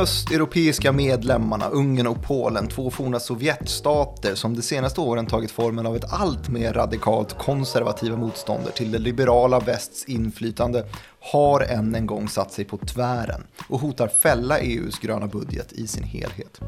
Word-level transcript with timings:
östeuropeiska 0.00 0.92
medlemmarna, 0.92 1.68
Ungern 1.68 2.06
och 2.06 2.22
Polen, 2.22 2.68
två 2.68 2.90
forna 2.90 3.20
Sovjetstater 3.20 4.34
som 4.34 4.56
de 4.56 4.62
senaste 4.62 5.00
åren 5.00 5.26
tagit 5.26 5.50
formen 5.50 5.86
av 5.86 5.96
ett 5.96 6.12
allt 6.12 6.48
mer 6.48 6.72
radikalt 6.72 7.38
konservativa 7.38 8.16
motstånd 8.16 8.74
till 8.74 8.92
det 8.92 8.98
liberala 8.98 9.60
västs 9.60 10.04
inflytande, 10.04 10.86
har 11.32 11.60
än 11.60 11.94
en 11.94 12.06
gång 12.06 12.28
satt 12.28 12.52
sig 12.52 12.64
på 12.64 12.76
tvären 12.76 13.42
och 13.68 13.80
hotar 13.80 14.08
fälla 14.08 14.58
EUs 14.58 14.98
gröna 14.98 15.26
budget 15.26 15.72
i 15.72 15.86
sin 15.86 16.04
helhet. 16.04 16.60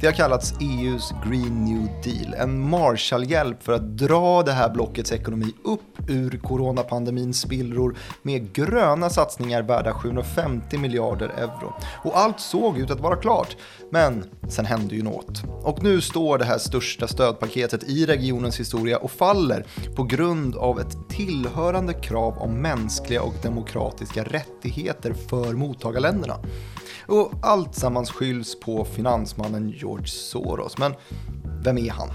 Det 0.00 0.06
har 0.06 0.12
kallats 0.12 0.54
EUs 0.60 1.12
Green 1.26 1.64
New 1.64 1.88
Deal, 2.04 2.34
en 2.34 2.70
Marshallhjälp 2.70 3.62
för 3.62 3.72
att 3.72 3.96
dra 3.98 4.42
det 4.42 4.52
här 4.52 4.70
blockets 4.70 5.12
ekonomi 5.12 5.54
upp 5.64 5.80
ur 6.08 6.40
coronapandemins 6.42 7.40
spillror 7.40 7.96
med 8.22 8.52
gröna 8.52 9.10
satsningar 9.10 9.62
värda 9.62 9.92
750 9.92 10.78
miljarder 10.78 11.28
euro. 11.28 11.74
Och 12.04 12.18
allt 12.18 12.40
såg 12.40 12.78
ut 12.78 12.90
att 12.90 13.00
vara 13.00 13.16
klart, 13.16 13.56
men 13.90 14.24
sen 14.48 14.64
hände 14.64 14.94
ju 14.94 15.02
något. 15.02 15.42
Och 15.62 15.82
nu 15.82 16.00
står 16.00 16.38
det 16.38 16.44
här 16.44 16.58
största 16.58 17.08
stödpaketet 17.08 17.84
i 17.84 18.06
regionens 18.06 18.60
historia 18.60 18.98
och 18.98 19.10
faller 19.10 19.66
på 19.96 20.02
grund 20.02 20.56
av 20.56 20.80
ett 20.80 21.08
tillhörande 21.08 21.94
krav 21.94 22.38
om 22.38 22.54
mänskliga 22.54 23.22
och 23.22 23.34
demokratiska 23.42 24.24
rättigheter 24.24 25.14
för 25.28 25.52
mottagarländerna. 25.52 26.38
Och 27.10 27.32
allt 27.42 27.74
sammans 27.74 28.10
skylls 28.10 28.60
på 28.60 28.84
finansmannen 28.84 29.70
George 29.70 30.06
Soros. 30.06 30.78
Men 30.78 30.94
vem 31.64 31.78
är 31.78 31.90
han? 31.90 32.08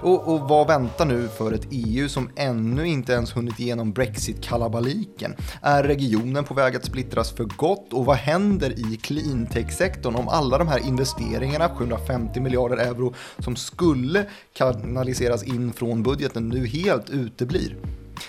Och, 0.00 0.34
och, 0.34 0.40
vad 0.40 0.66
väntar 0.66 1.06
nu 1.06 1.28
för 1.28 1.52
ett 1.52 1.66
EU 1.70 2.08
som 2.08 2.30
ännu 2.36 2.86
inte 2.86 3.12
ens 3.12 3.36
hunnit 3.36 3.60
igenom 3.60 3.92
Brexit-kalabaliken? 3.92 5.34
Är 5.62 5.82
regionen 5.84 6.44
på 6.44 6.54
väg 6.54 6.76
att 6.76 6.84
splittras 6.84 7.30
för 7.30 7.44
gott? 7.44 7.92
Och 7.92 8.04
vad 8.04 8.16
händer 8.16 8.70
i 8.70 8.96
cleantech-sektorn 8.96 10.14
om 10.14 10.28
alla 10.28 10.58
de 10.58 10.68
här 10.68 10.86
investeringarna, 10.86 11.68
750 11.68 12.40
miljarder 12.40 12.76
euro, 12.76 13.14
som 13.38 13.56
skulle 13.56 14.26
kanaliseras 14.52 15.44
in 15.44 15.72
från 15.72 16.02
budgeten 16.02 16.48
nu 16.48 16.66
helt 16.66 17.10
uteblir? 17.10 17.76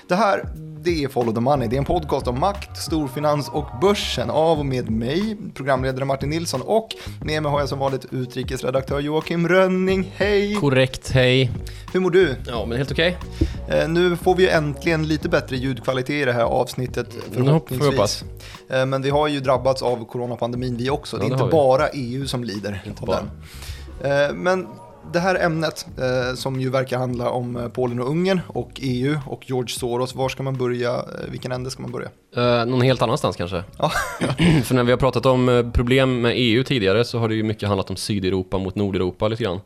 Det 0.08 0.16
här 0.16 0.45
det 0.83 1.03
är 1.03 1.07
Follow 1.07 1.33
the 1.33 1.39
Money. 1.39 1.67
Det 1.67 1.75
är 1.75 1.77
en 1.77 1.85
podcast 1.85 2.27
om 2.27 2.39
makt, 2.39 2.77
storfinans 2.77 3.49
och 3.49 3.65
börsen 3.81 4.29
av 4.29 4.59
och 4.59 4.65
med 4.65 4.89
mig, 4.89 5.38
programledare 5.53 6.05
Martin 6.05 6.29
Nilsson 6.29 6.61
och 6.61 6.89
med 7.21 7.43
mig 7.43 7.51
har 7.51 7.59
jag 7.59 7.69
som 7.69 7.79
vanligt 7.79 8.05
utrikesredaktör 8.11 8.99
Joakim 8.99 9.47
Rönning. 9.47 10.11
Hej! 10.15 10.55
Korrekt, 10.55 11.11
hej. 11.11 11.51
Hur 11.93 11.99
mår 11.99 12.11
du? 12.11 12.35
Ja, 12.47 12.65
men 12.65 12.77
helt 12.77 12.91
okej. 12.91 13.17
Okay. 13.67 13.79
Eh, 13.79 13.89
nu 13.89 14.15
får 14.15 14.35
vi 14.35 14.49
äntligen 14.49 15.07
lite 15.07 15.29
bättre 15.29 15.57
ljudkvalitet 15.57 16.21
i 16.21 16.25
det 16.25 16.33
här 16.33 16.43
avsnittet 16.43 17.07
förhoppningsvis. 17.31 18.23
Eh, 18.69 18.85
men 18.85 19.01
vi 19.01 19.09
har 19.09 19.27
ju 19.27 19.39
drabbats 19.39 19.81
av 19.81 20.05
coronapandemin 20.05 20.77
vi 20.77 20.89
också. 20.89 21.17
Ja, 21.17 21.23
det 21.23 21.29
är 21.29 21.33
inte 21.33 21.51
bara 21.51 21.89
EU 21.89 22.27
som 22.27 22.43
lider 22.43 22.83
inte 22.85 23.01
av 23.01 23.07
bara. 23.07 23.17
den. 24.01 24.27
Eh, 24.27 24.33
men 24.33 24.67
det 25.13 25.19
här 25.19 25.45
ämnet 25.45 25.85
eh, 25.97 26.35
som 26.35 26.61
ju 26.61 26.69
verkar 26.69 26.97
handla 26.97 27.30
om 27.30 27.55
eh, 27.55 27.67
Polen 27.67 27.99
och 27.99 28.09
Ungern 28.09 28.41
och 28.47 28.71
EU 28.81 29.17
och 29.25 29.49
George 29.49 29.69
Soros, 29.69 30.16
var 30.16 30.30
ska 30.30 30.44
man 30.44 30.57
börja? 30.57 30.95
Eh, 30.95 31.31
vilken 31.31 31.52
ände 31.52 31.71
ska 31.71 31.81
man 31.81 31.91
börja? 31.91 32.09
Uh, 32.38 32.66
någon 32.66 32.81
helt 32.81 33.02
annanstans 33.02 33.35
kanske. 33.35 33.63
Ja. 33.77 33.91
För 34.63 34.75
när 34.75 34.83
vi 34.83 34.91
har 34.91 34.97
pratat 34.97 35.25
om 35.25 35.72
problem 35.73 36.22
med 36.22 36.33
EU 36.35 36.63
tidigare 36.63 37.06
så 37.06 37.19
har 37.19 37.29
det 37.29 37.35
ju 37.35 37.44
mycket 37.44 37.67
handlat 37.67 37.89
om 37.89 37.95
Sydeuropa 37.95 38.57
mot 38.57 38.75
Nordeuropa 38.75 39.28
lite 39.28 39.44
grann. 39.44 39.59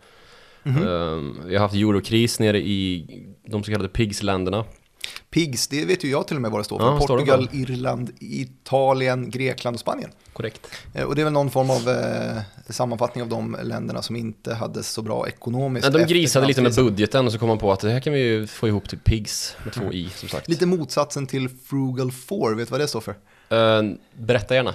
Mm 0.63 0.77
-hmm. 0.77 0.87
uh, 0.87 1.45
vi 1.45 1.55
har 1.55 1.61
haft 1.61 1.75
eurokris 1.75 2.39
nere 2.39 2.57
i 2.57 3.07
de 3.47 3.63
så 3.63 3.71
kallade 3.71 3.89
PIGS-länderna. 3.89 4.63
PIGS, 5.29 5.67
det 5.67 5.85
vet 5.85 6.03
ju 6.03 6.09
jag 6.09 6.27
till 6.27 6.35
och 6.35 6.41
med 6.41 6.51
vad 6.51 6.59
det 6.59 6.63
står 6.65 6.79
för. 6.79 6.85
Ja, 6.85 6.99
Portugal, 6.99 7.49
det 7.51 7.57
Irland, 7.57 8.11
Italien, 8.19 9.29
Grekland 9.29 9.73
och 9.73 9.79
Spanien. 9.79 10.11
Korrekt. 10.33 10.67
Eh, 10.93 11.03
och 11.03 11.15
det 11.15 11.21
är 11.21 11.23
väl 11.23 11.33
någon 11.33 11.51
form 11.51 11.69
av 11.69 11.89
eh, 11.89 12.41
sammanfattning 12.69 13.21
av 13.21 13.29
de 13.29 13.57
länderna 13.63 14.01
som 14.01 14.15
inte 14.15 14.53
hade 14.53 14.83
så 14.83 15.01
bra 15.01 15.27
ekonomiskt. 15.27 15.85
Ja, 15.85 15.91
de 15.91 16.05
grisade 16.05 16.47
lite 16.47 16.61
med 16.61 16.75
budgeten 16.75 17.25
och 17.25 17.31
så 17.31 17.39
kom 17.39 17.47
man 17.47 17.57
på 17.57 17.71
att 17.71 17.79
det 17.79 17.89
här 17.89 17.99
kan 17.99 18.13
vi 18.13 18.19
ju 18.19 18.47
få 18.47 18.67
ihop 18.67 18.89
till 18.89 18.99
PIGS 18.99 19.55
med 19.63 19.73
två 19.73 19.93
i 19.93 20.09
som 20.15 20.29
sagt. 20.29 20.47
Lite 20.47 20.65
motsatsen 20.65 21.27
till 21.27 21.49
Frugal 21.49 22.11
4, 22.11 22.55
vet 22.55 22.67
du 22.67 22.71
vad 22.71 22.79
det 22.79 22.87
står 22.87 23.01
för? 23.01 23.15
Uh, 23.51 23.91
berätta 24.13 24.55
gärna. 24.55 24.73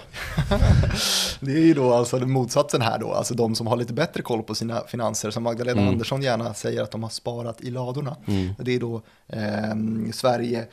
det 1.41 1.53
är 1.53 1.65
ju 1.65 1.75
då 1.75 1.95
alltså 1.95 2.19
motsatsen 2.19 2.83
här 2.83 2.99
då, 2.99 3.13
alltså 3.13 3.35
de 3.35 3.55
som 3.55 3.67
har 3.67 3.77
lite 3.77 3.93
bättre 3.93 4.23
koll 4.23 4.43
på 4.43 4.55
sina 4.55 4.81
finanser, 4.81 5.31
som 5.31 5.43
Magdalena 5.43 5.81
mm. 5.81 5.93
Andersson 5.93 6.23
gärna 6.23 6.55
säger 6.55 6.83
att 6.83 6.91
de 6.91 7.03
har 7.03 7.11
sparat 7.11 7.61
i 7.61 7.71
ladorna. 7.71 8.17
Mm. 8.27 8.55
Det 8.59 8.75
är 8.75 8.81
då 8.81 9.03
eh, 9.29 10.13
Sverige, 10.13 10.59
Eh, 10.59 10.67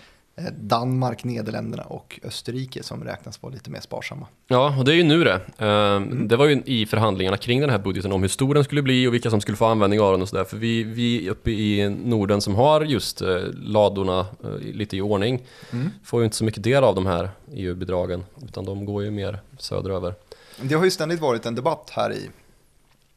Danmark, 0.51 1.23
Nederländerna 1.23 1.83
och 1.83 2.19
Österrike 2.23 2.83
som 2.83 3.03
räknas 3.03 3.43
vara 3.43 3.53
lite 3.53 3.69
mer 3.69 3.79
sparsamma. 3.79 4.27
Ja, 4.47 4.75
och 4.79 4.85
det 4.85 4.91
är 4.91 4.95
ju 4.95 5.03
nu 5.03 5.23
det. 5.23 5.41
Ehm, 5.57 6.03
mm. 6.03 6.27
Det 6.27 6.35
var 6.35 6.45
ju 6.45 6.61
i 6.65 6.85
förhandlingarna 6.85 7.37
kring 7.37 7.61
den 7.61 7.69
här 7.69 7.77
budgeten 7.77 8.11
om 8.11 8.21
hur 8.21 8.29
stor 8.29 8.53
den 8.53 8.63
skulle 8.63 8.81
bli 8.81 9.07
och 9.07 9.13
vilka 9.13 9.29
som 9.29 9.41
skulle 9.41 9.57
få 9.57 9.65
användning 9.65 10.01
av 10.01 10.11
den 10.11 10.21
och 10.21 10.29
sådär. 10.29 10.43
För 10.43 10.57
vi, 10.57 10.83
vi 10.83 11.29
uppe 11.29 11.51
i 11.51 11.89
Norden 11.89 12.41
som 12.41 12.55
har 12.55 12.81
just 12.81 13.21
eh, 13.21 13.37
ladorna 13.53 14.19
eh, 14.43 14.59
lite 14.59 14.97
i 14.97 15.01
ordning 15.01 15.43
mm. 15.71 15.89
får 16.03 16.21
ju 16.21 16.25
inte 16.25 16.37
så 16.37 16.43
mycket 16.43 16.63
del 16.63 16.83
av 16.83 16.95
de 16.95 17.05
här 17.05 17.29
EU-bidragen 17.53 18.25
utan 18.43 18.65
de 18.65 18.85
går 18.85 19.03
ju 19.03 19.11
mer 19.11 19.39
söderöver. 19.57 20.13
Det 20.61 20.75
har 20.75 20.85
ju 20.85 20.91
ständigt 20.91 21.19
varit 21.19 21.45
en 21.45 21.55
debatt 21.55 21.91
här 21.93 22.13
i 22.13 22.29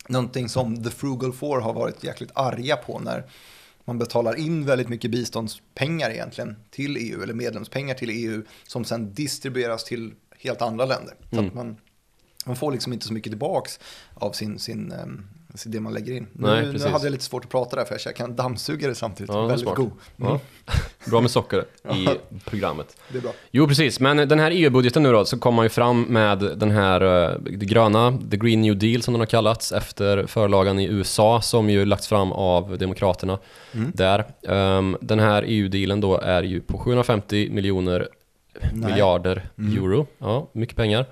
någonting 0.06 0.48
som 0.48 0.84
The 0.84 0.90
Frugal 0.90 1.32
Four 1.32 1.60
har 1.60 1.72
varit 1.72 2.04
jäkligt 2.04 2.30
arga 2.34 2.76
på 2.76 2.98
när 2.98 3.24
man 3.90 3.98
betalar 3.98 4.34
in 4.38 4.66
väldigt 4.66 4.88
mycket 4.88 5.10
biståndspengar 5.10 6.10
egentligen 6.10 6.56
till 6.70 6.96
EU, 6.96 7.22
eller 7.22 7.34
medlemspengar 7.34 7.94
till 7.94 8.10
EU, 8.10 8.42
som 8.66 8.84
sen 8.84 9.14
distribueras 9.14 9.84
till 9.84 10.14
helt 10.38 10.62
andra 10.62 10.84
länder. 10.84 11.14
Så 11.30 11.36
mm. 11.36 11.48
att 11.48 11.54
man, 11.54 11.76
man 12.46 12.56
får 12.56 12.72
liksom 12.72 12.92
inte 12.92 13.06
så 13.06 13.12
mycket 13.12 13.30
tillbaks 13.30 13.80
av 14.14 14.32
sin, 14.32 14.58
sin 14.58 14.92
um, 14.92 15.26
det 15.64 15.80
man 15.80 15.94
lägger 15.94 16.12
in. 16.12 16.26
Nej, 16.32 16.66
nu, 16.66 16.72
nu, 16.72 16.78
hade 16.78 17.04
jag 17.04 17.10
lite 17.10 17.24
svårt 17.24 17.44
att 17.44 17.50
prata 17.50 17.76
där 17.76 17.84
för 17.84 17.94
jag 17.94 18.00
käkade 18.00 18.30
en 18.30 18.36
dammsugare 18.36 18.94
samtidigt. 18.94 19.32
Ja, 19.32 19.46
Väldigt 19.46 19.60
smart. 19.60 19.76
god. 19.76 19.90
Mm. 20.16 20.32
Ja. 20.32 20.40
Bra 21.06 21.20
med 21.20 21.30
socker 21.30 21.64
i 21.94 22.08
programmet. 22.44 22.96
Det 23.08 23.18
är 23.18 23.22
bra. 23.22 23.32
Jo, 23.50 23.68
precis. 23.68 24.00
Men 24.00 24.16
den 24.16 24.38
här 24.38 24.50
EU-budgeten 24.50 25.02
nu 25.02 25.12
då, 25.12 25.24
så 25.24 25.38
kom 25.38 25.54
man 25.54 25.64
ju 25.64 25.68
fram 25.68 26.02
med 26.02 26.38
den 26.38 26.70
här 26.70 27.02
uh, 27.02 27.40
det 27.40 27.66
gröna, 27.66 28.18
the 28.30 28.36
green 28.36 28.60
new 28.60 28.78
deal 28.78 29.02
som 29.02 29.14
den 29.14 29.20
har 29.20 29.26
kallats, 29.26 29.72
efter 29.72 30.26
förlagan 30.26 30.78
i 30.78 30.84
USA 30.84 31.40
som 31.42 31.70
ju 31.70 31.84
lagts 31.84 32.08
fram 32.08 32.32
av 32.32 32.78
Demokraterna 32.78 33.38
mm. 33.72 33.92
där. 33.94 34.24
Um, 34.42 34.96
den 35.00 35.18
här 35.18 35.44
EU-dealen 35.46 36.00
då 36.00 36.18
är 36.18 36.42
ju 36.42 36.60
på 36.60 36.78
750 36.78 37.48
miljoner 37.50 38.08
Nej. 38.72 38.90
miljarder 38.90 39.48
mm. 39.58 39.76
euro. 39.76 40.06
Ja, 40.18 40.50
mycket 40.52 40.76
pengar. 40.76 41.06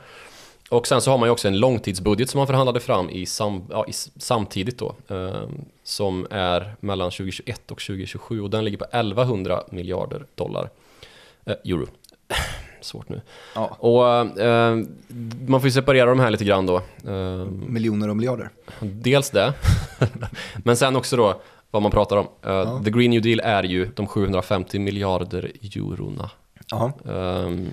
Och 0.68 0.86
sen 0.86 1.00
så 1.00 1.10
har 1.10 1.18
man 1.18 1.26
ju 1.26 1.30
också 1.30 1.48
en 1.48 1.58
långtidsbudget 1.58 2.30
som 2.30 2.38
man 2.38 2.46
förhandlade 2.46 2.80
fram 2.80 3.10
i, 3.10 3.26
sam, 3.26 3.62
ja, 3.70 3.86
i 3.88 3.92
samtidigt 4.16 4.78
då. 4.78 4.94
Eh, 5.08 5.48
som 5.82 6.26
är 6.30 6.74
mellan 6.80 7.10
2021 7.10 7.70
och 7.70 7.80
2027 7.80 8.40
och 8.40 8.50
den 8.50 8.64
ligger 8.64 8.78
på 8.78 8.84
1100 8.84 9.62
miljarder 9.70 10.26
dollar. 10.34 10.70
Eh, 11.44 11.54
euro. 11.64 11.86
Svårt 12.80 13.08
nu. 13.08 13.20
Ja. 13.54 13.66
Och 13.66 14.40
eh, 14.40 14.76
man 15.46 15.60
får 15.60 15.64
ju 15.64 15.70
separera 15.70 16.10
de 16.10 16.20
här 16.20 16.30
lite 16.30 16.44
grann 16.44 16.66
då. 16.66 16.76
Eh, 17.06 17.44
Miljoner 17.66 18.08
och 18.08 18.16
miljarder. 18.16 18.50
Dels 18.80 19.30
det. 19.30 19.54
Men 20.64 20.76
sen 20.76 20.96
också 20.96 21.16
då 21.16 21.40
vad 21.70 21.82
man 21.82 21.90
pratar 21.90 22.16
om. 22.16 22.26
Uh, 22.46 22.52
ja. 22.52 22.80
The 22.84 22.90
Green 22.90 23.10
New 23.10 23.22
Deal 23.22 23.40
är 23.40 23.62
ju 23.62 23.90
de 23.94 24.06
750 24.06 24.78
miljarder 24.78 25.52
eurona. 25.62 26.30
Um, 27.04 27.68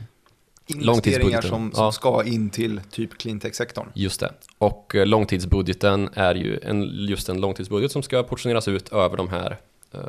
investeringar 0.68 1.42
som, 1.42 1.72
som 1.72 1.84
ja. 1.84 1.92
ska 1.92 2.24
in 2.24 2.50
till 2.50 2.82
typ 2.92 3.18
cleantech-sektorn. 3.18 3.88
Just 3.94 4.20
det. 4.20 4.32
Och 4.58 4.96
eh, 4.96 5.06
långtidsbudgeten 5.06 6.10
är 6.14 6.36
ju 6.36 6.60
en, 6.64 6.84
just 6.84 7.30
en 7.30 7.42
långtidsbudget 7.42 7.92
som 7.92 8.04
ska 8.04 8.24
portioneras 8.24 8.68
ut 8.68 8.90
över 8.90 9.18
de 9.18 9.30
här 9.30 9.58
eh, 9.94 10.00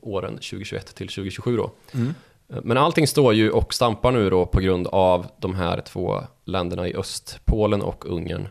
åren 0.00 0.32
2021 0.32 0.94
till 0.94 1.08
2027 1.08 1.56
då. 1.56 1.70
Mm. 1.92 2.14
Eh, 2.48 2.58
men 2.62 2.76
allting 2.76 3.06
står 3.06 3.34
ju 3.34 3.50
och 3.50 3.74
stampar 3.74 4.12
nu 4.12 4.30
då 4.30 4.46
på 4.46 4.60
grund 4.60 4.86
av 4.86 5.26
de 5.38 5.54
här 5.54 5.80
två 5.80 6.20
länderna 6.44 6.88
i 6.88 6.94
öst, 6.94 7.38
Polen 7.44 7.82
och 7.82 8.06
Ungern. 8.06 8.48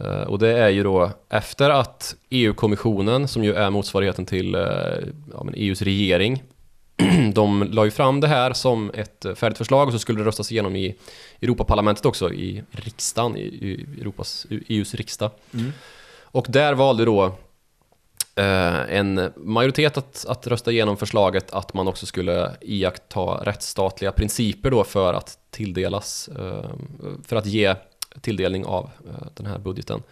Uh, 0.00 0.22
och 0.22 0.38
det 0.38 0.58
är 0.58 0.68
ju 0.68 0.82
då 0.82 1.10
efter 1.28 1.70
att 1.70 2.16
EU-kommissionen, 2.30 3.28
som 3.28 3.44
ju 3.44 3.54
är 3.54 3.70
motsvarigheten 3.70 4.26
till 4.26 4.54
uh, 4.54 4.62
ja, 5.32 5.46
EUs 5.54 5.82
regering, 5.82 6.42
de 7.32 7.62
la 7.62 7.84
ju 7.84 7.90
fram 7.90 8.20
det 8.20 8.28
här 8.28 8.52
som 8.52 8.90
ett 8.94 9.26
färdigt 9.34 9.58
förslag 9.58 9.86
och 9.86 9.92
så 9.92 9.98
skulle 9.98 10.18
det 10.18 10.24
röstas 10.24 10.52
igenom 10.52 10.76
i 10.76 10.96
Europaparlamentet 11.42 12.06
också, 12.06 12.32
i 12.32 12.62
riksdagen, 12.70 13.36
i 13.36 13.86
Europas, 14.00 14.46
EUs 14.50 14.94
riksdag. 14.94 15.30
Mm. 15.54 15.72
Och 16.22 16.46
där 16.48 16.74
valde 16.74 17.04
då 17.04 17.24
eh, 18.36 18.96
en 18.96 19.32
majoritet 19.36 19.96
att, 19.96 20.24
att 20.28 20.46
rösta 20.46 20.72
igenom 20.72 20.96
förslaget 20.96 21.50
att 21.50 21.74
man 21.74 21.88
också 21.88 22.06
skulle 22.06 22.56
iaktta 22.60 23.20
rättsstatliga 23.20 24.12
principer 24.12 24.70
då 24.70 24.84
för 24.84 25.14
att 25.14 25.38
tilldelas, 25.50 26.28
eh, 26.28 26.70
för 27.24 27.36
att 27.36 27.46
ge 27.46 27.74
tilldelning 28.20 28.64
av 28.64 28.90
eh, 29.06 29.26
den 29.34 29.46
här 29.46 29.58
budgeten. 29.58 30.02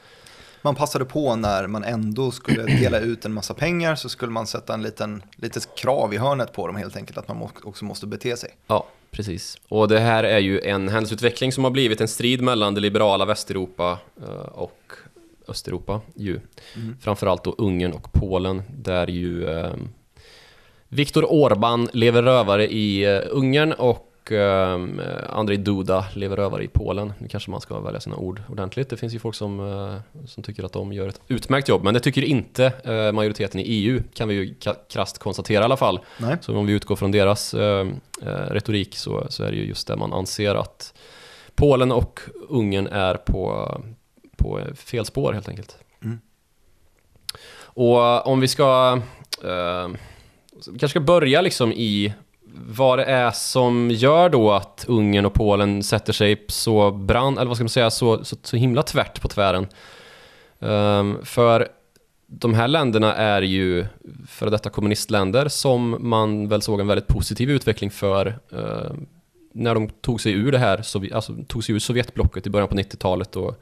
Man 0.66 0.74
passade 0.74 1.04
på 1.04 1.36
när 1.36 1.66
man 1.66 1.84
ändå 1.84 2.30
skulle 2.30 2.62
dela 2.80 3.00
ut 3.00 3.24
en 3.24 3.32
massa 3.32 3.54
pengar 3.54 3.94
så 3.94 4.08
skulle 4.08 4.32
man 4.32 4.46
sätta 4.46 4.74
en 4.74 4.82
liten 4.82 5.22
litet 5.36 5.74
krav 5.76 6.14
i 6.14 6.16
hörnet 6.16 6.52
på 6.52 6.66
dem 6.66 6.76
helt 6.76 6.96
enkelt 6.96 7.18
att 7.18 7.28
man 7.28 7.48
också 7.62 7.84
måste 7.84 8.06
bete 8.06 8.36
sig. 8.36 8.50
Ja, 8.66 8.86
precis. 9.10 9.58
Och 9.68 9.88
det 9.88 9.98
här 9.98 10.24
är 10.24 10.38
ju 10.38 10.60
en 10.60 10.88
händelseutveckling 10.88 11.52
som 11.52 11.64
har 11.64 11.70
blivit 11.70 12.00
en 12.00 12.08
strid 12.08 12.42
mellan 12.42 12.74
det 12.74 12.80
liberala 12.80 13.24
Västeuropa 13.24 13.98
eh, 14.22 14.48
och 14.52 14.92
Östeuropa 15.48 16.00
ju. 16.14 16.40
Mm. 16.76 16.96
Framförallt 17.00 17.44
då 17.44 17.54
Ungern 17.58 17.92
och 17.92 18.12
Polen 18.12 18.62
där 18.68 19.06
ju 19.06 19.48
eh, 19.48 19.74
Viktor 20.88 21.32
Orban 21.32 21.88
lever 21.92 22.22
rövare 22.22 22.72
i 22.72 23.04
eh, 23.04 23.20
Ungern 23.30 23.72
och 23.72 24.05
eh, 24.32 24.78
Andrei 25.28 25.56
Duda 25.56 26.06
lever 26.14 26.36
rövare 26.36 26.64
i 26.64 26.68
Polen. 26.68 27.12
Nu 27.18 27.28
kanske 27.28 27.50
man 27.50 27.60
ska 27.60 27.80
välja 27.80 28.00
sina 28.00 28.16
ord 28.16 28.42
ordentligt. 28.48 28.90
Det 28.90 28.96
finns 28.96 29.14
ju 29.14 29.18
folk 29.18 29.34
som, 29.34 29.60
eh, 29.60 30.24
som 30.26 30.42
tycker 30.42 30.64
att 30.64 30.72
de 30.72 30.92
gör 30.92 31.08
ett 31.08 31.20
utmärkt 31.28 31.68
jobb, 31.68 31.84
men 31.84 31.94
det 31.94 32.00
tycker 32.00 32.24
inte 32.24 32.72
eh, 32.84 33.12
majoriteten 33.12 33.60
i 33.60 33.62
EU, 33.62 34.02
kan 34.14 34.28
vi 34.28 34.34
ju 34.34 34.54
krasst 34.88 35.18
konstatera 35.18 35.60
i 35.60 35.64
alla 35.64 35.76
fall. 35.76 36.00
Nej. 36.18 36.36
Så 36.40 36.56
om 36.56 36.66
vi 36.66 36.72
utgår 36.72 36.96
från 36.96 37.10
deras 37.10 37.54
eh, 37.54 37.86
eh, 38.22 38.26
retorik 38.26 38.96
så, 38.96 39.26
så 39.28 39.44
är 39.44 39.50
det 39.50 39.56
ju 39.56 39.64
just 39.64 39.88
det 39.88 39.96
man 39.96 40.12
anser 40.12 40.54
att 40.54 40.94
Polen 41.54 41.92
och 41.92 42.20
Ungern 42.48 42.86
är 42.86 43.14
på, 43.14 43.80
på 44.36 44.60
fel 44.74 45.04
spår 45.04 45.32
helt 45.32 45.48
enkelt. 45.48 45.78
Mm. 46.04 46.20
Och 47.58 48.26
om 48.26 48.40
vi 48.40 48.48
ska 48.48 49.00
eh, 49.44 49.88
kanske 50.64 50.88
ska 50.88 51.00
börja 51.00 51.40
liksom 51.40 51.72
i 51.72 52.14
vad 52.66 52.98
det 52.98 53.04
är 53.04 53.30
som 53.30 53.90
gör 53.90 54.28
då 54.28 54.52
att 54.52 54.84
Ungern 54.88 55.26
och 55.26 55.34
Polen 55.34 55.82
sätter 55.82 56.12
sig 56.12 56.44
så 56.48 56.90
brand, 56.90 57.38
eller 57.38 57.46
vad 57.48 57.56
ska 57.56 57.64
man 57.64 57.68
säga, 57.68 57.90
så, 57.90 58.24
så, 58.24 58.36
så 58.42 58.56
himla 58.56 58.82
tvärt 58.82 59.20
på 59.20 59.28
tvären. 59.28 59.66
Um, 60.58 61.24
för 61.24 61.68
de 62.26 62.54
här 62.54 62.68
länderna 62.68 63.14
är 63.14 63.42
ju 63.42 63.86
före 64.28 64.50
detta 64.50 64.70
kommunistländer 64.70 65.48
som 65.48 65.96
man 66.00 66.48
väl 66.48 66.62
såg 66.62 66.80
en 66.80 66.86
väldigt 66.86 67.06
positiv 67.06 67.50
utveckling 67.50 67.90
för 67.90 68.38
uh, 68.52 68.92
när 69.52 69.74
de 69.74 69.88
tog 69.88 70.20
sig 70.20 70.32
ur 70.32 70.52
det 70.52 70.58
här, 70.58 70.76
alltså 71.14 71.36
tog 71.48 71.64
sig 71.64 71.74
ur 71.74 71.78
Sovjetblocket 71.78 72.46
i 72.46 72.50
början 72.50 72.68
på 72.68 72.74
90-talet 72.74 73.36
och 73.36 73.60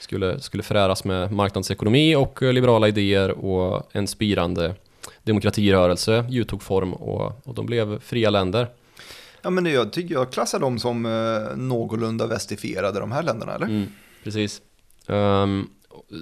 skulle, 0.00 0.40
skulle 0.40 0.62
föräras 0.62 1.04
med 1.04 1.32
marknadsekonomi 1.32 2.16
och 2.16 2.42
liberala 2.42 2.88
idéer 2.88 3.30
och 3.30 3.88
en 3.92 4.06
spirande 4.06 4.74
demokratirörelse 5.22 6.24
ju 6.28 6.44
tog 6.44 6.62
form 6.62 6.92
och, 6.92 7.46
och 7.46 7.54
de 7.54 7.66
blev 7.66 8.00
fria 8.00 8.30
länder. 8.30 8.68
Ja, 9.42 9.50
men 9.50 9.66
jag 9.66 9.92
tycker 9.92 10.14
jag 10.14 10.32
klassar 10.32 10.60
dem 10.60 10.78
som 10.78 11.06
eh, 11.06 11.56
någorlunda 11.56 12.26
västifierade, 12.26 13.00
de 13.00 13.12
här 13.12 13.22
länderna, 13.22 13.54
eller? 13.54 13.66
Mm, 13.66 13.86
precis. 14.24 14.62
Um, 15.06 15.70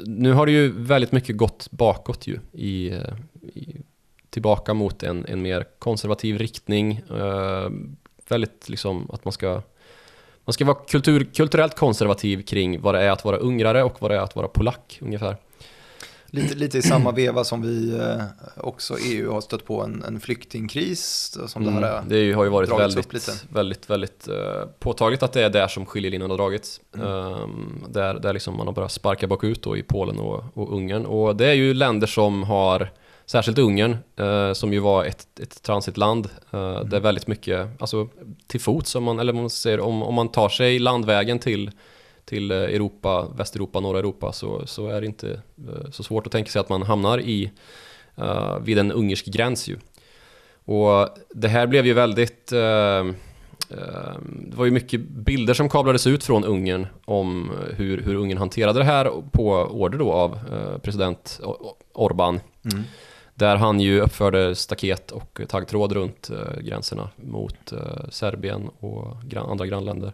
nu 0.06 0.32
har 0.32 0.46
det 0.46 0.52
ju 0.52 0.72
väldigt 0.72 1.12
mycket 1.12 1.36
gått 1.36 1.70
bakåt 1.70 2.26
ju, 2.26 2.38
i, 2.52 2.94
i 3.42 3.76
tillbaka 4.30 4.74
mot 4.74 5.02
en, 5.02 5.26
en 5.28 5.42
mer 5.42 5.66
konservativ 5.78 6.38
riktning. 6.38 7.02
Uh, 7.10 7.70
väldigt 8.28 8.68
liksom 8.68 9.10
att 9.12 9.24
man 9.24 9.32
ska 9.32 9.62
man 10.44 10.52
ska 10.52 10.64
vara 10.64 10.78
kultur, 10.88 11.24
kulturellt 11.34 11.76
konservativ 11.76 12.42
kring 12.42 12.80
vad 12.80 12.94
det 12.94 13.02
är 13.02 13.10
att 13.10 13.24
vara 13.24 13.36
ungrare 13.36 13.82
och 13.82 14.02
vad 14.02 14.10
det 14.10 14.16
är 14.16 14.20
att 14.20 14.36
vara 14.36 14.48
polack 14.48 14.98
ungefär. 15.02 15.36
Lite, 16.30 16.54
lite 16.54 16.78
i 16.78 16.82
samma 16.82 17.12
veva 17.12 17.44
som 17.44 17.62
vi 17.62 17.98
eh, 17.98 18.22
också 18.56 18.96
EU 18.98 19.32
har 19.32 19.40
stött 19.40 19.64
på 19.64 19.82
en, 19.82 20.04
en 20.08 20.20
flyktingkris. 20.20 21.38
Som 21.46 21.62
mm, 21.62 21.74
det, 21.74 21.86
här 21.86 22.02
det 22.08 22.32
har 22.32 22.44
ju 22.44 22.50
varit 22.50 22.70
väldigt, 22.70 23.28
väldigt, 23.48 23.90
väldigt 23.90 24.28
uh, 24.28 24.34
påtagligt 24.78 25.22
att 25.22 25.32
det 25.32 25.44
är 25.44 25.50
där 25.50 25.68
som 25.68 25.86
skiljelinjen 25.86 26.30
har 26.30 26.38
dragits. 26.38 26.80
Mm. 26.94 27.06
Um, 27.06 27.84
där 27.88 28.14
där 28.14 28.32
liksom 28.32 28.56
man 28.56 28.66
har 28.66 28.74
börjat 28.74 28.92
sparka 28.92 29.26
bakut 29.26 29.62
då 29.62 29.76
i 29.76 29.82
Polen 29.82 30.18
och, 30.18 30.44
och 30.54 30.72
Ungern. 30.74 31.06
Och 31.06 31.36
det 31.36 31.46
är 31.46 31.54
ju 31.54 31.74
länder 31.74 32.06
som 32.06 32.42
har 32.42 32.90
Särskilt 33.30 33.58
Ungern, 33.58 33.96
uh, 34.20 34.52
som 34.52 34.72
ju 34.72 34.78
var 34.78 35.04
ett, 35.04 35.40
ett 35.40 35.62
transitland, 35.62 36.28
uh, 36.54 36.60
mm. 36.60 36.88
där 36.88 37.00
väldigt 37.00 37.26
mycket, 37.26 37.68
alltså 37.80 38.08
till 38.46 38.60
fots, 38.60 38.94
om 38.94 39.04
man, 39.04 39.18
eller 39.18 39.32
man 39.32 39.50
säger, 39.50 39.80
om, 39.80 40.02
om 40.02 40.14
man 40.14 40.28
tar 40.28 40.48
sig 40.48 40.78
landvägen 40.78 41.38
till 41.38 41.70
till 42.30 42.50
eh, 42.50 42.56
Europa, 42.56 43.28
Västeuropa, 43.36 43.80
norra 43.80 43.98
Europa 43.98 44.32
så, 44.32 44.66
så 44.66 44.88
är 44.88 45.00
det 45.00 45.06
inte 45.06 45.30
eh, 45.68 45.90
så 45.90 46.02
svårt 46.02 46.26
att 46.26 46.32
tänka 46.32 46.50
sig 46.50 46.60
att 46.60 46.68
man 46.68 46.82
hamnar 46.82 47.20
i, 47.20 47.50
uh, 48.18 48.58
vid 48.58 48.78
en 48.78 48.92
ungersk 48.92 49.26
gräns 49.26 49.68
ju. 49.68 49.76
Och 50.64 51.08
det 51.34 51.48
här 51.48 51.66
blev 51.66 51.86
ju 51.86 51.92
väldigt 51.92 52.52
uh, 52.52 53.12
det 54.24 54.56
var 54.56 54.64
ju 54.64 54.70
mycket 54.70 55.00
bilder 55.00 55.54
som 55.54 55.68
kablades 55.68 56.06
ut 56.06 56.24
från 56.24 56.44
Ungern 56.44 56.86
om 57.04 57.50
hur, 57.76 58.02
hur 58.02 58.14
Ungern 58.14 58.38
hanterade 58.38 58.78
det 58.78 58.84
här 58.84 59.10
på 59.32 59.52
order 59.52 59.98
då 59.98 60.12
av 60.12 60.38
president 60.82 61.40
Orbán. 61.94 62.40
Mm. 62.72 62.84
Där 63.40 63.56
han 63.56 63.80
ju 63.80 64.00
uppförde 64.00 64.54
staket 64.54 65.10
och 65.10 65.40
taggtråd 65.48 65.92
runt 65.92 66.30
gränserna 66.60 67.10
mot 67.16 67.72
Serbien 68.10 68.68
och 68.80 69.16
andra 69.50 69.66
grannländer. 69.66 70.12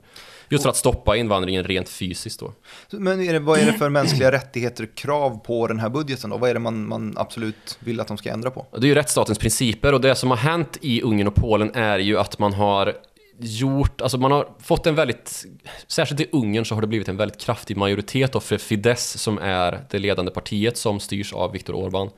Just 0.48 0.62
för 0.62 0.70
att 0.70 0.76
stoppa 0.76 1.16
invandringen 1.16 1.64
rent 1.64 1.88
fysiskt 1.88 2.40
då. 2.40 2.52
Men 2.90 3.20
är 3.20 3.32
det, 3.32 3.38
vad 3.38 3.58
är 3.58 3.66
det 3.66 3.72
för 3.72 3.88
mänskliga 3.88 4.32
rättigheter 4.32 4.88
krav 4.94 5.38
på 5.38 5.66
den 5.66 5.80
här 5.80 5.88
budgeten 5.88 6.30
då? 6.30 6.36
Vad 6.36 6.50
är 6.50 6.54
det 6.54 6.60
man, 6.60 6.88
man 6.88 7.14
absolut 7.16 7.78
vill 7.80 8.00
att 8.00 8.08
de 8.08 8.18
ska 8.18 8.30
ändra 8.30 8.50
på? 8.50 8.66
Det 8.72 8.86
är 8.86 8.88
ju 8.88 8.94
rättsstatens 8.94 9.38
principer 9.38 9.92
och 9.92 10.00
det 10.00 10.14
som 10.14 10.30
har 10.30 10.36
hänt 10.36 10.78
i 10.80 11.02
Ungern 11.02 11.28
och 11.28 11.34
Polen 11.34 11.70
är 11.74 11.98
ju 11.98 12.18
att 12.18 12.38
man 12.38 12.52
har 12.52 12.92
gjort, 13.38 14.00
alltså 14.00 14.18
man 14.18 14.32
har 14.32 14.48
fått 14.58 14.86
en 14.86 14.94
väldigt, 14.94 15.44
särskilt 15.86 16.20
i 16.20 16.28
Ungern 16.32 16.64
så 16.64 16.74
har 16.74 16.82
det 16.82 16.86
blivit 16.86 17.08
en 17.08 17.16
väldigt 17.16 17.40
kraftig 17.40 17.76
majoritet 17.76 18.32
då 18.32 18.40
för 18.40 18.58
Fidesz 18.58 19.22
som 19.22 19.38
är 19.38 19.80
det 19.90 19.98
ledande 19.98 20.32
partiet 20.32 20.76
som 20.76 21.00
styrs 21.00 21.32
av 21.32 21.52
Viktor 21.52 21.74
Orbán. 21.74 22.10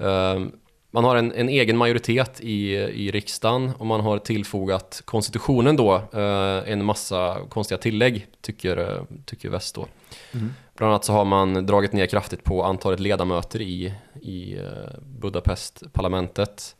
Um, 0.00 0.52
man 0.90 1.04
har 1.04 1.16
en, 1.16 1.32
en, 1.32 1.48
egen 1.48 1.76
majoritet 1.76 2.40
i, 2.40 2.74
i 2.74 3.10
riksdagen 3.10 3.72
och 3.78 3.86
man 3.86 4.00
har 4.00 4.18
tillfogat 4.18 5.02
konstitutionen 5.04 5.76
då 5.76 5.94
eh, 6.12 6.72
en 6.72 6.84
massa 6.84 7.38
konstiga 7.48 7.78
tillägg, 7.78 8.26
tycker, 8.40 8.76
eh, 8.76 9.02
tycker 9.24 9.48
väst 9.48 9.74
då. 9.74 9.86
Mm. 10.32 10.54
Bland 10.76 10.92
annat 10.92 11.04
så 11.04 11.12
har 11.12 11.24
man 11.24 11.66
dragit 11.66 11.92
ner 11.92 12.06
kraftigt 12.06 12.44
på 12.44 12.62
antalet 12.62 13.00
ledamöter 13.00 13.60
i, 13.60 13.94
i 14.22 14.58
eh, 14.58 15.00
Budapest-parlamentet 15.20 16.76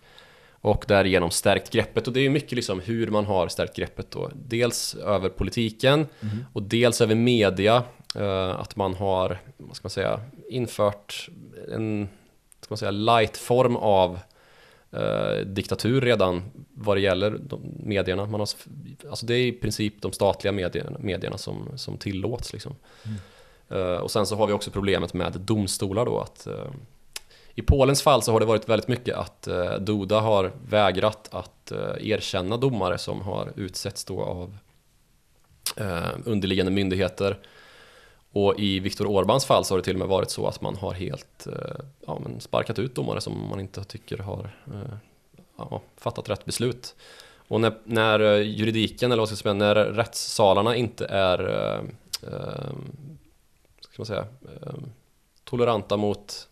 och 0.60 0.84
därigenom 0.88 1.30
stärkt 1.30 1.70
greppet 1.70 2.06
och 2.06 2.12
det 2.12 2.20
är 2.20 2.30
mycket 2.30 2.52
liksom 2.52 2.80
hur 2.80 3.06
man 3.06 3.24
har 3.24 3.48
stärkt 3.48 3.76
greppet 3.76 4.10
då. 4.10 4.30
Dels 4.34 4.94
över 4.94 5.28
politiken 5.28 6.06
mm. 6.20 6.44
och 6.52 6.62
dels 6.62 7.00
över 7.00 7.14
media, 7.14 7.82
att 8.56 8.76
man 8.76 8.94
har, 8.94 9.38
vad 9.56 9.76
ska 9.76 9.86
man 9.86 9.90
säga, 9.90 10.20
infört 10.48 11.28
en 11.74 12.08
ska 12.76 12.86
man 12.86 12.92
säga, 12.92 13.16
light-form 13.16 13.76
av 13.76 14.18
eh, 14.90 15.46
diktatur 15.46 16.00
redan 16.00 16.42
vad 16.74 16.96
det 16.96 17.00
gäller 17.00 17.30
de 17.30 17.60
medierna. 17.84 18.26
Man 18.26 18.40
har, 18.40 18.48
alltså 19.10 19.26
det 19.26 19.34
är 19.34 19.46
i 19.46 19.52
princip 19.52 20.02
de 20.02 20.12
statliga 20.12 20.52
medierna, 20.52 20.98
medierna 20.98 21.38
som, 21.38 21.68
som 21.76 21.98
tillåts. 21.98 22.52
Liksom. 22.52 22.74
Mm. 23.04 23.16
Uh, 23.72 23.98
och 23.98 24.10
sen 24.10 24.26
så 24.26 24.36
har 24.36 24.46
vi 24.46 24.52
också 24.52 24.70
problemet 24.70 25.14
med 25.14 25.32
domstolar 25.32 26.06
då. 26.06 26.18
Att, 26.18 26.46
uh, 26.50 26.70
I 27.54 27.62
Polens 27.62 28.02
fall 28.02 28.22
så 28.22 28.32
har 28.32 28.40
det 28.40 28.46
varit 28.46 28.68
väldigt 28.68 28.88
mycket 28.88 29.16
att 29.16 29.48
uh, 29.50 29.74
Duda 29.74 30.20
har 30.20 30.52
vägrat 30.68 31.28
att 31.32 31.72
erkänna 32.00 32.56
domare 32.56 32.98
som 32.98 33.20
har 33.20 33.52
utsetts 33.56 34.04
då 34.04 34.22
av 34.22 34.56
underliggande 36.24 36.72
myndigheter. 36.72 37.38
Och 38.32 38.54
i 38.58 38.80
Viktor 38.80 39.06
Orbans 39.06 39.44
fall 39.44 39.64
så 39.64 39.74
har 39.74 39.78
det 39.78 39.84
till 39.84 39.94
och 39.94 39.98
med 39.98 40.08
varit 40.08 40.30
så 40.30 40.46
att 40.46 40.60
man 40.60 40.76
har 40.76 40.92
helt 40.92 41.46
eh, 41.46 41.84
ja, 42.06 42.18
men 42.22 42.40
sparkat 42.40 42.78
ut 42.78 42.94
domare 42.94 43.20
som 43.20 43.48
man 43.48 43.60
inte 43.60 43.84
tycker 43.84 44.18
har 44.18 44.50
eh, 44.66 44.96
ja, 45.56 45.82
fattat 45.96 46.28
rätt 46.28 46.44
beslut. 46.44 46.94
Och 47.48 47.60
när, 47.60 47.78
när 47.84 48.20
eh, 48.20 48.42
juridiken, 48.42 49.12
eller 49.12 49.20
vad 49.20 49.28
ska 49.28 49.32
jag 49.32 49.42
säga, 49.42 49.54
när 49.54 49.74
rättssalarna 49.74 50.76
inte 50.76 51.06
är 51.06 51.48
eh, 51.48 51.80
eh 52.32 52.72
ska 53.80 53.94
man 53.96 54.06
säga, 54.06 54.26
eh, 54.62 54.74
toleranta 55.44 55.96
mot 55.96 56.48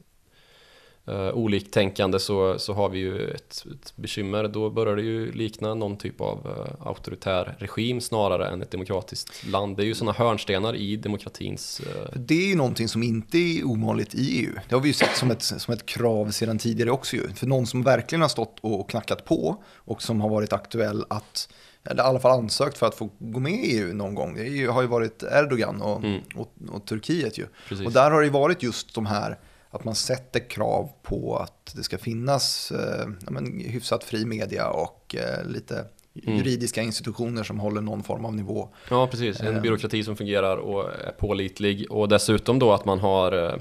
uh, 1.09 1.35
oliktänkande 1.35 2.19
så, 2.19 2.59
så 2.59 2.73
har 2.73 2.89
vi 2.89 2.99
ju 2.99 3.31
ett, 3.31 3.65
ett 3.73 3.93
bekymmer. 3.97 4.49
Då 4.49 4.71
börjar 4.71 4.97
det 4.97 5.03
ju 5.03 5.33
likna 5.33 5.75
någon 5.75 5.97
typ 5.97 6.21
av 6.21 6.47
uh, 6.47 6.87
auktoritär 6.89 7.57
regim 7.59 8.01
snarare 8.01 8.49
än 8.49 8.63
ett 8.63 8.71
demokratiskt 8.71 9.47
land. 9.47 9.77
Det 9.77 9.83
är 9.83 9.87
ju 9.87 9.95
sådana 9.95 10.13
hörnstenar 10.13 10.75
i 10.75 10.97
demokratins... 10.97 11.81
Uh... 11.81 12.19
Det 12.21 12.35
är 12.35 12.49
ju 12.49 12.57
någonting 12.57 12.89
som 12.89 13.03
inte 13.03 13.39
är 13.39 13.65
ovanligt 13.65 14.15
i 14.15 14.45
EU. 14.45 14.53
Det 14.69 14.75
har 14.75 14.83
vi 14.83 14.89
ju 14.89 14.95
sett 14.95 15.17
som 15.17 15.31
ett, 15.31 15.43
som 15.43 15.75
ett 15.75 15.87
krav 15.87 16.31
sedan 16.31 16.59
tidigare 16.59 16.91
också 16.91 17.17
ju. 17.17 17.29
För 17.29 17.47
någon 17.47 17.67
som 17.67 17.83
verkligen 17.83 18.23
har 18.23 18.29
stått 18.29 18.59
och 18.61 18.91
knackat 18.91 19.25
på 19.25 19.63
och 19.75 20.03
som 20.03 20.21
har 20.21 20.29
varit 20.29 20.53
aktuell 20.53 21.05
att 21.11 21.49
eller 21.85 22.03
i 22.03 22.07
alla 22.07 22.21
fall 22.21 22.39
ansökt 22.39 22.79
för 22.79 22.87
att 22.87 22.95
få 22.95 23.11
gå 23.19 23.41
med 23.41 23.53
i 23.53 23.79
EU 23.79 23.95
någon 23.95 24.15
gång. 24.15 24.35
Det 24.35 24.67
har 24.67 24.83
ju 24.83 24.89
varit 24.89 25.23
Erdogan 25.23 25.83
och, 25.83 26.05
mm. 26.05 26.21
och, 26.35 26.53
och 26.69 26.85
Turkiet 26.85 27.39
ju. 27.39 27.47
Precis. 27.69 27.87
Och 27.87 27.93
där 27.93 28.11
har 28.11 28.23
det 28.23 28.31
varit 28.31 28.63
just 28.63 28.95
de 28.95 29.07
här 29.07 29.39
att 29.79 29.85
man 29.85 29.95
sätter 29.95 30.49
krav 30.51 30.91
på 31.03 31.37
att 31.37 31.73
det 31.77 31.83
ska 31.83 31.99
finnas 31.99 32.71
eh, 32.73 33.09
ja, 33.25 33.31
men, 33.31 33.61
hyfsat 33.61 34.05
fri 34.05 34.25
media 34.25 34.69
och 34.71 35.17
eh, 35.19 35.47
lite 35.47 35.85
juridiska 36.13 36.83
institutioner 36.83 37.43
som 37.43 37.61
håller 37.61 37.81
någon 37.81 38.03
form 38.03 38.25
av 38.25 38.35
nivå. 38.35 38.69
Ja, 38.91 39.07
precis. 39.07 39.41
En 39.41 39.57
Eh. 39.57 39.63
byråkrati 39.63 40.05
som 40.05 40.17
fungerar 40.17 40.57
och 40.57 40.85
är 40.85 41.11
pålitlig. 41.19 41.87
Och 41.91 42.09
dessutom 42.09 42.59
då 42.59 42.73
att 42.73 42.85
man 42.85 42.99
har... 42.99 43.33
eh, 43.49 43.55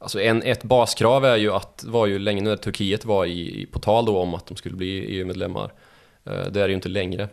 Alltså 0.00 0.20
en, 0.20 0.42
ett 0.42 0.62
baskrav 0.62 1.24
är 1.24 1.36
ju 1.36 1.52
att, 1.52 1.84
var 1.88 2.06
ju 2.06 2.18
länge 2.18 2.42
när 2.42 2.56
Turkiet 2.56 3.04
var 3.04 3.26
i, 3.26 3.66
på 3.72 3.78
tal 3.78 4.04
då 4.06 4.18
om 4.18 4.34
att 4.34 4.46
de 4.46 4.56
skulle 4.56 4.76
bli 4.76 4.98
EU-medlemmar. 5.16 5.72
Eh, 6.24 6.32
Det 6.32 6.60
är 6.60 6.64
det 6.64 6.68
ju 6.68 6.74
inte 6.74 6.88
längre. 6.88 7.28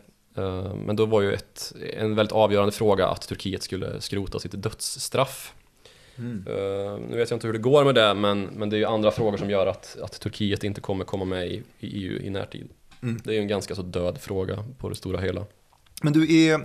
Men 0.85 0.95
då 0.95 1.05
var 1.05 1.21
ju 1.21 1.33
ett, 1.33 1.73
en 1.97 2.15
väldigt 2.15 2.33
avgörande 2.33 2.71
fråga 2.71 3.07
att 3.07 3.21
Turkiet 3.27 3.63
skulle 3.63 4.01
skrota 4.01 4.39
sitt 4.39 4.51
dödsstraff. 4.51 5.53
Mm. 6.17 6.43
Eh, 6.47 6.99
Nu 7.09 7.17
vet 7.17 7.29
jag 7.29 7.37
inte 7.37 7.47
hur 7.47 7.53
det 7.53 7.59
går 7.59 7.83
med 7.85 7.95
det, 7.95 8.13
men, 8.13 8.41
men 8.43 8.69
det 8.69 8.75
är 8.75 8.77
ju 8.77 8.85
andra 8.85 9.11
frågor 9.11 9.37
som 9.37 9.49
gör 9.49 9.67
att, 9.67 9.97
att 10.03 10.19
Turkiet 10.19 10.63
inte 10.63 10.81
kommer 10.81 11.05
komma 11.05 11.25
med 11.25 11.47
i, 11.47 11.63
i 11.79 11.87
EU 12.05 12.19
i 12.21 12.29
närtid. 12.29 12.69
Mm. 13.03 13.21
Det 13.23 13.29
är 13.31 13.33
ju 13.33 13.39
en 13.39 13.47
ganska 13.47 13.75
så 13.75 13.81
död 13.81 14.17
fråga 14.21 14.63
på 14.79 14.89
det 14.89 14.95
stora 14.95 15.19
hela. 15.19 15.45
Men 16.03 16.13
du, 16.13 16.45
är, 16.47 16.59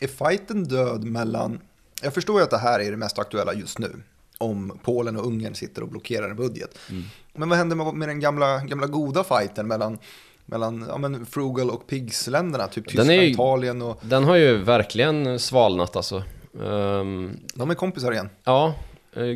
är 0.00 0.06
fighten 0.08 0.64
död 0.64 1.04
mellan... 1.04 1.60
Jag 2.02 2.14
förstår 2.14 2.38
ju 2.40 2.44
att 2.44 2.50
det 2.50 2.58
här 2.58 2.80
är 2.80 2.90
det 2.90 2.96
mest 2.96 3.18
aktuella 3.18 3.54
just 3.54 3.78
nu. 3.78 3.92
Om 4.38 4.78
Polen 4.84 5.16
och 5.16 5.26
Ungern 5.26 5.54
sitter 5.54 5.82
och 5.82 5.88
blockerar 5.88 6.30
en 6.30 6.36
budget. 6.36 6.78
Mm. 6.90 7.02
Men 7.34 7.48
vad 7.48 7.58
händer 7.58 7.76
med, 7.76 7.94
med 7.94 8.08
den 8.08 8.20
gamla, 8.20 8.58
gamla 8.64 8.86
goda 8.86 9.24
fighten 9.24 9.66
mellan, 9.68 9.98
mellan 10.46 10.84
ja, 10.88 10.98
men 10.98 11.26
frugal 11.26 11.70
och 11.70 11.86
pigs-länderna? 11.86 12.66
Typ 12.66 12.74
Den 12.74 12.84
Tyskland, 12.84 13.10
är 13.10 13.14
ju- 13.22 13.30
Italien 13.30 13.82
och... 13.82 14.00
Den 14.02 14.24
har 14.24 14.36
ju 14.36 14.56
verkligen 14.56 15.38
svalnat 15.38 15.96
alltså. 15.96 16.22
Ehm, 16.64 17.36
De 17.54 17.70
är 17.70 17.74
kompisar 17.74 18.12
igen. 18.12 18.28
ja, 18.44 18.74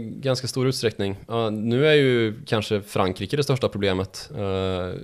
ganska 0.01 0.47
stor 0.47 0.69
utsträckning. 0.69 1.17
Nu 1.53 1.87
är 1.87 1.93
ju 1.95 2.35
kanske 2.47 2.81
Frankrike 2.83 3.37
det 3.37 3.43
största 3.43 3.69
problemet, 3.69 4.31
eh, 4.37 4.99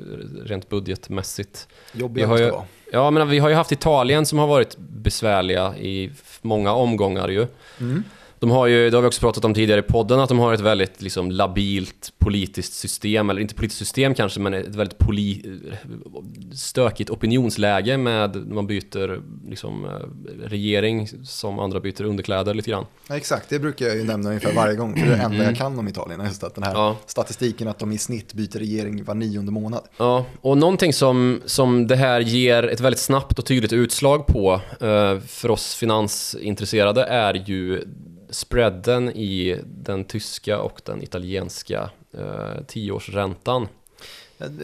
rent 0.44 0.68
budgetmässigt. 0.68 1.68
Jobbiga 1.92 2.34
Vi 2.34 2.42
ju- 2.42 2.48
ska. 2.48 2.64
Ja, 2.92 3.10
men 3.10 3.28
vi 3.28 3.38
har 3.38 3.48
ju 3.48 3.54
haft 3.54 3.72
Italien 3.72 4.26
som 4.26 4.38
har 4.38 4.46
varit 4.46 4.76
besvärliga 4.78 5.76
i 5.76 6.10
många 6.42 6.72
omgångar 6.72 7.28
ju. 7.28 7.46
Mm. 7.80 8.04
De 8.42 8.50
har 8.50 8.66
ju, 8.66 8.90
det 8.90 8.96
har 8.96 9.02
vi 9.02 9.08
också 9.08 9.20
pratat 9.20 9.44
om 9.44 9.54
tidigare 9.54 9.80
i 9.80 9.82
podden, 9.82 10.20
att 10.20 10.28
de 10.28 10.38
har 10.38 10.54
ett 10.54 10.60
väldigt 10.60 11.02
liksom, 11.02 11.30
labilt 11.30 12.12
politiskt 12.18 12.72
system, 12.72 13.30
eller 13.30 13.40
inte 13.40 13.54
politiskt 13.54 13.78
system 13.78 14.14
kanske, 14.14 14.40
men 14.40 14.54
ett 14.54 14.74
väldigt 14.74 14.98
poli, 14.98 15.42
stökigt 16.52 17.10
opinionsläge 17.10 17.96
med, 17.96 18.36
man 18.36 18.66
byter 18.66 19.20
liksom, 19.48 19.84
eh, 19.84 19.90
regering 20.48 21.08
som 21.24 21.58
andra 21.58 21.80
byter 21.80 22.02
underkläder 22.02 22.54
lite 22.54 22.70
grann. 22.70 22.86
Ja, 23.08 23.16
exakt, 23.16 23.48
det 23.48 23.58
brukar 23.58 23.86
jag 23.86 23.96
ju 23.96 24.04
nämna 24.04 24.28
ungefär 24.28 24.54
varje 24.54 24.76
gång. 24.76 24.96
För 24.96 25.06
det 25.06 25.16
enda 25.16 25.44
jag 25.44 25.56
kan 25.56 25.78
om 25.78 25.88
Italien 25.88 26.20
är 26.20 26.24
just 26.24 26.44
att 26.44 26.54
den 26.54 26.64
här 26.64 26.72
Ja. 26.74 26.96
statistiken 27.06 27.68
att 27.68 27.78
de 27.78 27.92
i 27.92 27.98
snitt 27.98 28.34
byter 28.34 28.58
regering 28.58 29.04
var 29.04 29.14
nionde 29.14 29.52
månad. 29.52 29.82
Ja, 29.96 30.24
och 30.40 30.58
någonting 30.58 30.92
som, 30.92 31.40
som 31.44 31.86
det 31.86 31.96
här 31.96 32.20
ger 32.20 32.62
ett 32.62 32.80
väldigt 32.80 33.00
snabbt 33.00 33.38
och 33.38 33.44
tydligt 33.46 33.72
utslag 33.72 34.26
på 34.26 34.60
eh, 34.80 35.18
för 35.26 35.50
oss 35.50 35.74
finansintresserade 35.74 37.04
är 37.04 37.34
ju 37.46 37.84
spreaden 38.32 39.10
i 39.10 39.60
den 39.64 40.04
tyska 40.04 40.58
och 40.58 40.80
den 40.84 41.02
italienska 41.02 41.90
eh, 42.18 42.64
tioårsräntan. 42.66 43.68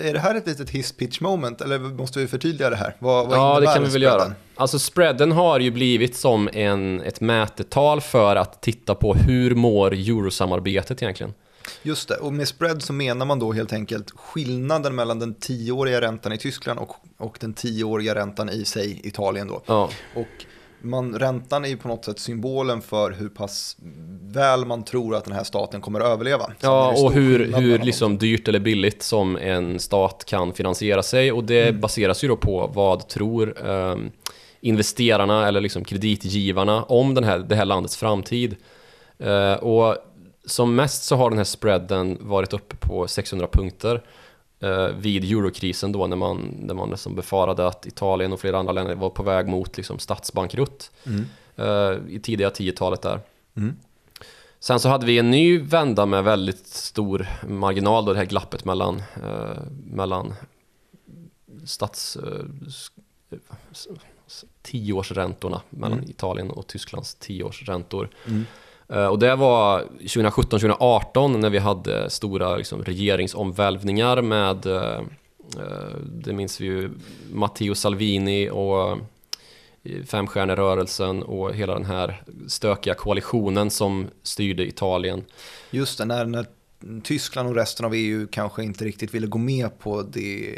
Är 0.01 0.13
det 0.13 0.19
här 0.19 0.35
ett 0.35 0.47
litet 0.47 0.71
hiss-pitch 0.71 1.21
moment 1.23 1.61
eller 1.61 1.79
måste 1.79 2.19
vi 2.19 2.27
förtydliga 2.27 2.71
det 2.71 2.77
här? 2.77 2.97
Vad, 2.99 3.29
vad 3.29 3.39
Ja, 3.39 3.61
det 3.61 3.67
kan 3.67 3.75
vi 3.75 3.81
väl 3.81 3.91
spreaden? 3.91 4.27
göra. 4.29 4.35
Alltså 4.55 4.79
spreaden 4.79 5.33
har 5.33 5.61
ju 5.61 5.71
blivit 5.71 6.17
som 6.17 6.49
en, 6.53 7.01
ett 7.01 7.21
mätetal 7.21 8.01
för 8.01 8.37
att 8.37 8.63
titta 8.63 8.95
på 8.95 9.15
hur 9.15 9.55
mår 9.55 9.93
eurosamarbetet 9.93 11.03
egentligen. 11.03 11.35
Just 11.83 12.09
det, 12.09 12.17
och 12.17 12.33
med 12.33 12.49
spread 12.49 12.83
så 12.83 12.93
menar 12.93 13.27
man 13.27 13.39
då 13.39 13.53
helt 13.53 13.73
enkelt 13.73 14.11
skillnaden 14.11 14.95
mellan 14.95 15.19
den 15.19 15.35
tioåriga 15.35 16.01
räntan 16.01 16.33
i 16.33 16.39
Tyskland 16.39 16.81
och, 16.81 16.97
och 17.19 17.37
den 17.41 17.55
tioåriga 17.55 18.15
räntan 18.15 18.49
i 18.51 18.65
sig 18.65 19.01
Italien 19.05 19.49
då. 19.49 19.63
Ja, 19.67 19.91
Och 20.15 20.27
man, 20.81 21.19
räntan 21.19 21.65
är 21.65 21.69
ju 21.69 21.77
på 21.77 21.89
något 21.89 22.05
sätt 22.05 22.19
symbolen 22.19 22.81
för 22.83 23.11
hur 23.11 23.29
pass 23.29 23.77
väl 24.23 24.65
man 24.65 24.85
tror 24.85 25.17
att 25.17 25.25
den 25.25 25.35
här 25.35 25.45
staten 25.45 25.81
kommer 25.81 26.01
att 26.01 26.07
överleva. 26.07 26.45
Är 26.45 26.55
Ja, 26.61 26.93
och 27.03 27.13
hur, 27.13 27.53
hur 27.53 27.79
liksom 27.79 28.19
dyrt 28.19 28.49
eller 28.49 28.59
billigt 28.59 29.03
som 29.03 29.37
en 29.37 29.79
stat 29.79 30.25
kan 30.27 30.53
finansiera 30.53 31.03
sig. 31.03 31.33
Och 31.33 31.45
det 31.45 31.69
Mm. 31.69 31.81
baseras 31.81 32.25
ju 32.25 32.29
då 32.29 32.37
på 32.37 32.71
vad 32.75 33.09
tror 33.09 33.67
ehm, 33.69 34.11
investerarna 34.61 35.49
eller 35.49 35.61
liksom 35.61 35.85
kreditgivarna 35.85 36.83
om 36.83 37.15
den 37.15 37.25
här, 37.25 37.39
det 37.39 37.55
här 37.57 37.65
landets 37.65 37.97
framtid. 37.97 38.57
Eh, 39.19 39.53
och 39.53 39.97
som 40.45 40.75
mest 40.75 41.05
så 41.05 41.17
har 41.17 41.31
den 41.31 41.39
här 41.39 41.45
spreaden 41.45 42.19
varit 42.21 42.53
uppe 42.53 42.77
på 42.77 43.09
600 43.09 43.49
punkter 43.53 43.95
eh, 43.95 44.01
vid 44.97 45.25
eurokrisen 45.25 45.93
då 45.93 46.07
när 46.07 46.17
man, 46.17 46.55
när 46.59 46.75
man 46.75 46.91
liksom 46.91 47.15
befarade 47.15 47.67
att 47.67 47.87
Italien 47.87 48.33
och 48.33 48.41
flera 48.41 48.59
andra 48.59 48.73
länder 48.73 48.95
var 48.95 49.11
på 49.11 49.23
väg 49.23 49.49
mot 49.49 49.77
liksom 49.77 49.99
statsbankrutt 49.99 50.91
Mm. 51.07 51.25
eh, 51.57 52.15
i 52.15 52.21
tidiga 52.23 52.51
10-talet 52.51 53.03
där. 53.03 53.21
Mm. 53.57 53.77
Sen 54.61 54.81
så 54.81 54.89
hade 54.89 55.07
vi 55.07 55.19
en 55.19 55.31
ny 55.31 55.59
vända 55.59 56.07
med 56.07 56.25
väldigt 56.25 56.67
stor 56.67 57.27
marginal 57.49 58.05
då 58.05 58.13
det 58.13 58.19
här 58.19 58.27
glappet 58.27 58.65
mellan, 58.65 59.03
eh, 59.25 59.63
mellan 59.85 60.35
stats... 61.65 62.17
Eh, 62.17 63.39
tioårsräntorna 64.63 65.61
mellan 65.71 65.99
Mm. 65.99 66.11
Italien 66.11 66.51
och 66.51 66.67
Tysklands 66.67 67.15
tioårsräntor. 67.15 68.09
Mm. 68.27 68.47
Eh, 68.93 69.07
och 69.07 69.19
det 69.19 69.37
var 69.37 69.85
2017-2018 70.01 71.39
när 71.39 71.51
vi 71.51 71.59
hade 71.59 72.11
stora 72.11 72.57
liksom, 72.57 72.85
regeringsomvälvningar 72.85 74.23
med, 74.23 74.67
eh, 74.67 75.01
eh, 75.59 75.97
det 76.05 76.33
minns 76.33 76.61
vi 76.61 76.65
ju, 76.65 76.91
Matteo 77.33 77.75
Salvini 77.75 78.51
och 78.51 78.99
Femstjärnerörelsen 80.07 81.23
och 81.23 81.55
hela 81.55 81.75
den 81.75 81.85
här 81.85 82.23
stökiga 82.49 82.95
koalitionen 82.95 83.71
som 83.71 84.07
styrde 84.23 84.67
Italien. 84.67 85.25
Just 85.71 85.99
det, 85.99 86.05
när, 86.05 86.25
när 86.25 86.47
Tyskland 87.03 87.49
och 87.49 87.55
resten 87.55 87.87
av 87.87 87.95
EU 87.95 88.27
kanske 88.31 88.63
inte 88.63 88.85
riktigt 88.85 89.15
ville 89.15 89.27
gå 89.27 89.39
med 89.39 89.79
på 89.79 90.03
det, 90.03 90.55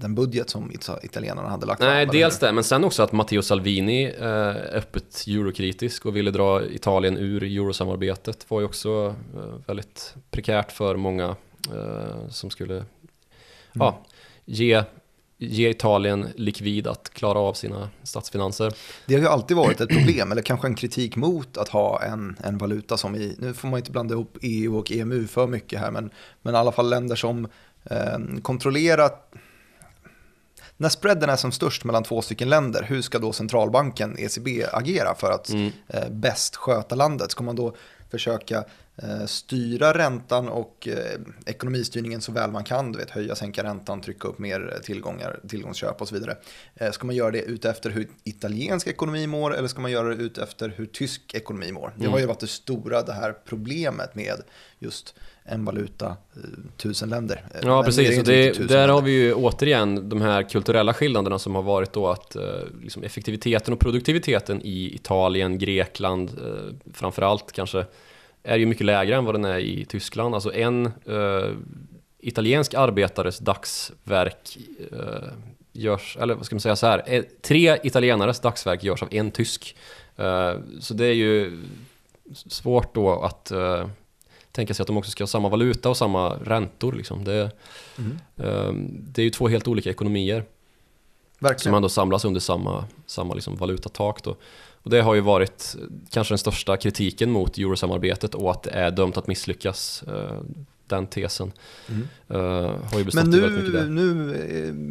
den 0.00 0.14
budget 0.14 0.50
som 0.50 0.70
ita- 0.70 1.04
italienarna 1.04 1.48
hade 1.48 1.66
lagt 1.66 1.80
Nej, 1.80 2.06
dels 2.06 2.38
det, 2.38 2.52
men 2.52 2.64
sen 2.64 2.84
också 2.84 3.02
att 3.02 3.12
Matteo 3.12 3.42
Salvini 3.42 4.04
är 4.18 4.76
öppet 4.76 5.24
eurokritisk 5.26 6.06
och 6.06 6.16
ville 6.16 6.30
dra 6.30 6.66
Italien 6.66 7.16
ur 7.18 7.42
eurosamarbetet 7.42 8.50
var 8.50 8.60
ju 8.60 8.66
också 8.66 9.14
eh, 9.36 9.54
väldigt 9.66 10.14
prekärt 10.30 10.72
för 10.72 10.96
många 10.96 11.36
eh, 11.74 12.28
som 12.28 12.50
skulle 12.50 12.84
ja, 13.72 13.98
ge, 14.44 14.82
ge 15.38 15.70
Italien 15.70 16.28
likvid 16.36 16.86
att 16.86 17.10
klara 17.10 17.38
av 17.38 17.54
sina 17.54 17.90
statsfinanser. 18.02 18.74
Det 19.06 19.14
har 19.14 19.20
ju 19.20 19.28
alltid 19.28 19.56
varit 19.56 19.80
ett 19.80 19.88
problem, 19.96 20.32
eller 20.32 20.42
kanske 20.42 20.66
en 20.68 20.74
kritik 20.74 21.16
mot 21.16 21.56
att 21.56 21.68
ha 21.68 22.02
en, 22.02 22.36
en 22.44 22.58
valuta 22.58 22.96
som 22.96 23.14
i, 23.14 23.36
nu 23.38 23.54
får 23.54 23.68
man 23.68 23.78
inte 23.78 23.90
blanda 23.90 24.14
ihop 24.14 24.38
EU 24.42 24.78
och 24.78 24.92
EMU 24.92 25.26
för 25.26 25.46
mycket 25.46 25.80
här, 25.80 25.90
men, 25.90 26.10
men 26.42 26.54
i 26.54 26.58
alla 26.58 26.72
fall 26.72 26.90
länder 26.90 27.16
som 27.16 27.48
eh, 27.84 28.18
kontrollerat 28.42 29.32
när 30.76 30.88
spreaden 30.88 31.30
är 31.30 31.36
som 31.36 31.52
störst 31.52 31.84
mellan 31.84 32.02
två 32.02 32.22
stycken 32.22 32.48
länder, 32.48 32.82
hur 32.82 33.02
ska 33.02 33.18
då 33.18 33.32
centralbanken, 33.32 34.16
ECB, 34.18 34.64
agera 34.72 35.14
för 35.14 35.30
att 35.30 35.48
Mm. 35.48 35.72
eh, 35.88 36.08
bäst 36.10 36.56
sköta 36.56 36.94
landet? 36.94 37.30
Ska 37.30 37.44
man 37.44 37.56
då 37.56 37.74
försöka 38.10 38.64
styra 39.26 39.98
räntan 39.98 40.48
och 40.48 40.88
eh, 40.88 41.20
ekonomistyrningen 41.46 42.20
så 42.20 42.32
väl 42.32 42.50
man 42.50 42.64
kan, 42.64 42.92
du 42.92 42.98
vet 42.98 43.10
höja, 43.10 43.34
sänka 43.34 43.62
räntan, 43.62 44.00
trycka 44.00 44.28
upp 44.28 44.38
mer 44.38 44.78
tillgångar, 44.84 45.40
tillgångsköp 45.48 46.00
och 46.00 46.08
så 46.08 46.14
vidare. 46.14 46.36
Eh, 46.74 46.90
ska 46.90 47.06
man 47.06 47.16
göra 47.16 47.30
det 47.30 47.42
utefter 47.42 47.90
hur 47.90 48.08
italiensk 48.24 48.86
ekonomi 48.86 49.26
mår 49.26 49.56
eller 49.56 49.68
ska 49.68 49.80
man 49.80 49.90
göra 49.90 50.08
det 50.08 50.14
utefter 50.14 50.72
hur 50.76 50.86
tysk 50.86 51.34
ekonomi 51.34 51.72
mår? 51.72 51.92
Det 51.96 52.06
har 52.06 52.18
ju 52.18 52.26
varit 52.26 52.40
det 52.40 52.46
stora, 52.46 53.02
det 53.02 53.12
här 53.12 53.34
problemet 53.44 54.14
med 54.14 54.42
just 54.78 55.14
en 55.44 55.64
valuta, 55.64 56.06
eh, 56.06 56.42
tusen 56.76 57.08
länder. 57.08 57.36
Eh, 57.36 57.58
men 57.62 57.70
Ja, 57.70 57.80
är 57.80 57.84
precis. 57.84 58.24
det, 58.24 58.52
där 58.68 58.78
har 58.80 58.86
länder. 58.86 59.02
vi 59.02 59.12
ju 59.12 59.34
återigen 59.34 60.08
de 60.08 60.20
här 60.20 60.42
kulturella 60.42 60.94
skillnaderna 60.94 61.38
som 61.38 61.54
har 61.54 61.62
varit 61.62 61.92
då 61.92 62.08
att 62.08 62.36
eh, 62.36 62.42
liksom 62.82 63.02
effektiviteten 63.02 63.74
och 63.74 63.80
produktiviteten 63.80 64.60
i 64.62 64.94
Italien, 64.94 65.58
Grekland 65.58 66.30
eh, 66.30 66.92
framförallt 66.92 67.52
kanske 67.52 67.86
är 68.46 68.56
ju 68.56 68.66
mycket 68.66 68.86
lägre 68.86 69.16
än 69.16 69.24
vad 69.24 69.34
den 69.34 69.44
är 69.44 69.58
i 69.58 69.84
Tyskland. 69.84 70.34
Alltså 70.34 70.54
en 70.54 70.86
eh, 70.86 71.50
italiensk 72.20 72.74
arbetares 72.74 73.38
dagsverk 73.38 74.58
eh, 74.92 75.28
görs, 75.72 76.16
eller 76.20 76.34
vad 76.34 76.46
ska 76.46 76.54
man 76.54 76.60
säga 76.60 76.76
så 76.76 76.86
här, 76.86 77.24
tre 77.42 77.78
italienares 77.82 78.40
dagsverk 78.40 78.84
görs 78.84 79.02
av 79.02 79.08
en 79.10 79.30
tysk. 79.30 79.76
Eh, 80.16 80.54
så 80.80 80.94
det 80.94 81.06
är 81.06 81.14
ju 81.14 81.62
svårt 82.34 82.94
då 82.94 83.22
att 83.22 83.50
eh, 83.50 83.88
tänka 84.52 84.74
sig 84.74 84.82
att 84.82 84.86
de 84.86 84.96
också 84.96 85.10
ska 85.10 85.22
ha 85.22 85.28
samma 85.28 85.48
valuta 85.48 85.88
och 85.88 85.96
samma 85.96 86.34
räntor. 86.34 86.92
Liksom. 86.92 87.24
Det, 87.24 87.50
Mm. 87.98 88.18
eh, 88.36 88.72
det 88.90 89.22
är 89.22 89.24
ju 89.24 89.30
två 89.30 89.48
helt 89.48 89.68
olika 89.68 89.90
ekonomier. 89.90 90.44
Verkligen. 91.38 91.58
Som 91.60 91.74
ändå 91.74 91.88
samlas 91.88 92.24
under 92.24 92.40
samma, 92.40 92.84
samma 93.06 93.34
liksom 93.34 93.56
valutatak 93.56 94.22
då. 94.22 94.36
Och 94.86 94.92
det 94.92 95.00
har 95.02 95.14
ju 95.14 95.20
varit 95.20 95.76
kanske 96.10 96.32
den 96.32 96.38
största 96.38 96.76
kritiken 96.76 97.30
mot 97.30 97.58
eurosamarbetet 97.58 98.34
och 98.34 98.50
att 98.50 98.62
det 98.62 98.70
är 98.70 98.90
dömt 98.90 99.16
att 99.16 99.26
misslyckas. 99.26 100.04
eh, 100.08 100.40
Den 100.86 101.06
tesen 101.06 101.52
Mm. 101.88 102.08
eh, 102.28 102.70
har 102.92 102.98
ju 102.98 103.04
bestått 103.04 103.26
Men 103.26 103.30
nu, 103.30 103.88
nu 103.88 104.34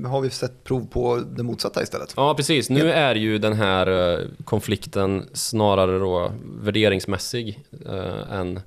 eh, 0.03 0.09
har 0.11 0.21
vi 0.21 0.29
sett 0.29 0.63
prov 0.63 0.87
på 0.87 1.17
det 1.35 1.43
motsatta 1.43 1.83
istället. 1.83 2.13
Ja, 2.17 2.33
precis. 2.33 2.69
Nu 2.69 2.91
är 2.91 3.15
ju 3.15 3.37
den 3.37 3.53
här 3.53 4.27
konflikten 4.45 5.29
snarare 5.33 5.99
då 5.99 6.31
värderingsmässig 6.61 7.59
än 8.31 8.59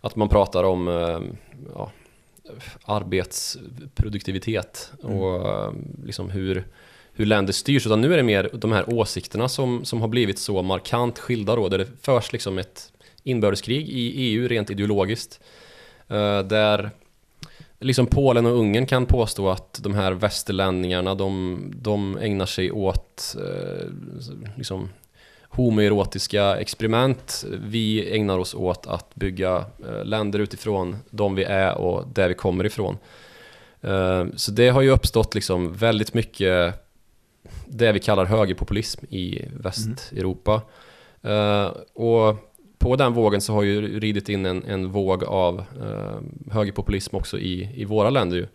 att 0.00 0.16
man 0.16 0.28
pratar 0.28 0.64
om 0.64 0.86
ja, 1.74 1.90
arbetsproduktivitet 2.84 4.92
och 5.02 5.48
eh, 5.48 5.72
liksom 6.04 6.30
hur, 6.30 6.64
hur 7.14 7.26
länder 7.26 7.52
styrs. 7.52 7.86
Utan 7.86 8.00
nu 8.00 8.12
är 8.12 8.16
det 8.16 8.22
mer 8.22 8.50
de 8.52 8.72
här 8.72 8.94
åsikterna 8.94 9.48
som, 9.48 9.84
som 9.84 10.00
har 10.00 10.08
blivit 10.08 10.38
så 10.38 10.62
markant 10.62 11.18
skilda 11.18 11.56
då, 11.56 11.68
där 11.68 11.78
det 11.78 11.86
förs 12.02 12.32
liksom 12.32 12.58
ett 12.58 12.92
inbördeskrig 13.22 13.88
i 13.88 14.12
EU 14.16 14.48
rent 14.48 14.70
ideologiskt. 14.70 15.40
Eh, 16.08 16.38
där 16.38 16.90
liksom 17.80 18.06
Polen 18.06 18.46
och 18.46 18.58
Ungern 18.58 18.86
kan 18.86 19.06
påstå 19.06 19.50
att 19.50 19.80
de 19.82 19.94
här 19.94 20.12
västerlänningarna 20.12 21.14
de, 21.14 21.60
de 21.76 22.18
ägnar 22.18 22.46
sig 22.46 22.72
åt 22.72 23.36
eh, 23.38 23.86
liksom 24.56 24.88
homoerotiska 25.48 26.56
experiment. 26.56 27.44
Vi 27.50 28.16
ägnar 28.16 28.38
oss 28.38 28.54
åt 28.54 28.86
att 28.86 29.14
bygga 29.14 29.64
eh, 29.88 30.04
länder 30.04 30.38
utifrån 30.38 30.96
de 31.10 31.34
vi 31.34 31.44
är 31.44 31.74
och 31.74 32.08
där 32.14 32.28
vi 32.28 32.34
kommer 32.34 32.66
ifrån. 32.66 32.96
Så 34.34 34.50
det 34.50 34.68
har 34.68 34.82
ju 34.82 34.90
uppstått 34.90 35.34
liksom 35.34 35.72
väldigt 35.72 36.14
mycket 36.14 36.83
det 37.66 37.92
vi 37.92 38.00
kallar 38.00 38.24
högerpopulism 38.24 39.04
i 39.10 39.48
Västeuropa. 39.52 40.62
Eh, 41.22 41.66
och 41.94 42.36
på 42.78 42.96
den 42.96 43.12
vågen 43.12 43.40
så 43.40 43.52
har 43.52 43.62
ju 43.62 44.00
ridit 44.00 44.28
in 44.28 44.46
en, 44.46 44.64
en 44.64 44.90
våg 44.90 45.24
av 45.24 45.58
eh, 45.58 46.52
högerpopulism 46.52 47.16
också 47.16 47.38
i, 47.38 47.70
i 47.74 47.84
våra 47.84 48.10
länder 48.10 48.36
ju. 48.36 48.46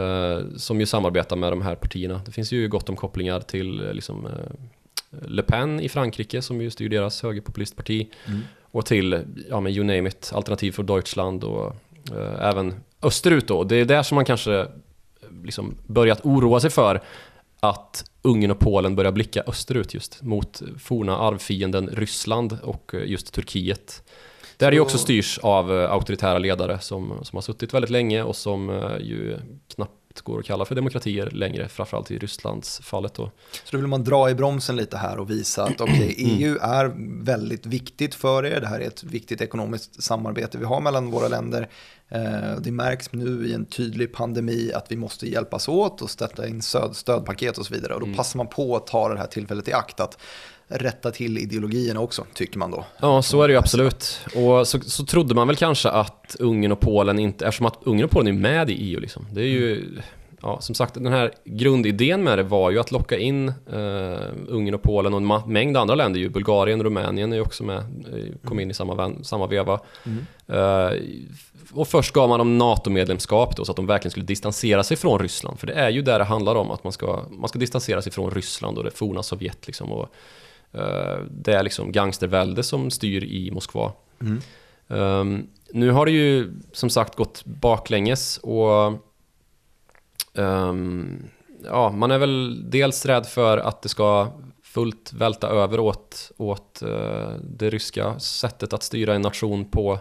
Eh, 0.00 0.40
som 0.56 0.80
ju 0.80 0.86
samarbetar 0.86 1.36
med 1.36 1.52
de 1.52 1.62
här 1.62 1.74
partierna. 1.74 2.20
Det 2.26 2.32
finns 2.32 2.52
ju 2.52 2.68
gott 2.68 2.88
om 2.88 2.96
kopplingar 2.96 3.40
till 3.40 3.90
liksom, 3.92 4.28
Le 5.10 5.42
Pen 5.42 5.80
i 5.80 5.88
Frankrike 5.88 6.42
som 6.42 6.60
ju 6.60 6.70
styr 6.70 6.88
deras 6.88 7.22
högerpopulistparti. 7.22 8.08
Mm. 8.26 8.40
Och 8.70 8.86
till, 8.86 9.24
ja 9.48 9.60
men 9.60 9.72
you 9.72 9.84
name 9.84 10.08
it, 10.08 10.30
Alternativ 10.34 10.72
för 10.72 10.82
Deutschland 10.82 11.44
och 11.44 11.66
eh, 12.12 12.48
även 12.48 12.74
österut 13.02 13.48
då. 13.48 13.64
Det 13.64 13.76
är 13.76 13.84
där 13.84 14.02
som 14.02 14.14
man 14.14 14.24
kanske 14.24 14.66
liksom 15.44 15.74
börjat 15.86 16.20
oroa 16.24 16.60
sig 16.60 16.70
för 16.70 17.02
att 17.60 18.04
Ungern 18.22 18.50
och 18.50 18.58
Polen 18.58 18.96
börjar 18.96 19.12
blicka 19.12 19.42
österut 19.46 19.94
just 19.94 20.22
mot 20.22 20.62
forna 20.78 21.18
arvfienden 21.18 21.88
Ryssland 21.92 22.58
och 22.62 22.94
eh, 22.94 23.10
just 23.10 23.32
Turkiet. 23.32 24.02
Där 24.56 24.70
det 24.70 24.74
ju 24.74 24.80
Så- 24.80 24.84
också 24.84 24.98
styrs 24.98 25.38
av 25.38 25.78
eh, 25.80 25.90
auktoritära 25.90 26.38
ledare 26.38 26.78
som, 26.80 27.12
som 27.22 27.36
har 27.36 27.42
suttit 27.42 27.74
väldigt 27.74 27.90
länge 27.90 28.22
och 28.22 28.36
som 28.36 28.70
eh, 28.70 28.96
ju 29.00 29.36
knappt 29.74 29.92
går 30.22 30.38
att 30.38 30.44
kalla 30.44 30.64
för 30.64 30.74
demokratier 30.74 31.30
längre, 31.30 31.68
framförallt 31.68 32.10
i 32.10 32.18
Rysslands 32.18 32.80
fallet 32.84 33.14
då. 33.14 33.30
Så 33.52 33.70
då 33.70 33.78
vill 33.78 33.86
man 33.86 34.04
dra 34.04 34.30
i 34.30 34.34
bromsen 34.34 34.76
lite 34.76 34.96
här 34.96 35.18
och 35.18 35.30
visa 35.30 35.64
att 35.64 35.80
okej, 35.80 36.14
EU 36.18 36.58
är 36.60 36.92
väldigt 37.24 37.66
viktigt 37.66 38.14
för 38.14 38.46
er. 38.46 38.60
Det 38.60 38.66
här 38.66 38.80
är 38.80 38.86
ett 38.86 39.04
viktigt 39.04 39.40
ekonomiskt 39.40 40.02
samarbete 40.02 40.58
vi 40.58 40.64
har 40.64 40.80
mellan 40.80 41.10
våra 41.10 41.28
länder. 41.28 41.68
Eh, 42.10 42.60
Det 42.60 42.70
märks 42.70 43.12
nu 43.12 43.46
i 43.46 43.52
en 43.54 43.64
tydlig 43.64 44.12
pandemi 44.12 44.72
att 44.74 44.86
vi 44.92 44.96
måste 44.96 45.28
hjälpas 45.28 45.68
åt 45.68 46.02
och 46.02 46.10
stötta 46.10 46.48
in 46.48 46.62
stöd, 46.62 46.96
stödpaket 46.96 47.58
och 47.58 47.66
så 47.66 47.74
vidare. 47.74 47.94
Och 47.94 48.00
då 48.08 48.16
passar 48.16 48.36
man 48.36 48.46
på 48.46 48.76
att 48.76 48.86
ta 48.86 49.08
det 49.08 49.18
här 49.18 49.26
tillfället 49.26 49.68
i 49.68 49.72
akt 49.72 50.00
att 50.00 50.18
rätta 50.70 51.10
till 51.10 51.38
ideologierna 51.38 52.00
också, 52.00 52.26
tycker 52.34 52.58
man 52.58 52.70
då. 52.70 52.84
Ja, 53.00 53.22
så 53.22 53.42
är 53.42 53.48
det 53.48 53.52
ju 53.52 53.58
absolut. 53.58 54.20
Och 54.34 54.68
så, 54.68 54.80
så 54.80 55.04
trodde 55.04 55.34
man 55.34 55.46
väl 55.46 55.56
kanske 55.56 55.88
att 55.90 56.36
Ungern 56.38 56.72
och 56.72 56.80
Polen 56.80 57.18
inte, 57.18 57.46
eftersom 57.46 57.66
att 57.66 57.78
Ungern 57.82 58.04
och 58.04 58.10
Polen 58.10 58.34
är 58.36 58.40
med 58.40 58.70
i 58.70 58.72
EU 58.74 59.00
liksom. 59.00 59.26
Det 59.32 59.40
är 59.40 59.44
ju, 59.46 59.98
ja, 60.42 60.60
som 60.60 60.74
sagt, 60.74 60.94
den 60.94 61.12
här 61.12 61.32
grundidén 61.44 62.24
med 62.24 62.38
det 62.38 62.42
var 62.42 62.70
ju 62.70 62.78
att 62.78 62.90
locka 62.90 63.18
in 63.18 63.48
eh, 63.48 64.18
Ungern 64.48 64.74
och 64.74 64.82
Polen 64.82 65.14
och 65.14 65.20
en 65.20 65.52
mängd 65.52 65.76
andra 65.76 65.94
länder 65.94 66.20
ju. 66.20 66.28
Bulgarien 66.28 66.80
och 66.80 66.84
Rumänien 66.84 67.32
är 67.32 67.40
också 67.40 67.64
med, 67.64 67.78
eh, 67.78 68.48
kom 68.48 68.60
in 68.60 68.70
i 68.70 68.74
samma, 68.74 69.12
samma 69.22 69.46
veva. 69.46 69.80
Eh, 70.46 70.90
och 71.72 71.88
först 71.88 72.12
gav 72.12 72.28
man 72.28 72.38
dem 72.38 72.58
NATO-medlemskap 72.58 73.56
då, 73.56 73.64
så 73.64 73.72
att 73.72 73.76
de 73.76 73.86
verkligen 73.86 74.10
skulle 74.10 74.26
distansera 74.26 74.82
sig 74.82 74.96
från 74.96 75.18
Ryssland. 75.18 75.58
För 75.58 75.66
det 75.66 75.72
är 75.72 75.90
ju 75.90 76.02
där 76.02 76.18
det 76.18 76.24
handlar 76.24 76.54
om, 76.54 76.70
att 76.70 76.84
man 76.84 76.92
ska, 76.92 77.22
man 77.30 77.48
ska 77.48 77.58
distansera 77.58 78.02
sig 78.02 78.12
från 78.12 78.30
Ryssland 78.30 78.78
och 78.78 78.84
det 78.84 78.90
forna 78.90 79.22
Sovjet 79.22 79.66
liksom. 79.66 79.92
Och, 79.92 80.08
eh, 80.72 81.18
det 81.30 81.52
är 81.52 81.62
liksom 81.62 81.92
gangstervälde 81.92 82.62
som 82.62 82.90
styr 82.90 83.24
i 83.24 83.50
Moskva. 83.50 83.92
Mm. 84.20 84.40
Ehm, 84.88 85.46
nu 85.72 85.90
har 85.90 86.06
det 86.06 86.12
ju 86.12 86.52
som 86.72 86.90
sagt 86.90 87.16
gått 87.16 87.44
baklänges 87.44 88.38
och 88.42 89.07
Ehm, 90.38 91.24
ja, 91.64 91.90
man 91.90 92.10
är 92.10 92.18
väl 92.18 92.64
dels 92.70 93.06
rädd 93.06 93.26
för 93.26 93.58
att 93.58 93.82
det 93.82 93.88
ska 93.88 94.28
fullt 94.62 95.12
välta 95.12 95.48
över 95.48 95.80
åt, 95.80 96.32
åt 96.36 96.82
eh, 96.82 97.30
det 97.42 97.70
ryska 97.70 98.18
sättet 98.20 98.72
att 98.72 98.82
styra 98.82 99.14
en 99.14 99.22
nation 99.22 99.64
på 99.64 99.98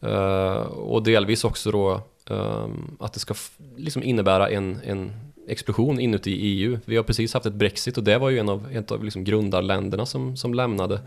eh, 0.00 0.52
och 0.62 1.02
delvis 1.02 1.44
också 1.44 1.70
då 1.70 2.00
ehm, 2.30 2.96
att 3.00 3.12
det 3.12 3.20
ska 3.20 3.34
liksom 3.76 4.02
innebära 4.02 4.50
en, 4.50 4.80
en 4.84 5.12
explosion 5.48 6.00
inuti 6.00 6.30
EU. 6.30 6.78
Vi 6.84 6.96
har 6.96 7.04
precis 7.04 7.34
haft 7.34 7.46
ett 7.46 7.54
Brexit 7.54 7.98
och 7.98 8.04
det 8.04 8.18
var 8.18 8.30
ju 8.30 8.38
en 8.38 8.48
av, 8.48 8.68
en 8.72 8.84
av 8.90 9.04
liksom 9.04 9.24
grundarländerna 9.24 10.06
som, 10.06 10.36
som 10.36 10.54
lämnade. 10.54 11.00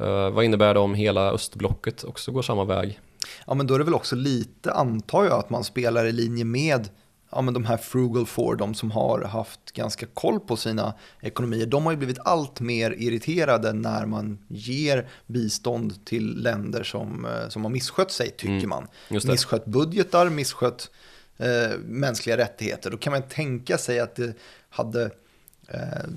Uh, 0.00 0.30
vad 0.30 0.44
innebär 0.44 0.74
det 0.74 0.80
om 0.80 0.94
hela 0.94 1.30
östblocket 1.30 2.04
också 2.04 2.32
går 2.32 2.42
samma 2.42 2.64
väg? 2.64 3.00
Ja, 3.46 3.54
men 3.54 3.66
då 3.66 3.74
är 3.74 3.78
det 3.78 3.84
väl 3.84 3.94
också 3.94 4.16
lite, 4.16 4.72
antar 4.72 5.24
jag, 5.24 5.32
att 5.32 5.50
man 5.50 5.64
spelar 5.64 6.06
i 6.06 6.12
linje 6.12 6.44
med 6.44 6.88
ja, 7.30 7.40
men 7.40 7.54
de 7.54 7.64
här 7.64 7.76
frugal 7.76 8.26
four, 8.26 8.56
de 8.56 8.74
som 8.74 8.90
har 8.90 9.22
haft 9.22 9.72
ganska 9.72 10.06
koll 10.06 10.40
på 10.40 10.56
sina 10.56 10.94
ekonomier. 11.20 11.66
De 11.66 11.84
har 11.84 11.92
ju 11.92 11.98
blivit 11.98 12.18
allt 12.24 12.60
mer 12.60 12.90
irriterade 12.98 13.72
när 13.72 14.06
man 14.06 14.38
ger 14.48 15.08
bistånd 15.26 16.04
till 16.04 16.42
länder 16.42 16.82
som, 16.82 17.24
eh, 17.24 17.48
som 17.48 17.64
har 17.64 17.70
misskött 17.70 18.12
sig, 18.12 18.30
tycker 18.30 18.54
Mm, 18.54 18.68
man. 18.68 18.86
Misskött 19.32 19.66
budgetar, 19.66 20.30
misskött 20.30 20.90
eh, 21.38 21.78
mänskliga 21.78 22.36
rättigheter. 22.36 22.90
Då 22.90 22.96
kan 22.96 23.12
man 23.12 23.22
tänka 23.22 23.78
sig 23.78 24.00
att 24.00 24.16
det 24.16 24.34
hade 24.70 25.10
eh, 25.68 26.08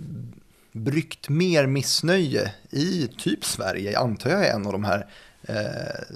bryggt 0.71 1.29
mer 1.29 1.65
missnöje 1.67 2.53
i 2.69 3.07
typ 3.17 3.45
Sverige, 3.45 3.99
antar 3.99 4.29
jag 4.29 4.45
är 4.47 4.53
en 4.53 4.65
av 4.65 4.71
de 4.71 4.83
här 4.83 5.07
eh, 5.43 6.15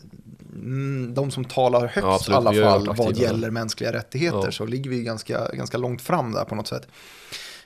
de 1.13 1.31
som 1.31 1.45
talar 1.45 1.79
högst 1.81 1.97
Ja, 2.01 2.15
absolut. 2.15 2.35
i 2.55 2.63
alla 2.63 2.69
fall 2.69 2.87
vad 2.97 3.07
aktiva. 3.07 3.27
gäller 3.27 3.49
mänskliga 3.51 3.93
rättigheter 3.93 4.41
Ja. 4.45 4.51
så 4.51 4.65
ligger 4.65 4.89
vi 4.89 5.03
ganska, 5.03 5.47
ganska 5.53 5.77
långt 5.77 6.01
fram 6.01 6.31
där 6.31 6.43
på 6.45 6.55
något 6.55 6.67
sätt. 6.67 6.87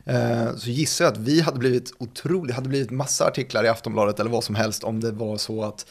Eh, 0.05 0.55
Så 0.55 0.69
gissar 0.69 1.05
jag 1.05 1.11
att 1.11 1.17
vi 1.17 1.41
hade 1.41 1.59
blivit 1.59 1.93
otroligt, 1.97 2.55
hade 2.55 2.69
blivit 2.69 2.91
massa 2.91 3.25
artiklar 3.27 3.63
i 3.63 3.67
Aftonbladet 3.67 4.19
eller 4.19 4.29
vad 4.31 4.43
som 4.43 4.55
helst 4.55 4.83
om 4.83 4.99
det 4.99 5.11
var 5.11 5.37
så 5.37 5.63
att 5.63 5.85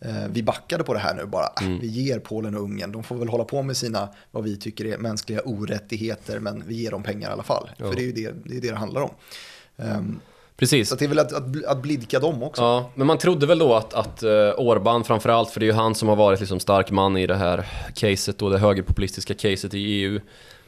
eh, 0.00 0.26
vi 0.30 0.42
backade 0.42 0.84
på 0.84 0.94
det 0.94 1.00
här 1.00 1.14
nu 1.14 1.26
bara. 1.26 1.46
Äh, 1.60 1.66
Mm. 1.66 1.80
Vi 1.80 1.86
ger 1.86 2.18
Polen 2.18 2.54
och 2.56 2.62
Ungern, 2.62 2.92
de 2.92 3.02
får 3.04 3.16
väl 3.16 3.28
hålla 3.28 3.44
på 3.44 3.62
med 3.62 3.76
sina, 3.76 4.08
vad 4.30 4.44
vi 4.44 4.56
tycker 4.56 4.84
är 4.84 4.98
mänskliga 4.98 5.40
orättigheter, 5.44 6.38
men 6.40 6.62
vi 6.66 6.74
ger 6.74 6.90
dem 6.90 7.02
pengar 7.02 7.30
i 7.30 7.32
alla 7.32 7.42
fall. 7.42 7.70
Ja. 7.76 7.88
För 7.88 7.94
det 7.96 8.02
är 8.02 8.06
ju 8.06 8.12
det 8.12 8.32
det, 8.44 8.56
är 8.56 8.60
det, 8.60 8.68
det 8.70 8.76
handlar 8.76 9.00
om. 9.00 9.10
Ehm, 9.76 10.20
Precis. 10.56 10.88
Så 10.88 10.94
det 10.94 11.04
är 11.04 11.08
väl 11.08 11.18
att, 11.18 11.32
att, 11.32 11.64
att 11.64 11.82
blidka 11.82 12.20
dem 12.20 12.42
också. 12.42 12.62
Ja, 12.62 12.90
men 12.94 13.06
man 13.06 13.18
trodde 13.18 13.46
väl 13.46 13.58
då 13.58 13.74
att, 13.74 13.94
att 13.94 14.22
uh, 14.22 14.30
Orban 14.56 15.04
framförallt, 15.04 15.50
för 15.50 15.60
det 15.60 15.66
är 15.66 15.68
ju 15.68 15.72
han 15.72 15.94
som 15.94 16.08
har 16.08 16.16
varit 16.16 16.40
liksom 16.40 16.60
stark 16.60 16.90
man 16.90 17.16
i 17.16 17.26
det 17.26 17.36
här 17.36 17.66
caset 17.94 18.38
då, 18.38 18.48
det 18.48 18.58
högerpopulistiska 18.58 19.34
caset 19.34 19.74
i 19.74 19.78
EU. 19.78 20.20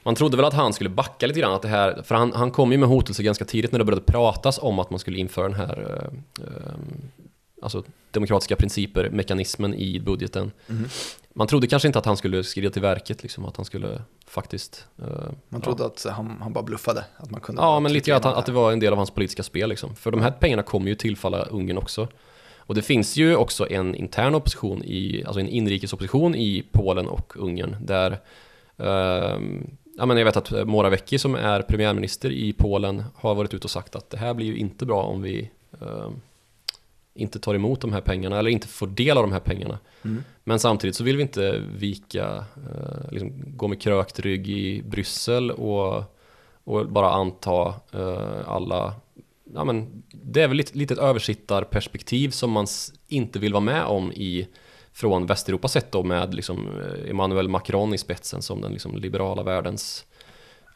Man 0.03 0.15
trodde 0.15 0.37
väl 0.37 0.47
att 0.47 0.55
han 0.55 0.73
skulle 0.73 0.91
backa 0.91 1.27
lite 1.27 1.41
grann, 1.41 1.55
att 1.55 1.63
det 1.63 1.69
här, 1.69 2.03
för 2.03 2.15
han, 2.15 2.33
han 2.33 2.51
kom 2.51 2.73
ju 2.73 2.79
med 2.79 2.89
hotelser 2.89 3.23
ganska 3.23 3.45
tidigt 3.45 3.73
när 3.73 3.79
det 3.79 3.85
började 3.85 4.05
pratas 4.05 4.59
om 4.63 4.79
att 4.79 4.91
man 4.91 4.99
skulle 4.99 5.19
införa 5.19 5.49
den 5.49 5.57
här 5.57 6.11
eh, 6.39 6.45
eh, 6.47 6.75
alltså 7.63 7.83
demokratiska 8.11 8.57
principer, 8.57 9.11
mekanismen 9.11 9.75
i 9.75 10.01
budgeten. 10.01 10.53
Mhm. 10.67 10.89
Man 11.39 11.47
trodde 11.47 11.67
kanske 11.67 11.89
inte 11.89 11.99
att 11.99 12.07
han 12.07 12.17
skulle 12.17 12.45
skrida 12.45 12.71
till 12.71 12.83
verket, 12.83 13.23
liksom, 13.23 13.45
att 13.45 13.57
han 13.57 13.65
skulle 13.65 14.03
faktiskt... 14.27 14.87
eh, 14.99 15.07
Man 15.49 15.61
trodde 15.61 15.85
att 15.87 16.07
han, 16.11 16.39
han 16.43 16.53
bara 16.53 16.65
bluffade. 16.65 17.05
Att 17.17 17.31
man 17.31 17.41
kunde 17.41 17.63
Ja, 17.63 17.81
men 17.81 17.93
lite 17.93 18.11
grann 18.11 18.17
att, 18.17 18.25
han- 18.25 18.35
att 18.35 18.47
det 18.47 18.53
var 18.53 18.73
en 18.73 18.81
del 18.81 18.93
av 18.93 18.97
hans 18.97 19.11
politiska 19.11 19.43
spel 19.43 19.69
liksom. 19.69 19.95
För 19.97 20.11
de 20.11 20.23
här 20.23 20.31
pengarna 20.31 20.63
kommer 20.63 20.89
ju 20.89 20.95
tillfalla 20.95 21.43
Ungern 21.43 21.79
också. 21.79 22.09
Och 22.57 22.75
det 22.75 22.83
finns 22.83 23.17
ju 23.17 23.37
också 23.37 23.71
en 23.71 23.95
intern 23.95 24.35
opposition, 24.35 24.85
i, 24.85 25.25
alltså 25.27 25.41
en 25.41 25.49
inrikesopposition 25.49 26.35
i 26.35 26.65
Polen 26.73 27.07
och 27.09 27.33
Ungern. 27.37 27.77
Där, 27.81 28.19
ehm, 28.79 29.71
ja 29.97 30.07
men 30.07 30.17
jag 30.17 30.25
vet 30.25 30.37
att 30.37 30.67
Morawiecki 30.67 31.19
som 31.19 31.35
är 31.35 31.63
premiärminister 31.63 32.31
i 32.31 32.53
Polen 32.53 33.05
har 33.15 33.35
varit 33.35 33.55
ute 33.55 33.65
och 33.65 33.71
sagt 33.71 33.97
att 33.97 34.11
det 34.11 34.17
här 34.19 34.35
blir 34.35 34.47
ju 34.47 34.57
inte 34.57 34.87
bra 34.87 35.03
om 35.03 35.23
vi 35.23 35.51
ehm, 35.83 36.21
inte 37.17 37.39
tar 37.39 37.55
emot 37.55 37.81
de 37.81 37.93
här 37.93 38.01
pengarna 38.01 38.39
eller 38.39 38.51
inte 38.51 38.69
får 38.69 38.87
del 38.87 39.19
av 39.19 39.25
de 39.25 39.33
här 39.33 39.41
pengarna. 39.41 39.79
Mm. 40.03 40.25
Men 40.45 40.59
samtidigt 40.59 40.97
så 40.97 41.05
vill 41.05 41.17
vi 41.17 41.23
inte 41.23 41.63
vika, 41.77 42.45
eh, 42.57 43.11
liksom, 43.11 43.33
gå 43.57 43.69
med 43.69 43.81
krökt 43.81 44.21
rygg 44.21 44.49
i 44.49 44.83
Bryssel 44.83 45.51
och, 45.51 46.05
och 46.65 46.89
bara 46.89 47.11
anta 47.11 47.75
eh, 47.93 48.49
alla 48.49 48.95
Ja, 49.55 49.65
men 49.65 50.03
det 50.11 50.43
är 50.43 50.49
väl 50.49 50.57
lite, 50.57 50.79
lite 50.79 50.95
ett 50.95 51.01
översittarperspektiv 51.01 52.31
som 52.31 52.51
man 52.51 52.67
inte 53.09 53.39
vill 53.39 53.53
vara 53.53 53.65
med 53.65 53.85
om 53.85 54.13
i 54.13 54.49
från 54.93 55.27
Västeuropa 55.27 55.69
sett 55.69 55.93
då 55.93 56.03
med 56.03 56.35
liksom 56.35 56.69
eh, 56.81 57.11
Emmanuel 57.11 57.49
Macron 57.49 57.95
i 57.95 57.99
spetsen 57.99 58.43
som 58.43 58.61
den 58.61 58.73
liksom 58.73 58.97
liberala 58.97 59.43
världens 59.43 60.05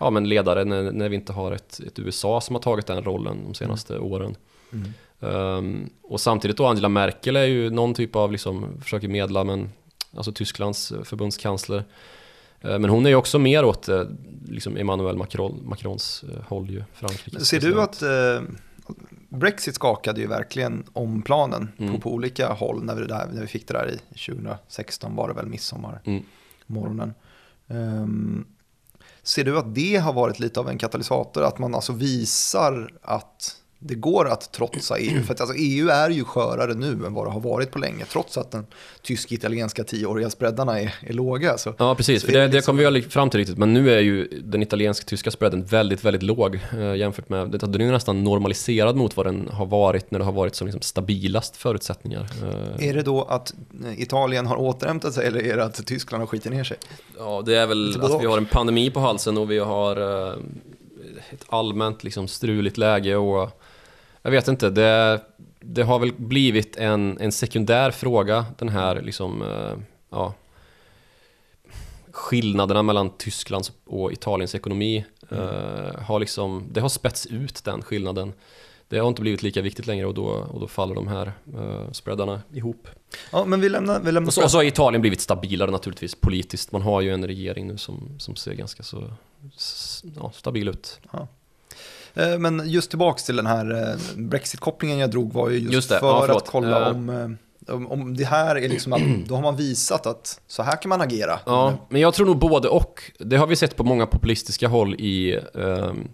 ja, 0.01 0.11
men 0.11 0.29
ledare 0.29 0.65
när, 0.65 0.93
när 0.93 1.09
vi 1.09 1.17
inte 1.17 1.33
har 1.33 1.53
ett, 1.53 1.81
ett, 1.87 1.99
USA 1.99 2.41
som 2.41 2.55
har 2.55 2.63
tagit 2.63 2.87
den 2.87 3.05
rollen 3.05 3.45
de 3.45 3.55
senaste 3.55 3.97
mm. 3.97 4.13
åren. 4.13 4.37
Mm. 4.73 4.93
Um, 5.21 5.91
och 6.03 6.21
samtidigt 6.21 6.57
då 6.57 6.67
Angela 6.67 6.89
Merkel 6.89 7.37
är 7.37 7.45
ju 7.45 7.71
någon 7.71 7.95
typ 7.95 8.17
av, 8.17 8.33
liksom, 8.33 8.81
försöker 8.83 9.09
medla, 9.09 9.45
men 9.45 9.71
alltså 10.17 10.33
Tysklands 10.33 10.93
förbundskansler. 11.05 11.85
Uh, 12.65 12.79
men 12.79 12.91
hon 12.91 13.07
är 13.07 13.11
ju 13.11 13.17
också 13.17 13.39
mer 13.39 13.65
åt 13.65 13.89
uh, 13.89 14.03
liksom 14.49 14.77
Emmanuel 14.77 15.17
Macron, 15.17 15.61
Macrons 15.65 16.25
håll 16.47 16.71
ju, 16.71 16.85
Frankrike. 16.95 17.41
Ser 17.41 17.61
du 17.61 17.83
att 17.83 18.03
Brexit 19.29 19.75
skakade 19.75 20.21
ju 20.21 20.27
verkligen 20.27 20.85
om 20.93 21.23
planen 21.23 21.69
mm. 21.79 21.95
på, 21.95 22.01
på, 22.01 22.13
olika 22.13 22.53
håll 22.53 22.85
när 22.85 22.95
vi, 22.95 23.07
där, 23.07 23.29
när 23.33 23.41
vi 23.41 23.47
fick 23.47 23.69
det 23.69 23.75
där 23.75 23.91
i 23.91 24.19
2016 24.27 25.17
var 25.17 25.29
det 25.29 25.35
väl 25.35 25.47
midsommarmorgonen. 25.47 27.15
Mm. 27.69 28.03
Um, 28.03 28.47
ser 29.23 29.45
du 29.45 29.59
att 29.59 29.75
det 29.75 29.97
har 29.97 30.13
varit 30.13 30.39
lite 30.39 30.61
av 30.61 30.69
en 30.69 30.79
katalysator? 30.79 31.45
Att 31.45 31.59
man 31.59 31.75
alltså 31.75 31.93
visar 31.93 32.93
att 33.03 33.57
det 33.83 33.95
går 33.95 34.29
att 34.29 34.53
trotsa 34.53 34.99
EU. 34.99 35.23
För 35.23 35.35
att 35.35 35.41
alltså 35.41 35.57
EU 35.59 35.89
är 35.89 36.11
ju 36.11 36.25
skörare 36.25 36.75
nu 36.75 37.07
än 37.07 37.15
vad 37.15 37.27
det 37.27 37.31
har 37.31 37.41
varit 37.41 37.71
på 37.71 37.79
länge. 37.79 38.05
Trots 38.05 38.39
att 38.39 38.51
den 38.51 38.67
tysk-italienska 39.03 39.85
tioåriga 39.85 40.31
spreadarna 40.31 40.81
är, 40.81 40.95
är 41.01 41.13
låga. 41.13 41.59
Så, 41.59 41.75
ja, 41.79 41.95
precis. 41.95 42.25
För 42.25 42.33
det, 42.33 42.39
liksom... 42.39 42.57
det 42.57 42.67
kommer 42.67 42.81
vi 42.81 42.87
aldrig 42.87 43.13
fram 43.13 43.31
till 43.31 43.39
riktigt. 43.39 43.59
Men 43.59 43.75
nu 43.75 43.91
är 43.91 44.01
ju 44.01 44.29
den 44.45 44.63
italiensk-tyska 44.63 45.31
spreaden 45.31 45.65
väldigt, 45.65 46.05
väldigt 46.05 46.23
låg 46.23 46.61
eh, 46.73 46.95
jämfört 46.95 47.29
med... 47.29 47.51
Den 47.51 47.81
är 47.81 47.93
nästan 47.93 48.25
normaliserad 48.25 48.97
mot 48.97 49.17
vad 49.17 49.27
den 49.27 49.49
har 49.49 49.67
varit 49.67 50.11
när 50.11 50.19
det 50.19 50.25
har 50.25 50.33
varit 50.33 50.55
som 50.55 50.67
liksom 50.67 50.83
stabilast 50.83 51.57
förutsättningar. 51.57 52.31
Eh. 52.43 52.89
Är 52.89 52.95
det 52.95 53.03
då 53.03 53.23
att 53.23 53.55
Italien 53.97 54.47
har 54.47 54.57
återhämtat 54.57 55.15
sig 55.15 55.27
eller 55.27 55.47
är 55.47 55.57
det 55.57 55.65
att 55.65 55.87
Tyskland 55.87 56.23
har 56.23 56.27
skitit 56.27 56.53
ner 56.53 56.65
sig? 56.65 56.77
Ja, 57.19 57.43
det 57.47 57.57
är 57.57 57.67
väl 57.67 58.03
att 58.03 58.23
vi 58.23 58.27
har 58.27 58.39
en 58.39 58.47
pandemi 58.47 58.91
på 58.91 59.01
halsen 59.01 59.39
och 59.39 59.51
vi 59.51 59.59
har 59.59 59.97
eh, 60.29 60.37
ett 61.33 61.45
allmänt 61.49 62.05
liksom 62.05 62.29
struligt 62.29 62.79
läge 62.79 63.17
och 63.17 63.61
jag 64.23 64.31
vet 64.31 64.49
inte, 64.49 64.71
det, 64.71 65.21
det 65.61 65.83
har 65.83 65.99
väl 65.99 66.13
blivit 66.13 66.77
en, 66.77 67.19
en 67.21 67.33
sekundär 67.33 67.91
fråga 67.91 68.47
den 68.59 68.69
här 68.69 69.03
liksom, 69.03 69.43
eh, 69.43 69.77
ja, 70.11 70.35
skillnaderna 72.13 72.83
mellan 72.83 73.11
Tysklands 73.11 73.73
och 73.87 74.13
Italiens 74.13 74.55
ekonomi 74.55 75.05
mm. 75.31 75.45
uh, 75.45 76.01
har 76.01 76.21
liksom, 76.21 76.67
det 76.71 76.81
har 76.81 76.89
spets 76.89 77.27
ut 77.27 77.65
den 77.65 77.83
skillnaden. 77.83 78.33
Det 78.91 78.99
har 78.99 79.09
inte 79.09 79.23
blivit 79.23 79.43
lika 79.43 79.63
viktigt 79.63 79.87
längre 79.87 80.07
och 80.07 80.15
då, 80.15 80.25
och 80.25 80.61
då 80.61 80.69
faller 80.69 80.95
de 80.95 81.09
här 81.09 81.33
uh, 81.57 81.93
spreadarna 81.93 82.43
ihop. 82.53 82.89
Ja, 83.33 83.45
men 83.45 83.61
vi 83.61 83.69
lämnar, 83.69 84.01
vi 84.01 84.13
lämnar 84.13 84.29
och, 84.29 84.35
så, 84.35 84.45
och 84.45 84.51
så 84.51 84.59
har 84.59 84.65
Italien 84.65 85.01
blivit 85.01 85.21
stabilare 85.21 85.71
naturligtvis 85.71 86.15
politiskt. 86.15 86.73
Man 86.73 86.83
har 86.83 87.01
ju 87.01 87.15
en 87.15 87.27
regering 87.27 87.67
nu 87.67 87.77
som, 87.77 88.09
som 88.19 88.37
ser 88.37 88.55
ganska 88.55 88.83
så 88.83 89.05
ja, 90.17 90.33
stabil 90.35 90.69
ut. 90.69 91.01
Ja. 91.13 91.29
Eh, 92.15 92.39
men 92.39 92.71
just 92.71 92.91
tillbaks 92.91 93.25
till 93.25 93.37
den 93.37 93.47
här 93.47 93.91
eh, 93.91 93.97
Brexit-kopplingen 94.17 94.99
jag 94.99 95.11
drog 95.11 95.33
var 95.33 95.51
ju 95.51 95.59
just, 95.59 95.73
just 95.73 95.89
för 95.89 96.29
ja, 96.29 96.37
att 96.37 96.49
kolla 96.49 96.89
eh, 96.89 96.97
om 96.97 97.37
om 97.69 98.17
det 98.17 98.25
här 98.25 98.57
är 98.57 98.69
liksom 98.69 98.93
att 98.93 99.01
då 99.27 99.35
har 99.35 99.43
man 99.43 99.57
visat 99.57 100.07
att 100.07 100.41
så 100.47 100.63
här 100.63 100.83
kan 100.83 100.89
man 100.89 101.01
agera. 101.01 101.41
Ja, 101.47 101.87
men 101.89 102.01
jag 102.01 102.15
tror 102.15 102.27
nog 102.27 102.39
både 102.39 102.69
och. 102.69 103.13
Det 103.19 103.37
har 103.37 103.47
vi 103.47 103.57
sett 103.57 103.77
på 103.77 103.85
många 103.85 104.07
populistiska 104.07 104.69
håll 104.69 104.95
i, 104.95 105.39
um, 105.53 106.09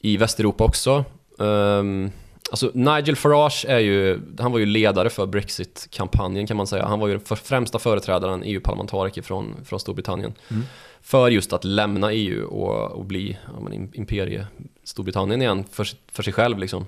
i 0.00 0.16
Västeuropa 0.16 0.64
också. 0.64 1.04
Um, 1.36 2.10
alltså 2.50 2.70
Nigel 2.74 3.16
Farage 3.16 3.64
är 3.68 3.78
ju, 3.78 4.20
han 4.38 4.52
var 4.52 4.58
ju 4.58 4.66
ledare 4.66 5.10
för 5.10 5.26
Brexit-kampanjen 5.26 6.46
kan 6.46 6.56
man 6.56 6.66
säga. 6.66 6.86
Han 6.86 7.00
var 7.00 7.06
ju 7.06 7.14
den 7.14 7.24
för, 7.24 7.36
främsta 7.36 7.78
företrädaren, 7.78 8.42
EU-parlamentariker 8.44 9.22
från, 9.22 9.54
från 9.64 9.80
Storbritannien. 9.80 10.34
Mm. 10.48 10.62
För 11.02 11.28
just 11.28 11.52
att 11.52 11.64
lämna 11.64 12.12
EU 12.12 12.46
och, 12.46 12.92
och 12.92 13.04
bli 13.04 13.38
ja, 13.54 13.60
men, 13.60 13.94
imperie 13.94 14.46
Storbritannien 14.84 15.42
igen 15.42 15.64
för, 15.70 15.88
för 16.12 16.22
sig 16.22 16.32
själv 16.32 16.58
liksom. 16.58 16.86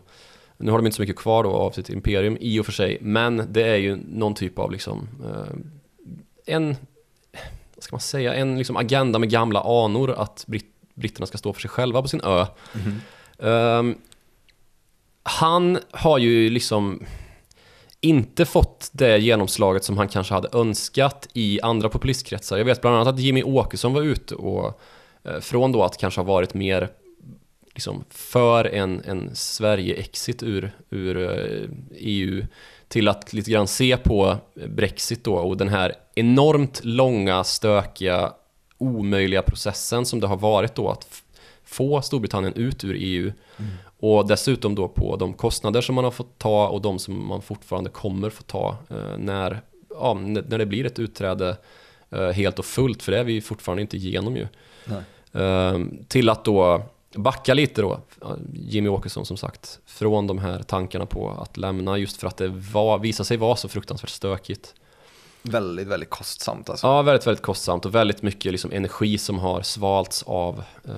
Nu 0.57 0.71
har 0.71 0.79
de 0.79 0.87
inte 0.87 0.97
så 0.97 1.03
mycket 1.03 1.17
kvar 1.17 1.45
då 1.45 1.51
av 1.51 1.71
sitt 1.71 1.91
imperium 1.91 2.37
i 2.41 2.61
och 2.61 2.67
för 2.67 2.73
sig, 2.73 2.99
men 3.01 3.47
det 3.51 3.63
är 3.63 3.77
ju 3.77 3.99
någon 4.09 4.35
typ 4.35 4.59
av 4.59 4.73
liksom 4.73 5.09
eh, 5.25 6.55
en, 6.55 6.77
vad 7.75 7.85
ska 7.85 7.97
man 7.97 8.01
säga, 8.01 8.35
en 8.35 8.59
liksom 8.59 8.77
agenda 8.77 9.19
med 9.19 9.31
gamla 9.31 9.85
anor 9.85 10.11
att 10.11 10.45
britt, 10.47 10.67
britterna 10.95 11.27
ska 11.27 11.39
stå 11.39 11.53
för 11.53 11.61
sig 11.61 11.71
själva 11.71 12.03
på 12.03 12.09
sin 12.09 12.21
ö. 12.21 12.47
Mm 12.75 13.01
um, 13.39 13.95
han 15.29 15.79
har 15.91 16.19
ju 16.19 16.51
liksom 16.51 17.07
inte 18.01 18.45
fått 18.45 18.91
det 18.93 19.19
genomslaget 19.19 19.85
som 19.85 19.99
han 19.99 20.09
kanske 20.09 20.35
hade 20.35 20.49
önskat 20.53 21.29
i 21.33 21.61
andra 21.61 21.89
populistkretsar. 21.89 22.59
Jag 22.59 22.65
vet 22.65 22.81
bland 22.81 22.97
annat 22.97 23.09
att 23.09 23.21
Jimmy 23.21 23.43
Åkesson 23.43 23.95
var 23.95 24.03
ute 24.03 24.35
och 24.35 24.81
eh, 25.25 25.41
från 25.41 25.73
då 25.73 25.83
att 25.83 25.99
kanske 25.99 26.21
ha 26.21 26.27
varit 26.27 26.55
mer 26.55 26.89
liksom 27.75 28.05
för 28.11 28.65
en, 28.65 29.03
en 29.05 29.31
Sverige-exit 29.35 30.43
ur, 30.43 30.71
ur 30.91 31.17
eh, 31.19 31.69
EU 31.97 32.47
till 32.89 33.09
att 33.09 33.33
lite 33.33 33.51
grann 33.51 33.67
se 33.67 33.97
på 33.97 34.37
Brexit 34.55 35.25
då 35.25 35.35
och 35.35 35.57
den 35.57 35.69
här 35.69 35.95
enormt 36.15 36.81
långa, 36.85 37.45
stökiga, 37.45 38.33
omöjliga 38.79 39.43
processen 39.43 40.07
som 40.07 40.21
det 40.21 40.27
har 40.27 40.37
varit 40.37 40.75
då 40.75 40.91
att 40.91 41.23
få 41.65 42.03
Storbritannien 42.03 42.55
ut 42.55 42.85
ur 42.85 42.97
EU 42.99 43.33
mm 43.57 43.71
och 44.01 44.27
dessutom 44.29 44.75
då 44.75 44.89
på 44.89 45.17
de 45.17 45.35
kostnader 45.35 45.81
som 45.81 45.95
man 45.95 46.05
har 46.05 46.11
fått 46.11 46.39
ta 46.39 46.69
och 46.69 46.83
de 46.83 46.99
som 46.99 47.27
man 47.27 47.43
fortfarande 47.43 47.91
kommer 47.91 48.31
få 48.31 48.43
ta 48.43 48.77
eh, 48.91 49.19
när, 49.19 49.61
ja, 49.91 50.15
när 50.15 50.59
det 50.59 50.67
blir 50.67 50.87
ett 50.87 50.99
utträde 50.99 51.57
eh, 52.11 52.29
helt 52.29 52.59
och 52.59 52.65
fullt, 52.65 53.03
för 53.03 53.13
det 53.13 53.19
är 53.19 53.25
vi 53.25 53.41
fortfarande 53.41 53.83
inte 53.83 53.97
igenom 53.97 54.37
ju. 54.37 54.47
Eh, 55.43 55.79
till 56.09 56.29
att 56.29 56.45
då 56.45 56.83
backa 57.15 57.55
lite 57.55 57.83
då, 57.83 58.01
Jimmy 58.53 58.89
Åkesson 58.89 59.27
som 59.27 59.37
sagt, 59.37 59.79
från 59.87 60.27
de 60.27 60.39
här 60.39 60.63
tankarna 60.63 61.07
på 61.07 61.31
att 61.31 61.57
lämna 61.57 61.99
just 61.99 62.17
för 62.17 62.27
att 62.27 62.37
det 62.37 62.49
var, 62.49 62.99
visade 62.99 63.27
sig 63.27 63.37
vara 63.37 63.57
så 63.57 63.69
fruktansvärt 63.69 64.11
stökigt. 64.11 64.75
Väldigt, 65.43 65.87
väldigt 65.87 66.11
kostsamt 66.11 66.71
alltså. 66.71 66.87
Ja, 66.87 67.03
väldigt, 67.03 67.27
väldigt 67.27 67.43
kostsamt 67.43 67.87
och 67.87 67.95
väldigt 67.95 68.23
mycket 68.23 68.53
liksom 68.53 68.73
energi 68.73 69.19
som 69.19 69.39
har 69.39 69.63
svalts 69.63 70.23
av 70.23 70.63
eh, 70.85 70.95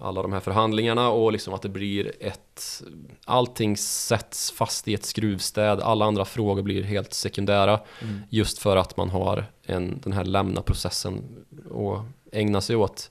alla 0.00 0.22
de 0.22 0.32
här 0.32 0.40
förhandlingarna 0.40 1.10
och 1.10 1.32
liksom 1.32 1.54
att 1.54 1.62
det 1.62 1.68
blir 1.68 2.12
ett... 2.20 2.82
Allting 3.24 3.76
sätts 3.76 4.50
fast 4.50 4.88
i 4.88 4.94
ett 4.94 5.04
skruvstäd, 5.04 5.80
alla 5.80 6.04
andra 6.04 6.24
frågor 6.24 6.62
blir 6.62 6.82
helt 6.82 7.14
sekundära 7.14 7.80
mm. 8.02 8.20
just 8.30 8.58
för 8.58 8.76
att 8.76 8.96
man 8.96 9.10
har 9.10 9.44
en, 9.62 10.00
den 10.02 10.12
här 10.12 10.24
lämna 10.24 10.62
processen 10.62 11.22
och 11.70 11.98
ägna 12.32 12.60
sig 12.60 12.76
åt. 12.76 13.10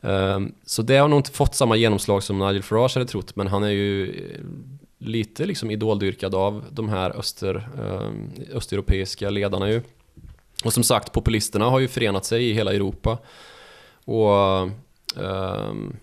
Um, 0.00 0.54
så 0.64 0.82
det 0.82 0.96
har 0.96 1.08
nog 1.08 1.18
inte 1.18 1.30
fått 1.30 1.54
samma 1.54 1.76
genomslag 1.76 2.22
som 2.22 2.38
Nigel 2.38 2.62
Farage 2.62 2.94
hade 2.94 3.06
trott, 3.06 3.36
men 3.36 3.46
han 3.46 3.62
är 3.62 3.68
ju 3.68 4.10
eh, 4.10 4.40
lite 4.98 5.46
liksom 5.46 5.70
idoldyrkad 5.70 6.34
av 6.34 6.64
de 6.70 6.88
här 6.88 7.18
öster, 7.18 7.68
um, 7.78 8.30
östeuropeiska 8.52 9.30
ledarna 9.30 9.70
ju. 9.70 9.82
Och 10.64 10.72
som 10.72 10.84
sagt, 10.84 11.12
populisterna 11.12 11.64
har 11.64 11.80
ju 11.80 11.88
förenat 11.88 12.24
sig 12.24 12.50
i 12.50 12.52
hela 12.52 12.72
Europa. 12.72 13.18
Och 14.04 14.62
um, 15.16 15.96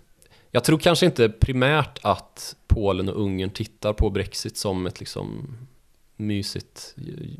jag 0.51 0.63
tror 0.63 0.77
kanske 0.77 1.05
inte 1.05 1.29
primärt 1.29 1.99
att 2.01 2.55
Polen 2.67 3.09
och 3.09 3.21
Ungern 3.21 3.49
tittar 3.49 3.93
på 3.93 4.09
Brexit 4.09 4.57
som 4.57 4.85
ett 4.85 4.99
liksom 4.99 5.57
mysigt, 6.15 6.95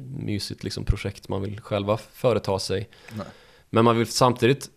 mysigt 0.07 0.63
liksom 0.63 0.85
projekt 0.85 1.29
man 1.29 1.41
vill 1.41 1.61
själva 1.61 1.97
företa 1.97 2.59
sig. 2.59 2.89
Nej. 3.13 3.25
Men 3.69 3.85
man 3.85 3.97
vill 3.97 4.07
samtidigt 4.07 4.69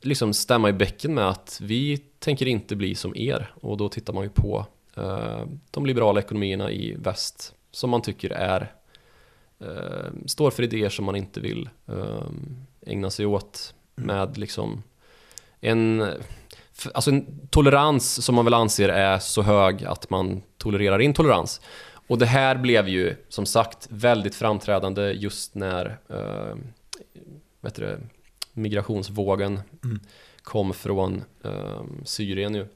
liksom 0.00 0.34
stämma 0.34 0.68
i 0.68 0.72
bäcken 0.72 1.14
med 1.14 1.28
att 1.28 1.58
vi 1.62 1.98
tänker 2.18 2.46
inte 2.46 2.76
bli 2.76 2.94
som 2.94 3.16
er 3.16 3.54
och 3.54 3.76
då 3.76 3.88
tittar 3.88 4.12
man 4.12 4.24
ju 4.24 4.30
på 4.30 4.66
uh, 4.98 5.44
de 5.70 5.86
liberala 5.86 6.20
ekonomierna 6.20 6.70
i 6.70 6.96
väst 6.98 7.54
som 7.70 7.90
man 7.90 8.02
tycker 8.02 8.30
är 8.30 8.72
står 10.26 10.50
för 10.50 10.62
idéer 10.62 10.88
som 10.88 11.04
man 11.04 11.16
inte 11.16 11.40
vill 11.40 11.68
uh, 11.90 12.30
ägna 12.86 13.10
sig 13.10 13.26
åt 13.26 13.74
mm. 13.96 14.06
med 14.06 14.38
liksom 14.38 14.82
en 15.60 16.06
alltså 16.94 17.10
en 17.10 17.48
tolerans 17.50 18.24
som 18.24 18.34
man 18.34 18.44
väl 18.44 18.54
anser 18.54 18.88
är 18.88 19.18
så 19.18 19.42
hög 19.42 19.84
att 19.84 20.10
man 20.10 20.42
tolererar 20.58 20.98
intolerans. 20.98 21.60
Och 22.08 22.18
det 22.18 22.26
här 22.26 22.56
blev 22.56 22.88
ju 22.88 23.16
som 23.28 23.46
sagt 23.46 23.88
väldigt 23.90 24.34
framträdande 24.34 25.12
just 25.12 25.54
när 25.54 25.98
uh, 26.10 26.56
vet 27.60 27.74
du, 27.74 27.98
migrationsvågen 28.52 29.60
mm. 29.84 30.00
kom 30.42 30.72
från 30.72 31.24
eh, 31.44 31.82
Syrien 32.04 32.52
nu. 32.52 32.68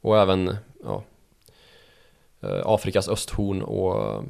Och 0.00 0.18
även 0.18 0.56
ja, 0.84 1.04
eh, 2.40 2.62
Afrikas 2.64 3.08
östhorn 3.08 3.62
och 3.62 4.24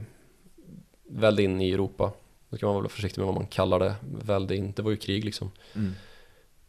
välde 1.09 1.43
in 1.43 1.61
i 1.61 1.73
Europa. 1.73 2.13
Då 2.51 2.57
kan 2.57 2.67
man 2.67 2.77
vara 2.77 2.89
försiktig 2.89 3.21
med 3.21 3.27
vad 3.27 3.35
man 3.35 3.47
kallar 3.47 3.79
det, 3.79 3.95
välde 4.25 4.57
in, 4.57 4.73
det 4.77 4.83
var 4.83 4.91
ju 4.91 4.97
krig 4.97 5.25
liksom. 5.25 5.51
Mm. 5.75 5.93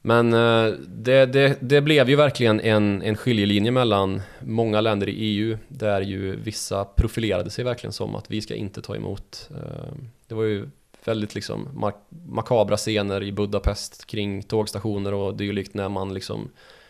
Men 0.01 0.33
eh, 0.33 0.73
det, 0.87 1.25
det, 1.25 1.57
det 1.61 1.81
blev 1.81 2.09
ju 2.09 2.15
verkligen 2.15 2.59
en, 2.59 3.01
en 3.01 3.15
skiljelinje 3.17 3.71
mellan 3.71 4.21
många 4.39 4.81
länder 4.81 5.09
i 5.09 5.13
EU 5.13 5.57
där 5.67 6.01
ju 6.01 6.35
vissa 6.35 6.85
profilerade 6.85 7.49
sig 7.49 7.65
verkligen 7.65 7.93
som 7.93 8.15
att 8.15 8.31
vi 8.31 8.41
ska 8.41 8.55
inte 8.55 8.81
ta 8.81 8.95
emot. 8.95 9.49
Eh, 9.55 9.93
det 10.27 10.35
var 10.35 10.43
ju 10.43 10.69
väldigt 11.05 11.35
liksom 11.35 11.67
mak- 11.73 12.07
makabra 12.27 12.77
scener 12.77 13.23
i 13.23 13.31
Budapest 13.31 14.05
kring 14.05 14.43
tågstationer 14.43 15.13
och 15.13 15.37
dylikt 15.37 15.73
när 15.73 15.89
man 15.89 16.13
liksom 16.13 16.49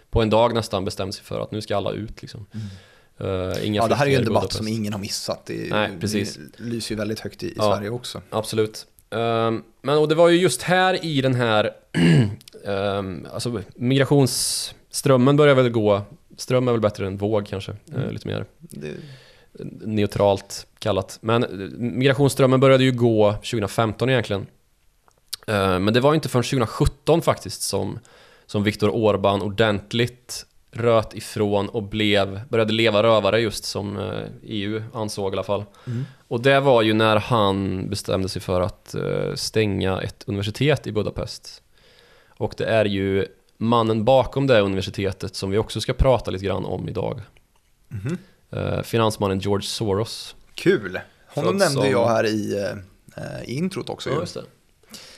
på 0.10 0.22
en 0.22 0.30
dag 0.30 0.54
nästan 0.54 0.86
bestämde 0.86 1.14
sig 1.14 1.24
för 1.24 1.40
att 1.40 1.52
nu 1.52 1.62
ska 1.62 1.78
alla 1.78 1.92
ut 1.92 2.22
liksom. 2.22 2.46
Eh, 3.20 3.68
inga 3.68 3.82
Ja, 3.82 3.88
det 3.88 3.96
här 3.96 4.06
är 4.06 4.10
ju 4.10 4.16
en 4.16 4.26
debatt 4.26 4.54
som 4.54 4.68
ingen 4.68 4.94
har 4.94 5.00
missat. 5.00 5.46
Det, 5.46 5.68
Nej, 5.72 5.90
precis. 6.00 6.36
det 6.58 6.64
lyser 6.64 6.96
ju 6.96 7.00
väldigt 7.00 7.20
högt 7.20 7.44
i, 7.44 7.48
i 7.48 7.54
Ja. 7.56 7.76
Sverige 7.76 7.90
också. 7.90 8.22
Absolut. 8.30 8.88
Ehm, 9.10 9.64
men 9.82 9.98
och 9.98 10.08
det 10.08 10.16
var 10.16 10.30
ju 10.30 10.38
just 10.38 10.62
här 10.62 11.06
i 11.06 11.22
den 11.22 11.36
här 11.36 11.72
um, 12.66 13.28
alltså 13.34 13.62
migrationsströmmen 13.76 15.36
börjar 15.36 15.56
väl 15.56 15.70
gå, 15.70 16.02
ström 16.38 16.68
är 16.68 16.72
väl 16.72 16.82
bättre 16.82 17.08
än 17.08 17.18
våg 17.18 17.48
kanske, 17.48 17.76
eh, 17.96 18.12
lite 18.12 18.28
mer 18.28 18.46
Det, 18.60 18.94
neutralt 19.86 20.68
kallat. 20.80 21.18
Men 21.22 21.44
eh, 21.44 21.50
migrationsströmmen 21.78 22.60
började 22.60 22.84
ju 22.84 22.92
gå 22.92 23.32
2015 23.34 24.10
egentligen. 24.10 24.48
Eh, 25.48 25.80
men 25.80 25.94
det 25.94 26.00
var 26.00 26.16
inte 26.16 26.30
förrän 26.30 26.44
2017 26.44 27.22
faktiskt 27.22 27.62
som, 27.62 28.00
som 28.46 28.64
Viktor 28.64 28.90
Orbán 28.90 29.42
ordentligt 29.42 30.46
röt 30.78 31.14
ifrån 31.16 31.70
och 31.70 31.84
blev, 31.84 32.42
började 32.50 32.74
leva 32.74 33.04
rövare 33.04 33.40
just 33.42 33.66
som 33.66 33.98
eh, 33.98 34.24
EU 34.44 34.84
ansåg 34.94 35.34
i 35.34 35.36
alla 35.36 35.44
fall. 35.44 35.64
mm. 35.88 36.06
Och 36.28 36.42
det 36.42 36.60
var 36.60 36.82
ju 36.82 36.94
när 36.94 37.16
han 37.16 37.90
bestämde 37.90 38.30
sig 38.30 38.42
för 38.42 38.62
att 38.62 38.96
eh, 38.96 39.34
stänga 39.36 40.02
ett 40.02 40.24
universitet 40.28 40.88
i 40.88 40.92
Budapest. 40.92 41.62
Och 42.38 42.54
det 42.58 42.66
är 42.66 42.86
ju 42.86 43.26
mannen 43.58 44.06
bakom 44.06 44.48
det 44.48 44.60
universitetet 44.62 45.36
som 45.36 45.50
vi 45.52 45.58
också 45.58 45.82
ska 45.82 45.94
prata 45.94 46.32
lite 46.32 46.46
grann 46.46 46.66
om 46.66 46.90
idag. 46.90 47.22
Eh, 48.52 48.82
finansmannen 48.82 49.40
George 49.40 49.68
Soros. 49.68 50.36
Kul! 50.56 51.00
Honom 51.28 51.58
nämnde 51.58 51.82
som- 51.82 51.92
jag 51.92 52.08
här 52.08 52.26
i, 52.26 52.64
eh, 53.18 53.56
introt 53.58 53.90
också. 53.90 54.10
ju. 54.10 54.16
det. 54.34 54.44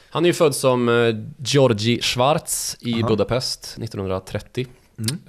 Han 0.09 0.25
är 0.25 0.29
ju 0.29 0.33
född 0.33 0.55
som 0.55 0.89
eh, 0.89 1.15
Georgi 1.37 2.01
Schwarz 2.01 2.77
i 2.79 2.93
Aha. 2.93 3.07
Budapest 3.07 3.77
1930. 3.77 4.67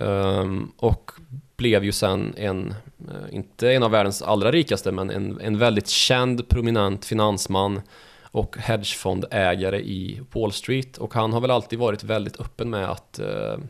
Mm. 0.01 0.73
Och 0.77 1.11
blev 1.57 1.85
ju 1.85 1.93
sen 1.93 2.35
en, 2.37 2.75
eh, 3.09 3.35
inte 3.35 3.73
en 3.73 3.83
av 3.83 3.91
världens 3.91 4.23
allra 4.23 4.51
rikaste, 4.51 4.93
men 4.93 5.11
en, 5.11 5.41
en 5.41 5.59
väldigt 5.59 5.89
känd, 5.89 6.49
prominent 6.49 7.05
finansman 7.05 7.81
och 8.23 8.57
hedgefondägare 8.59 9.81
i 9.81 10.21
Wall 10.33 10.53
Street. 10.53 10.99
Och 10.99 11.15
han 11.15 11.33
har 11.33 11.41
väl 11.41 11.51
alltid 11.51 11.79
varit 11.79 12.05
väldigt 12.05 12.41
öppen 12.41 12.71
med 12.71 12.91
att 12.91 13.21
uh, 13.23 13.65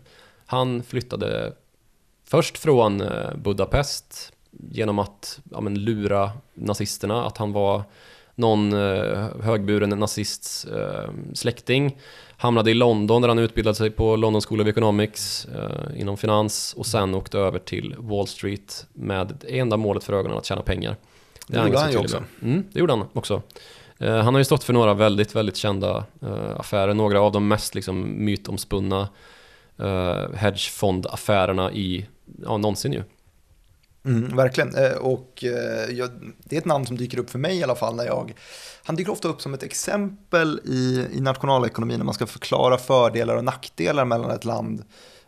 han 0.46 0.82
flyttade 0.82 1.52
först 2.24 2.58
från 2.58 3.00
eh, 3.00 3.34
Budapest 3.36 4.32
genom 4.50 4.98
att 4.98 5.40
ja, 5.50 5.60
men, 5.60 5.74
lura 5.74 6.30
nazisterna, 6.54 7.24
att 7.24 7.38
han 7.38 7.52
var 7.52 7.82
någon 8.40 8.72
eh, 8.72 9.28
högburen 9.42 9.90
nazists 9.90 10.64
eh, 10.64 11.10
släkting. 11.34 11.96
Hamnade 12.36 12.70
i 12.70 12.74
London 12.74 13.22
där 13.22 13.28
han 13.28 13.38
utbildade 13.38 13.74
sig 13.74 13.90
på 13.90 14.16
London 14.16 14.42
School 14.42 14.60
of 14.60 14.66
Economics 14.66 15.44
eh, 15.44 16.00
inom 16.00 16.16
finans 16.16 16.74
och 16.76 16.86
sen 16.86 17.14
åkte 17.14 17.38
över 17.38 17.58
till 17.58 17.94
Wall 17.98 18.26
Street 18.26 18.86
med 18.92 19.36
det 19.40 19.58
enda 19.58 19.76
målet 19.76 20.04
för 20.04 20.12
ögonen 20.12 20.38
att 20.38 20.44
tjäna 20.44 20.62
pengar. 20.62 20.96
Det 21.46 21.56
är 21.56 21.66
gjorde 21.66 21.78
han 21.78 21.92
ju 21.92 21.98
också. 21.98 22.22
Mm, 22.42 22.64
det 22.72 22.80
gjorde 22.80 22.92
han 22.92 23.06
också. 23.12 23.42
Eh, 23.98 24.16
han 24.16 24.34
har 24.34 24.38
ju 24.38 24.44
stått 24.44 24.64
för 24.64 24.72
några 24.72 24.94
väldigt, 24.94 25.36
väldigt 25.36 25.56
kända 25.56 26.04
affärer. 26.56 26.94
Några 26.94 27.20
av 27.20 27.32
de 27.32 27.48
mest 27.48 27.74
liksom, 27.74 28.24
mytomspunna 28.24 29.08
hedgefondaffärerna 30.34 31.72
i, 31.72 32.06
ja, 32.44 32.56
någonsin 32.56 32.92
ju. 32.92 33.02
Mm, 34.04 34.36
verkligen. 34.36 34.74
Eh, 34.74 34.92
och 34.92 35.44
eh, 35.44 35.90
jag, 35.90 36.10
det 36.44 36.56
är 36.56 36.60
ett 36.60 36.66
namn 36.66 36.86
som 36.86 36.96
dyker 36.96 37.18
upp 37.18 37.30
för 37.30 37.38
mig 37.38 37.56
i 37.56 37.62
alla 37.62 37.74
fall 37.74 37.96
när 37.96 38.04
jag... 38.04 38.34
Han 38.84 38.96
dyker 38.96 39.12
ofta 39.12 39.28
upp 39.28 39.42
som 39.42 39.54
ett 39.54 39.62
exempel 39.62 40.60
i, 40.64 41.06
i 41.12 41.20
nationalekonomin 41.20 41.98
när 41.98 42.04
man 42.04 42.14
ska 42.14 42.26
förklara 42.26 42.78
fördelar 42.78 43.36
och 43.36 43.44
nackdelar 43.44 44.04
mellan 44.04 44.30
ett 44.30 44.44
land 44.44 44.84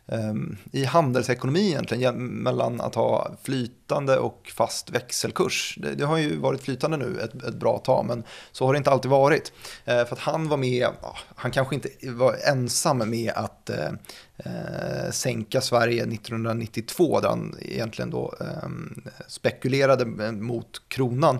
Ehm, 0.06 0.56
i 0.72 0.84
handelsekonomi 0.84 1.68
egentligen, 1.68 2.26
mellan 2.26 2.80
att 2.80 2.94
ha 2.94 3.36
flytande 3.42 4.18
och 4.18 4.52
fast 4.54 4.90
växelkurs. 4.90 5.78
Det, 5.82 5.94
det 5.94 6.04
har 6.04 6.16
ju 6.16 6.38
varit 6.38 6.60
flytande 6.60 6.96
nu 6.96 7.20
ett, 7.20 7.42
ett 7.42 7.54
bra 7.54 7.78
tag, 7.78 8.06
men 8.06 8.24
så 8.52 8.66
har 8.66 8.72
det 8.72 8.76
inte 8.76 8.90
alltid 8.90 9.10
varit. 9.10 9.52
Eh, 9.84 10.04
för 10.04 10.12
att 10.12 10.18
han 10.18 10.48
var 10.48 10.56
med, 10.56 10.88
han 11.34 11.50
kanske 11.50 11.74
inte 11.74 11.88
var 12.02 12.36
ensam 12.48 13.10
med 13.10 13.32
att 13.34 13.70
eh, 13.70 13.90
eh 14.36 15.10
sänka 15.10 15.60
Sverige 15.60 16.02
1992, 16.02 17.20
där 17.20 17.28
han 17.28 17.56
egentligen 17.60 18.10
då 18.10 18.34
ehm, 18.40 19.02
eh, 19.06 19.12
spekulerade 19.26 20.04
mot 20.32 20.82
kronan. 20.88 21.38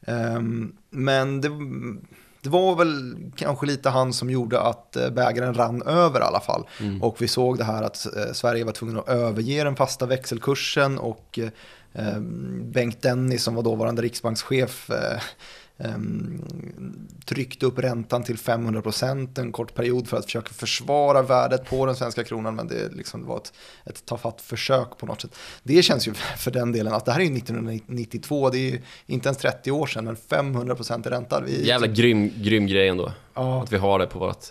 Eh, 0.00 0.40
men 0.90 1.40
det, 1.40 1.50
det 2.42 2.48
var 2.48 2.76
väl 2.76 3.16
kanske 3.36 3.66
lite 3.66 3.90
han 3.90 4.12
som 4.12 4.30
gjorde 4.30 4.60
att 4.60 4.96
eh, 4.96 5.10
bägaren 5.10 5.54
rann 5.54 5.82
över 5.82 6.20
i 6.20 6.22
alla 6.22 6.40
fall. 6.40 6.66
Mm. 6.80 7.02
Och 7.02 7.22
vi 7.22 7.28
såg 7.28 7.58
det 7.58 7.64
här 7.64 7.82
att 7.82 8.16
eh, 8.16 8.32
Sverige 8.32 8.64
var 8.64 8.72
tvungen 8.72 8.98
att 8.98 9.08
överge 9.08 9.64
den 9.64 9.76
fasta 9.76 10.06
växelkursen 10.06 10.98
och 10.98 11.38
eh, 11.92 12.18
Bengt 12.62 13.02
Dennis 13.02 13.42
som 13.42 13.54
var 13.54 13.62
dåvarande 13.62 14.02
riksbankschef 14.02 14.90
tryckte 17.24 17.66
upp 17.66 17.78
räntan 17.78 18.22
till 18.22 18.36
500% 18.36 19.40
en 19.40 19.52
kort 19.52 19.74
period 19.74 20.08
för 20.08 20.16
att 20.16 20.24
försöka 20.24 20.52
försvara 20.52 21.22
värdet 21.22 21.70
på 21.70 21.86
den 21.86 21.96
svenska 21.96 22.24
kronan 22.24 22.54
men 22.54 22.68
det 22.68 22.88
liksom 22.92 23.26
var 23.26 23.36
ett, 23.36 23.52
ett 23.84 24.04
tafatt 24.04 24.40
försök 24.40 24.98
på 24.98 25.06
något 25.06 25.20
sätt. 25.20 25.34
Det 25.62 25.82
känns 25.82 26.08
ju 26.08 26.14
för 26.38 26.50
den 26.50 26.72
delen 26.72 26.92
att 26.92 27.04
det 27.04 27.12
här 27.12 27.20
är 27.20 27.24
ju 27.24 27.36
1992, 27.36 28.50
det 28.50 28.58
är 28.58 28.70
ju 28.70 28.80
inte 29.06 29.28
ens 29.28 29.38
30 29.38 29.70
år 29.70 29.86
sedan 29.86 30.04
men 30.04 30.16
500% 30.16 31.06
i 31.06 31.10
ränta. 31.10 31.40
Vi, 31.40 31.66
Jävla 31.66 31.86
grym, 31.86 32.30
grym 32.36 32.66
grej 32.66 32.88
ändå. 32.88 33.12
Ja, 33.34 33.62
Att 33.62 33.72
vi 33.72 33.76
har 33.76 33.98
det 33.98 34.06
på 34.06 34.18
vårt 34.18 34.44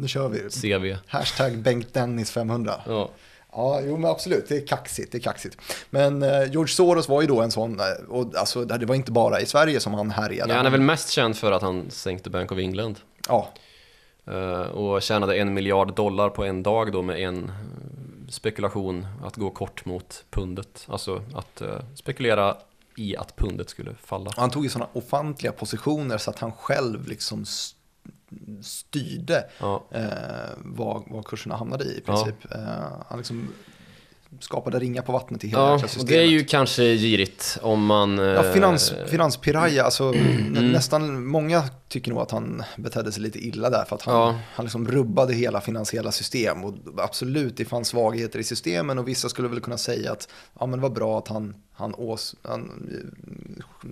nu 0.00 0.08
kör 0.08 0.28
vi. 0.28 0.38
CV. 0.38 0.98
Hashtag 1.06 1.58
Bengt 1.58 1.94
Dennis 1.94 2.30
500. 2.30 2.74
Ja. 2.86 3.10
Ja, 3.52 3.80
jo 3.84 3.96
men 3.96 4.10
absolut, 4.10 4.48
det 4.48 4.56
är 4.56 4.66
kaxigt, 4.66 5.12
det 5.12 5.18
är 5.18 5.22
kaxigt. 5.22 5.56
Men 5.90 6.22
eh, 6.22 6.50
George 6.52 6.74
Soros 6.74 7.08
var 7.08 7.20
ju 7.20 7.26
då 7.26 7.40
en 7.40 7.50
sån, 7.50 7.80
eh, 7.80 7.86
och 8.08 8.36
alltså 8.36 8.64
det 8.64 8.86
var 8.86 8.94
inte 8.94 9.12
bara 9.12 9.40
i 9.40 9.46
Sverige 9.46 9.80
som 9.80 9.94
han 9.94 10.10
härjade. 10.10 10.50
Ja, 10.52 10.56
han 10.56 10.66
är 10.66 10.70
väl 10.70 10.80
mest 10.80 11.08
känd 11.10 11.36
för 11.36 11.52
att 11.52 11.62
han 11.62 11.90
sänkte 11.90 12.30
Bank 12.30 12.52
of 12.52 12.58
England. 12.58 12.98
Ja, 13.28 13.48
Eh, 14.30 14.60
och 14.60 15.02
tjänade 15.02 15.36
en 15.36 15.54
miljard 15.54 15.94
dollar 15.94 16.28
på 16.30 16.44
en 16.44 16.62
dag 16.62 16.92
då 16.92 17.02
med 17.02 17.20
en 17.20 17.52
spekulation 18.28 19.06
att 19.24 19.36
gå 19.36 19.50
kort 19.50 19.84
mot 19.84 20.24
pundet. 20.30 20.86
Alltså 20.88 21.22
att 21.34 21.60
eh, 21.60 21.78
spekulera 21.94 22.56
i 22.96 23.16
att 23.16 23.36
pundet 23.36 23.70
skulle 23.70 23.94
falla. 24.04 24.30
han 24.36 24.50
tog 24.50 24.64
ju 24.64 24.70
sådana 24.70 24.90
ofantliga 24.92 25.52
positioner 25.52 26.18
så 26.18 26.30
att 26.30 26.38
han 26.38 26.52
själv 26.52 27.06
liksom 27.08 27.42
st- 27.42 27.77
styrde 28.62 29.44
Ja, 29.60 29.84
eh, 29.90 30.02
vad, 30.56 31.02
vad 31.06 31.24
kurserna 31.26 31.56
hamnade 31.56 31.84
i 31.84 31.88
i 31.88 32.02
Ja. 32.06 32.12
princip. 32.12 32.52
Eh, 32.54 33.02
han 33.08 33.18
liksom 33.18 33.48
skapade 34.40 34.78
ringar 34.78 35.02
på 35.02 35.12
vattnet 35.12 35.44
i 35.44 35.48
hela 35.48 35.62
ja 35.62 35.72
jäkla 35.72 35.88
systemet. 35.88 36.08
det 36.08 36.16
är 36.18 36.26
ju 36.26 36.44
kanske 36.44 36.82
girigt 36.96 37.58
om 37.62 37.86
man... 37.86 38.18
Ja, 38.18 38.44
eh, 38.44 38.52
finans, 38.52 38.92
finanspiraya, 39.06 39.84
alltså 39.84 40.04
Mm. 40.14 40.52
nä, 40.52 40.60
nästan 40.60 41.26
många 41.26 41.62
tycker 41.88 42.10
nog 42.10 42.20
att 42.20 42.30
han 42.30 42.62
betedde 42.76 43.12
sig 43.12 43.22
lite 43.22 43.38
illa 43.46 43.70
där 43.70 43.84
för 43.84 43.96
att 43.96 44.02
han, 44.02 44.14
Ja. 44.14 44.38
han 44.54 44.64
liksom 44.64 44.88
rubbade 44.88 45.34
hela 45.34 45.60
finansiella 45.60 46.12
system 46.12 46.64
och 46.64 46.74
absolut 46.98 47.56
det 47.56 47.64
fanns 47.64 47.88
svagheter 47.88 48.38
i 48.38 48.44
systemen 48.44 48.98
och 48.98 49.08
vissa 49.08 49.28
skulle 49.28 49.48
väl 49.48 49.60
kunna 49.60 49.78
säga 49.78 50.12
att 50.12 50.28
ja 50.60 50.66
men 50.66 50.80
vad 50.80 50.92
bra 50.92 51.18
att 51.18 51.28
han, 51.28 51.54
han, 51.72 51.94
ås, 51.94 52.34
han 52.42 52.88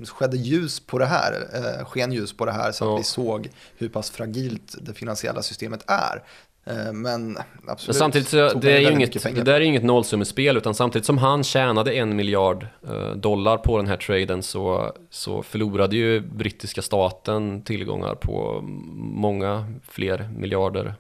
eh, 0.00 0.06
skedde 0.06 0.36
ljus 0.36 0.80
på 0.80 0.98
det 0.98 1.06
här, 1.06 1.48
eh, 1.54 1.84
sken 1.86 2.12
ljus 2.12 2.32
på 2.36 2.44
det 2.46 2.52
här 2.52 2.72
så 2.72 2.84
att 2.84 2.90
Ja. 2.90 2.96
vi 2.96 3.04
såg 3.04 3.48
hur 3.76 3.88
pass 3.88 4.10
fragilt 4.10 4.74
det 4.80 4.94
finansiella 4.94 5.42
systemet 5.42 5.84
är. 5.90 6.22
Eh, 6.66 6.92
Men 6.92 7.38
absolut. 7.66 7.86
Men 7.86 7.94
samtidigt 7.94 8.28
så, 8.28 8.52
det 8.58 8.72
är 8.72 8.80
ju 8.80 8.92
inget, 8.92 9.22
det 9.22 9.42
där 9.42 9.54
är 9.54 9.60
ju 9.60 9.66
inget 9.66 9.84
nollsummespel 9.84 10.56
utan 10.56 10.74
samtidigt 10.74 11.06
som 11.06 11.18
han 11.18 11.44
tjänade 11.44 11.92
en 11.92 12.16
miljard 12.16 12.66
eh, 12.88 13.10
dollar 13.10 13.56
på 13.58 13.76
den 13.76 13.86
här 13.86 13.96
traden 13.96 14.42
så, 14.42 14.92
så 15.10 15.42
förlorade 15.42 15.96
ju 15.96 16.20
brittiska 16.20 16.82
staten 16.82 17.62
tillgångar 17.62 18.14
på 18.14 18.60
många 18.96 19.72
fler 19.88 20.28
miljarder. 20.36 20.94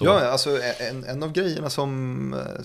Ja, 0.00 0.20
alltså 0.20 0.50
en, 0.90 1.04
en 1.04 1.22
av 1.22 1.32
grejerna 1.32 1.70
som 1.70 2.34
eh, 2.34 2.62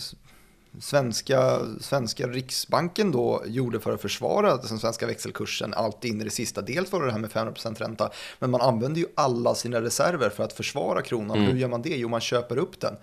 svenska, 0.81 1.59
svenska 1.81 2.27
riksbanken 2.27 3.11
då 3.11 3.43
gjorde 3.45 3.79
för 3.79 3.93
att 3.93 4.01
försvara 4.01 4.57
den 4.57 4.79
svenska 4.79 5.07
växelkursen 5.07 5.73
allt 5.73 6.05
in 6.05 6.21
i 6.21 6.23
det 6.23 6.29
sista. 6.29 6.61
Dels 6.61 6.91
var 6.91 6.99
det 6.99 7.05
det 7.05 7.11
här 7.11 7.19
med 7.19 7.29
500% 7.29 7.75
ränta, 7.79 8.09
men 8.39 8.49
man 8.49 8.61
använde 8.61 8.99
ju 8.99 9.05
alla 9.15 9.55
sina 9.55 9.81
reserver 9.81 10.29
för 10.29 10.43
att 10.43 10.53
försvara 10.53 11.01
kronan. 11.01 11.38
Mm. 11.38 11.51
Hur 11.51 11.57
gör 11.59 11.67
man 11.67 11.81
det? 11.81 11.89
Jo, 11.95 12.09
man 12.09 12.21
köper 12.21 12.57
upp 12.57 12.79
den. 12.79 12.95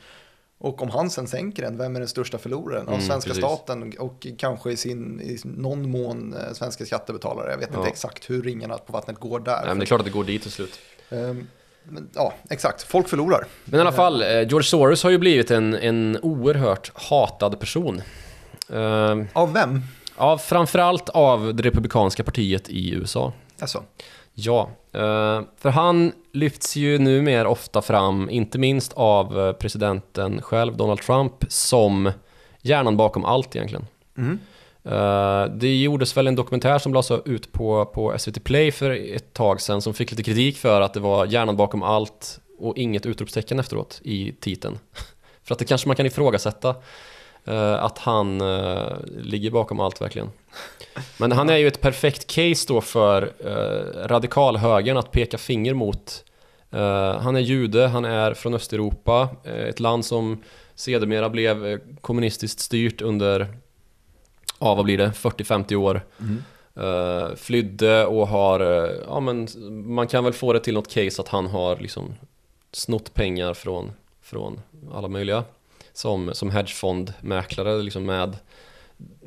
Och 0.59 0.83
om 0.83 0.91
han 0.91 1.11
sen 1.11 1.27
sänker 1.27 1.63
den, 1.63 1.79
vem 1.79 1.97
är 1.97 2.01
den 2.01 2.09
största 2.09 2.39
förloraren? 2.39 2.89
Mm, 2.89 3.01
svenska 3.01 3.29
precis. 3.29 3.45
staten 3.45 3.93
och 3.99 4.27
kanske 4.39 4.73
i, 4.73 4.77
sin, 4.77 5.21
i 5.21 5.39
någon 5.45 5.91
mån 5.91 6.35
eh, 6.35 6.53
svenska 6.53 6.85
skattebetalare. 6.87 7.51
Jag 7.51 7.59
vet 7.59 7.69
Ja. 7.73 7.79
inte 7.79 7.91
exakt 7.91 8.31
hur 8.31 8.43
ringarna 8.43 8.79
på 8.79 8.93
vattnet 8.93 9.19
går 9.21 9.41
där. 9.41 9.57
Nej, 9.57 9.67
men 9.69 9.79
det 9.79 9.85
är 9.85 9.87
klart 9.87 10.01
att 10.01 10.05
det 10.07 10.11
går 10.13 10.25
dit 10.25 10.43
till 10.43 10.51
slut. 10.51 10.79
Ehm, 11.11 11.47
Men, 11.85 12.11
ja, 12.15 12.35
exakt. 12.51 12.83
Folk 12.83 13.09
förlorar. 13.09 13.47
Men 13.65 13.79
i 13.79 13.81
alla 13.81 13.93
fall, 13.93 14.23
eh, 14.23 14.29
George 14.29 14.63
Soros 14.63 15.03
har 15.03 15.11
ju 15.11 15.19
blivit 15.19 15.51
en, 15.51 15.75
en 15.75 16.19
oerhört 16.23 16.91
hatad 16.95 17.61
person. 17.61 18.03
Uh, 18.73 19.25
av 19.33 19.53
vem? 19.53 19.81
Ja, 20.19 20.39
framförallt 20.39 21.09
av 21.09 21.55
det 21.55 21.63
republikanska 21.63 22.25
partiet 22.25 22.69
i 22.69 22.95
USA. 22.95 23.33
Alltså. 23.61 23.83
Ja, 24.35 24.71
uh, 24.95 25.41
för 25.59 25.71
han 25.71 26.13
lyfts 26.33 26.77
ju 26.77 26.99
numera 26.99 27.49
ofta 27.49 27.83
fram, 27.83 28.31
inte 28.31 28.59
minst 28.59 28.93
av 28.93 29.53
presidenten 29.53 30.43
själv, 30.43 30.77
Donald 30.77 31.01
Trump, 31.01 31.33
som 31.49 32.13
hjärnan 32.63 32.97
bakom 32.97 33.25
allt 33.25 33.57
egentligen. 33.57 33.87
Mm. 34.19 34.39
Uh, 34.87 35.45
det 35.45 35.77
gjordes 35.77 36.17
väl 36.17 36.27
en 36.27 36.35
dokumentär 36.35 36.79
som 36.79 36.95
lades 36.95 37.11
ut 37.25 37.53
på, 37.53 37.85
på 37.85 38.19
SVT 38.19 38.45
Play 38.45 38.73
för 38.73 38.91
ett 38.91 39.33
tag 39.33 39.61
sedan 39.61 39.83
som 39.83 39.95
fick 39.95 40.11
lite 40.11 40.23
kritik 40.23 40.57
för 40.57 40.81
att 40.81 40.95
det 40.95 41.01
var 41.01 41.27
hjärnan 41.27 41.57
bakom 41.57 41.83
allt 41.83 42.41
och 42.59 42.79
inget 42.79 43.07
utropstecken 43.07 43.59
efteråt 43.59 44.01
i 44.05 44.33
titeln. 44.41 44.79
för 45.45 45.55
att 45.55 45.59
det 45.59 45.65
kanske 45.65 45.89
man 45.89 45.97
kan 45.97 46.07
ifrågasätta 46.07 46.75
uh, 47.49 47.85
att 47.85 47.99
han 47.99 48.41
uh, 48.41 48.97
ligger 49.07 49.51
bakom 49.51 49.81
allt 49.81 50.01
verkligen. 50.01 50.31
Men 51.19 51.33
han 51.33 51.51
är 51.51 51.57
ju 51.57 51.69
ett 51.69 51.81
perfekt 51.81 52.27
case 52.27 52.65
då 52.69 52.81
för 52.81 53.33
uh, 53.47 54.09
radikalhögern 54.09 54.97
att 54.97 55.11
peka 55.11 55.39
finger 55.39 55.75
mot. 55.75 56.25
han 57.21 57.37
är 57.37 57.41
jude, 57.41 57.87
han 57.87 58.05
är 58.05 58.35
från 58.35 58.55
Östeuropa, 58.55 59.29
ett 59.45 59.81
land 59.81 60.05
som 60.05 60.43
sedermera 60.75 61.29
blev 61.29 61.81
kommunistiskt 62.01 62.61
styrt 62.61 63.03
under 63.03 63.57
ja 64.63 64.75
vad 64.75 64.85
blir 64.85 64.99
det, 64.99 65.09
40-50 65.09 65.75
år. 65.75 66.05
Mm. 66.21 66.43
Uh, 66.77 67.35
flydde 67.35 68.07
och 68.07 68.29
har, 68.29 68.63
uh, 68.63 68.91
ja 69.09 69.21
men 69.21 69.49
man 69.95 70.07
kan 70.07 70.25
väl 70.25 70.33
få 70.33 70.53
det 70.53 70.61
till 70.61 70.75
något 70.75 70.95
case 70.95 71.23
att 71.23 71.29
han 71.29 71.47
har 71.47 71.77
liksom 71.77 72.15
snott 72.73 73.15
pengar 73.15 73.55
från, 73.55 73.93
från 74.23 74.61
alla 74.93 75.09
möjliga. 75.09 75.45
Som, 75.93 76.31
som 76.35 76.51
hedgefondmäklare 76.51 77.83
liksom 77.83 78.05
med 78.05 78.37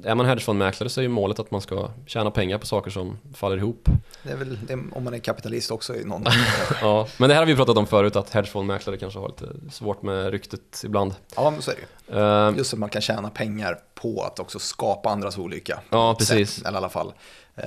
är 0.03 0.15
man 0.15 0.25
hedgefondmäklare 0.25 0.89
så 0.89 1.01
är 1.01 1.03
ju 1.03 1.09
målet 1.09 1.39
att 1.39 1.51
man 1.51 1.61
ska 1.61 1.89
tjäna 2.05 2.31
pengar 2.31 2.57
på 2.57 2.65
saker 2.65 2.91
som 2.91 3.17
faller 3.33 3.57
ihop. 3.57 3.89
Det 4.23 4.31
är 4.31 4.35
väl 4.35 4.57
det, 4.67 4.73
om 4.73 5.03
man 5.03 5.13
är 5.13 5.19
kapitalist 5.19 5.71
också 5.71 5.95
i 5.95 6.03
någon 6.03 6.23
Ja, 6.81 7.07
men 7.17 7.29
det 7.29 7.35
här 7.35 7.41
har 7.41 7.47
vi 7.47 7.55
pratat 7.55 7.77
om 7.77 7.87
förut 7.87 8.15
att 8.15 8.29
hedgefondmäklare 8.29 8.97
kanske 8.97 9.19
har 9.19 9.27
lite 9.27 9.71
svårt 9.71 10.01
med 10.01 10.31
ryktet 10.31 10.81
ibland. 10.85 11.13
Ja, 11.35 11.49
men 11.49 11.61
så 11.61 11.71
är 11.71 11.75
det 11.75 11.81
ju. 11.81 12.19
Uh, 12.19 12.57
Just 12.57 12.73
att 12.73 12.79
man 12.79 12.89
kan 12.89 13.01
tjäna 13.01 13.29
pengar 13.29 13.79
på 13.95 14.23
att 14.23 14.39
också 14.39 14.59
skapa 14.59 15.09
andras 15.09 15.37
olycka. 15.37 15.79
Ja, 15.89 16.15
precis. 16.19 16.51
Sätt, 16.51 16.65
eller 16.65 16.77
i 16.77 16.77
alla 16.77 16.89
fall 16.89 17.13
uh, 17.57 17.63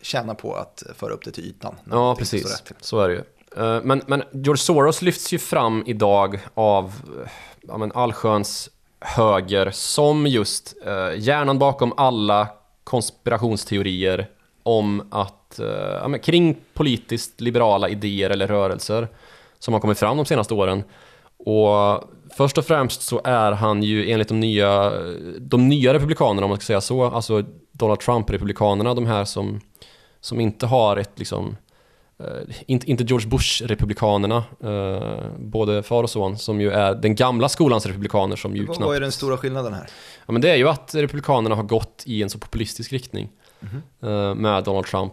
tjäna 0.00 0.34
på 0.34 0.54
att 0.54 0.82
föra 0.96 1.12
upp 1.12 1.24
det 1.24 1.30
till 1.30 1.44
ytan. 1.44 1.74
Ja, 1.90 2.14
precis. 2.14 2.62
Så 2.80 3.00
är 3.00 3.08
det 3.08 3.14
ju. 3.14 3.22
Uh, 3.62 3.82
men, 3.82 4.02
men 4.06 4.22
George 4.32 4.60
Soros 4.60 5.02
lyfts 5.02 5.32
ju 5.32 5.38
fram 5.38 5.84
idag 5.86 6.40
av 6.54 6.92
ja, 7.68 7.78
men 7.78 7.92
allsköns 7.92 8.70
höger 9.04 9.70
som 9.70 10.26
just 10.26 10.74
eh, 10.86 11.18
hjärnan 11.18 11.58
bakom 11.58 11.92
alla 11.96 12.48
konspirationsteorier 12.84 14.28
om 14.62 15.08
att, 15.10 15.58
eh, 15.58 15.66
ja, 15.66 16.18
kring 16.18 16.56
politiskt 16.74 17.40
liberala 17.40 17.88
idéer 17.88 18.30
eller 18.30 18.46
rörelser 18.46 19.08
som 19.58 19.74
har 19.74 19.80
kommit 19.80 19.98
fram 19.98 20.16
de 20.16 20.26
senaste 20.26 20.54
åren. 20.54 20.82
Och 21.46 22.04
först 22.36 22.58
och 22.58 22.64
främst 22.64 23.02
så 23.02 23.20
är 23.24 23.52
han 23.52 23.82
ju 23.82 24.10
enligt 24.10 24.28
de 24.28 24.40
nya, 24.40 24.92
de 25.38 25.68
nya 25.68 25.94
republikanerna 25.94 26.44
om 26.44 26.50
man 26.50 26.58
ska 26.58 26.66
säga 26.66 26.80
så, 26.80 27.04
alltså 27.04 27.44
Donald 27.72 28.00
Trump-republikanerna, 28.00 28.94
de 28.94 29.06
här 29.06 29.24
som, 29.24 29.60
som 30.20 30.40
inte 30.40 30.66
har 30.66 30.96
ett 30.96 31.18
liksom 31.18 31.56
inte, 32.66 32.90
inte 32.90 33.04
George 33.04 33.28
Bush-republikanerna, 33.28 34.44
uh, 34.64 35.38
både 35.38 35.82
far 35.82 36.02
och 36.02 36.10
son, 36.10 36.38
som 36.38 36.60
ju 36.60 36.70
är 36.70 36.94
den 36.94 37.14
gamla 37.14 37.48
skolans 37.48 37.86
republikaner 37.86 38.36
som 38.36 38.56
ju 38.56 38.66
Vad 38.66 38.76
knappt... 38.76 38.92
är 38.92 39.00
den 39.00 39.12
stora 39.12 39.36
skillnaden 39.36 39.74
här? 39.74 39.86
Ja 40.26 40.32
men 40.32 40.42
det 40.42 40.50
är 40.50 40.56
ju 40.56 40.68
att 40.68 40.94
republikanerna 40.94 41.54
har 41.54 41.62
gått 41.62 42.02
i 42.06 42.22
en 42.22 42.30
så 42.30 42.38
populistisk 42.38 42.92
riktning 42.92 43.28
mm 43.60 43.82
-hmm. 44.00 44.34
med 44.34 44.64
Donald 44.64 44.86
Trump. 44.86 45.12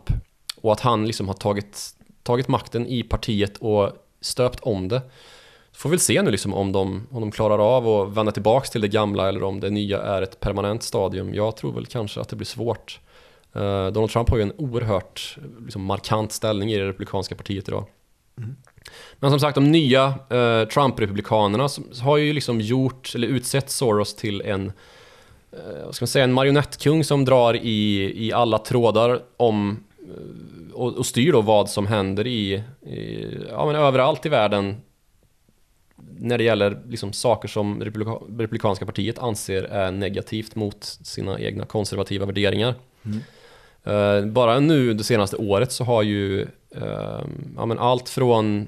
Och 0.62 0.72
att 0.72 0.80
han 0.80 1.08
liksom 1.08 1.28
har 1.28 1.36
tagit, 1.36 1.90
tagit 2.24 2.48
makten 2.48 2.88
i 2.88 3.04
partiet 3.04 3.58
och 3.58 3.92
stöpt 4.22 4.60
om 4.60 4.88
det. 4.88 5.02
Får 5.74 5.90
väl 5.90 6.00
se 6.00 6.22
nu 6.22 6.32
liksom 6.32 6.54
om 6.54 6.72
de, 6.72 7.08
om 7.12 7.22
de 7.22 7.32
klarar 7.32 7.60
av 7.78 7.88
att 7.88 8.18
vända 8.18 8.32
tillbaks 8.32 8.70
till 8.70 8.82
det 8.82 8.88
gamla 8.88 9.30
eller 9.30 9.44
om 9.44 9.60
det 9.60 9.70
nya 9.70 10.02
är 10.02 10.22
ett 10.22 10.40
permanent 10.40 10.84
stadium. 10.84 11.34
Jag 11.34 11.56
tror 11.56 11.74
väl 11.74 11.86
kanske 11.86 12.22
att 12.22 12.30
det 12.30 12.36
blir 12.36 12.46
svårt. 12.46 13.00
Uh, 13.56 13.88
Donald 13.88 14.12
Trump 14.12 14.30
har 14.30 14.38
ju 14.38 14.44
en 14.44 14.54
oerhört 14.58 15.38
liksom, 15.64 15.84
markant 15.84 16.32
ställning 16.32 16.72
i 16.72 16.78
det 16.78 16.88
republikanska 16.88 17.36
partiet 17.36 17.68
idag. 17.68 17.86
Mm. 18.38 18.56
Men 19.20 19.32
som 19.32 19.40
sagt, 19.40 19.56
de 19.56 19.72
nya 19.72 20.08
uh, 20.08 20.68
Trump-republikanerna 20.68 21.70
har 22.02 22.18
ju 22.18 22.34
liksom 22.34 22.62
gjort, 22.62 23.12
eller 23.16 23.28
utsett 23.28 23.70
Soros 23.70 24.16
till 24.16 24.42
en, 24.42 24.66
uh, 24.66 25.86
vad 25.86 25.96
ska 25.96 26.04
man 26.04 26.08
säga, 26.08 26.24
en 26.24 26.34
marionettkung 26.34 27.04
som 27.04 27.26
drar 27.26 27.54
i, 27.54 28.14
i 28.26 28.34
alla 28.34 28.58
trådar 28.58 29.22
om 29.38 29.84
och, 30.74 30.98
och 30.98 31.06
styr 31.06 31.32
då 31.32 31.42
vad 31.42 31.70
som 31.70 31.88
händer 31.88 32.28
i, 32.28 32.64
i, 32.82 33.38
ja 33.50 33.66
men 33.66 33.76
överallt 33.76 34.26
i 34.26 34.30
världen 34.30 34.82
när 36.20 36.38
det 36.38 36.44
gäller 36.44 36.82
liksom 36.88 37.14
saker 37.14 37.48
som 37.48 37.84
republika, 37.84 38.12
republikanska 38.12 38.86
partiet 38.86 39.20
anser 39.20 39.64
är 39.64 39.92
negativt 39.92 40.56
mot 40.56 40.84
sina 40.84 41.40
egna 41.40 41.66
konservativa 41.66 42.26
värderingar. 42.26 42.76
Mm. 43.06 43.20
Uh, 43.90 44.26
bara 44.26 44.60
nu 44.60 44.94
det 44.94 45.04
senaste 45.04 45.38
året 45.38 45.72
så 45.72 45.84
har 45.84 46.04
ju 46.04 46.48
uh, 46.76 47.22
ja, 47.56 47.66
men 47.66 47.80
allt 47.80 48.10
från 48.10 48.68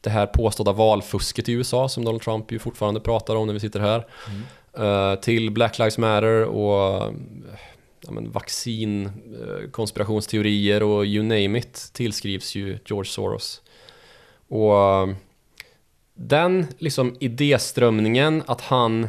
det 0.00 0.10
här 0.10 0.26
påstådda 0.26 0.72
valfusket 0.72 1.48
i 1.48 1.52
USA 1.52 1.88
som 1.88 2.04
Donald 2.04 2.22
Trump 2.22 2.52
ju 2.52 2.58
fortfarande 2.58 3.00
pratar 3.00 3.36
om 3.36 3.46
när 3.46 3.54
vi 3.54 3.60
sitter 3.60 3.80
här 3.80 4.06
mm. 4.28 4.88
uh, 4.88 5.20
till 5.20 5.50
Black 5.50 5.78
Lives 5.78 5.98
Matter 5.98 6.44
och 6.44 7.14
ja, 8.00 8.10
men 8.10 8.30
vaccin, 8.30 9.10
konspirationsteorier 9.70 10.82
och 10.82 11.06
you 11.06 11.22
name 11.22 11.58
it 11.58 11.90
tillskrivs 11.92 12.54
ju 12.54 12.78
George 12.84 13.10
Soros. 13.10 13.62
Och 14.48 15.08
den 16.14 16.66
liksom 16.78 17.16
idéströmningen 17.20 18.42
att 18.46 18.60
han 18.60 19.08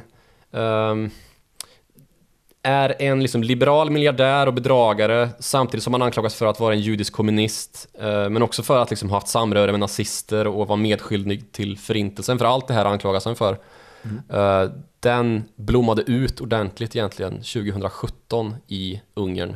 um, 0.52 1.12
är 2.63 3.02
en 3.02 3.21
liksom 3.21 3.43
liberal 3.43 3.91
miljardär 3.91 4.47
och 4.47 4.54
bedragare 4.54 5.30
samtidigt 5.39 5.84
som 5.84 5.93
han 5.93 6.02
anklagas 6.02 6.36
för 6.36 6.45
att 6.45 6.60
vara 6.60 6.73
en 6.73 6.82
judisk 6.82 7.13
kommunist 7.13 7.88
eh, 7.99 8.30
men 8.30 8.41
också 8.41 8.63
för 8.63 8.82
att 8.82 8.89
liksom 8.89 9.10
ha 9.10 9.17
haft 9.17 9.28
samröre 9.28 9.71
med 9.71 9.80
nazister 9.80 10.47
och 10.47 10.67
vara 10.67 10.78
medskyldig 10.78 11.52
till 11.52 11.78
förintelsen 11.78 12.38
för 12.38 12.45
allt 12.45 12.67
det 12.67 12.73
här 12.73 12.86
anklagas 12.86 13.26
han 13.26 13.36
för. 13.36 13.60
Mm. 14.04 14.21
Eh, 14.30 14.71
den 14.99 15.43
blommade 15.56 16.02
ut 16.02 16.41
ordentligt 16.41 16.95
egentligen 16.95 17.34
2017 17.34 18.56
i 18.67 19.02
Ungern 19.13 19.56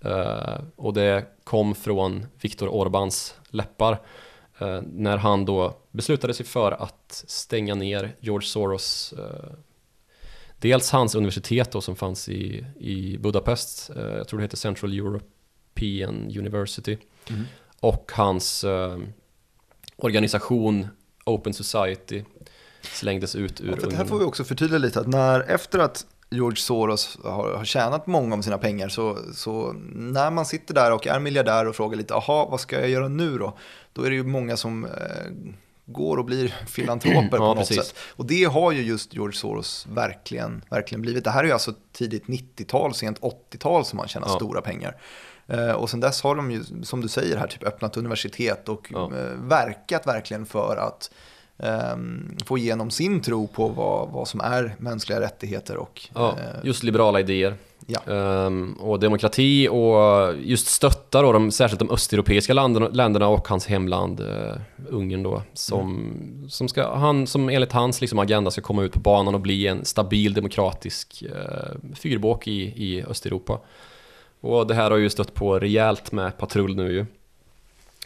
eh, 0.00 0.60
och 0.76 0.94
det 0.94 1.24
kom 1.44 1.74
från 1.74 2.26
Viktor 2.40 2.68
Orbáns 2.68 3.34
läppar 3.50 3.98
när 4.82 5.16
han 5.16 5.44
då 5.44 5.76
beslutade 5.90 6.34
sig 6.34 6.46
för 6.46 6.72
att 6.72 7.24
stänga 7.26 7.74
ner 7.74 8.16
George 8.20 8.46
Soros 8.46 9.14
dels 10.58 10.90
hans 10.90 11.14
universitet 11.14 11.72
då 11.72 11.80
som 11.80 11.96
fanns 11.96 12.28
i, 12.28 12.66
i 12.80 13.18
Budapest, 13.18 13.90
eh, 13.96 14.02
jag 14.02 14.28
tror 14.28 14.38
det 14.38 14.44
heter 14.44 14.56
Central 14.56 14.92
European 14.92 16.14
University, 16.38 16.98
mm. 17.30 17.44
och 17.80 18.12
hans 18.14 18.64
eh, 18.64 18.98
organisation 19.96 20.88
Open 21.24 21.54
Society 21.54 22.22
slängdes 22.82 23.36
ut 23.36 23.60
ur 23.60 23.78
ja, 23.80 23.88
Det 23.88 23.96
här 23.96 24.04
får 24.04 24.18
vi 24.18 24.24
också 24.24 24.44
förtydliga 24.44 24.78
lite, 24.78 25.00
att 25.00 25.06
när 25.06 25.40
efter 25.40 25.78
att 25.78 26.06
George 26.30 26.56
Soros 26.56 27.18
har, 27.24 27.56
har 27.56 27.64
tjänat 27.64 28.06
många 28.06 28.36
av 28.36 28.42
sina 28.42 28.58
pengar 28.58 28.88
så, 28.88 29.18
så 29.34 29.72
när 29.92 30.30
man 30.30 30.46
sitter 30.46 30.74
där 30.74 30.92
och 30.92 31.06
är 31.06 31.20
miljardär 31.20 31.66
och 31.66 31.76
frågar 31.76 31.96
lite, 31.96 32.14
aha, 32.14 32.48
vad 32.50 32.60
ska 32.60 32.80
jag 32.80 32.90
göra 32.90 33.08
nu 33.08 33.38
då? 33.38 33.58
Då 33.92 34.02
är 34.02 34.10
det 34.10 34.16
ju 34.16 34.24
många 34.24 34.56
som 34.56 34.84
eh, 34.84 34.90
går 35.86 36.16
och 36.16 36.24
blir 36.24 36.54
filantroper 36.66 37.38
på 37.38 37.44
något 37.44 37.58
precis. 37.58 37.76
sätt. 37.76 37.94
Och 38.08 38.26
det 38.26 38.44
har 38.44 38.72
ju 38.72 38.82
just 38.82 39.14
George 39.14 39.36
Soros 39.36 39.86
verkligen, 39.90 40.62
verkligen 40.70 41.02
blivit. 41.02 41.24
Det 41.24 41.30
här 41.30 41.40
är 41.40 41.46
ju 41.46 41.52
alltså 41.52 41.72
tidigt 41.92 42.24
90-tal, 42.26 42.94
sent 42.94 43.20
80-tal 43.20 43.84
som 43.84 43.98
han 43.98 44.08
tjänar 44.08 44.28
ja. 44.28 44.36
stora 44.36 44.60
pengar. 44.60 44.96
Eh, 45.46 45.72
och 45.72 45.90
sen 45.90 46.00
dess 46.00 46.22
har 46.22 46.34
de 46.34 46.50
ju, 46.50 46.64
som 46.82 47.00
du 47.00 47.08
säger 47.08 47.36
här, 47.36 47.46
typ 47.46 47.62
öppnat 47.62 47.96
universitet 47.96 48.68
och 48.68 48.92
ja. 48.92 49.10
eh, 49.16 49.30
verkat 49.36 50.06
verkligen 50.06 50.46
för 50.46 50.76
att 50.76 51.10
eh, 51.58 51.96
få 52.46 52.58
igenom 52.58 52.90
sin 52.90 53.22
tro 53.22 53.46
på 53.46 53.68
vad, 53.68 54.08
vad 54.08 54.28
som 54.28 54.40
är 54.40 54.76
mänskliga 54.78 55.20
rättigheter 55.20 55.76
och... 55.76 56.08
Ja, 56.14 56.30
eh, 56.38 56.66
just 56.66 56.82
liberala 56.82 57.20
idéer. 57.20 57.54
Ja. 57.86 58.00
Um, 58.06 58.72
och 58.72 59.00
demokrati 59.00 59.68
och 59.68 60.34
just 60.42 60.66
stötta 60.66 61.22
då 61.22 61.32
de, 61.32 61.50
särskilt 61.50 61.78
de 61.78 61.90
östeuropeiska 61.90 62.54
länderna, 62.54 62.88
länderna 62.88 63.28
och 63.28 63.48
hans 63.48 63.66
hemland 63.66 64.20
uh, 64.20 64.52
Ungern 64.88 65.22
då 65.22 65.42
som, 65.52 65.80
mm. 65.80 66.50
som, 66.50 66.68
ska, 66.68 66.94
han, 66.94 67.26
som 67.26 67.48
enligt 67.48 67.72
hans 67.72 68.00
liksom, 68.00 68.18
agenda 68.18 68.50
ska 68.50 68.62
komma 68.62 68.82
ut 68.82 68.92
på 68.92 69.00
banan 69.00 69.34
och 69.34 69.40
bli 69.40 69.66
en 69.66 69.84
stabil 69.84 70.34
demokratisk 70.34 71.24
uh, 71.26 71.94
fyrbåk 71.94 72.48
i, 72.48 72.60
i 72.60 73.04
Östeuropa. 73.04 73.60
Och 74.40 74.66
det 74.66 74.74
här 74.74 74.90
har 74.90 74.98
ju 74.98 75.10
stött 75.10 75.34
på 75.34 75.58
rejält 75.58 76.12
med 76.12 76.38
patrull 76.38 76.76
nu 76.76 76.92
ju. 76.92 77.06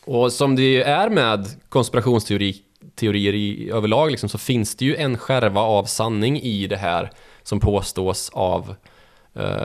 Och 0.04 0.32
som 0.32 0.56
det 0.56 0.82
är 0.82 1.10
med 1.10 1.46
konspirationsteorier 1.68 3.34
i 3.34 3.70
överlag 3.70 4.10
liksom, 4.10 4.28
så 4.28 4.38
finns 4.38 4.74
det 4.74 4.84
ju 4.84 4.96
en 4.96 5.18
skärva 5.18 5.60
av 5.60 5.84
sanning 5.84 6.40
i 6.40 6.66
det 6.66 6.76
här 6.76 7.10
som 7.42 7.60
påstås 7.60 8.30
av 8.32 8.74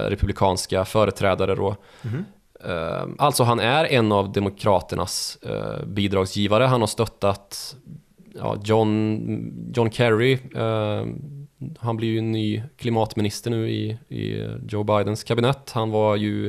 republikanska 0.10 0.86
företrädare 0.86 1.56
då. 1.56 1.76
Eh, 2.66 3.06
alltså 3.18 3.44
han 3.44 3.60
är 3.60 3.86
en 3.86 4.12
av 4.12 4.32
demokraternas 4.32 5.38
eh, 5.42 5.86
bidragsgivare. 5.86 6.64
Han 6.64 6.80
har 6.82 6.88
stöttat 6.88 7.76
ja, 8.36 8.58
John, 8.64 9.72
John 9.76 9.92
Kerry. 9.92 10.34
Eh, 10.56 11.06
han 11.80 11.98
blir 11.98 12.08
ju 12.08 12.22
ny 12.22 12.64
klimatminister 12.78 13.52
nu 13.52 13.70
i, 13.70 13.98
i 14.10 14.48
Joe 14.70 14.84
Bidens 14.84 15.24
kabinett. 15.24 15.72
Han 15.72 15.92
var 15.92 16.16
ju 16.16 16.48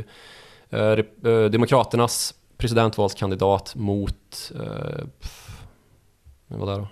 eh, 0.70 0.80
eh, 0.80 1.44
demokraternas 1.50 2.34
presidentvalskandidat 2.56 3.74
mot, 3.76 4.52
eh, 4.54 5.04
vad 6.46 6.60
var 6.60 6.66
det 6.66 6.78
då? 6.78 6.88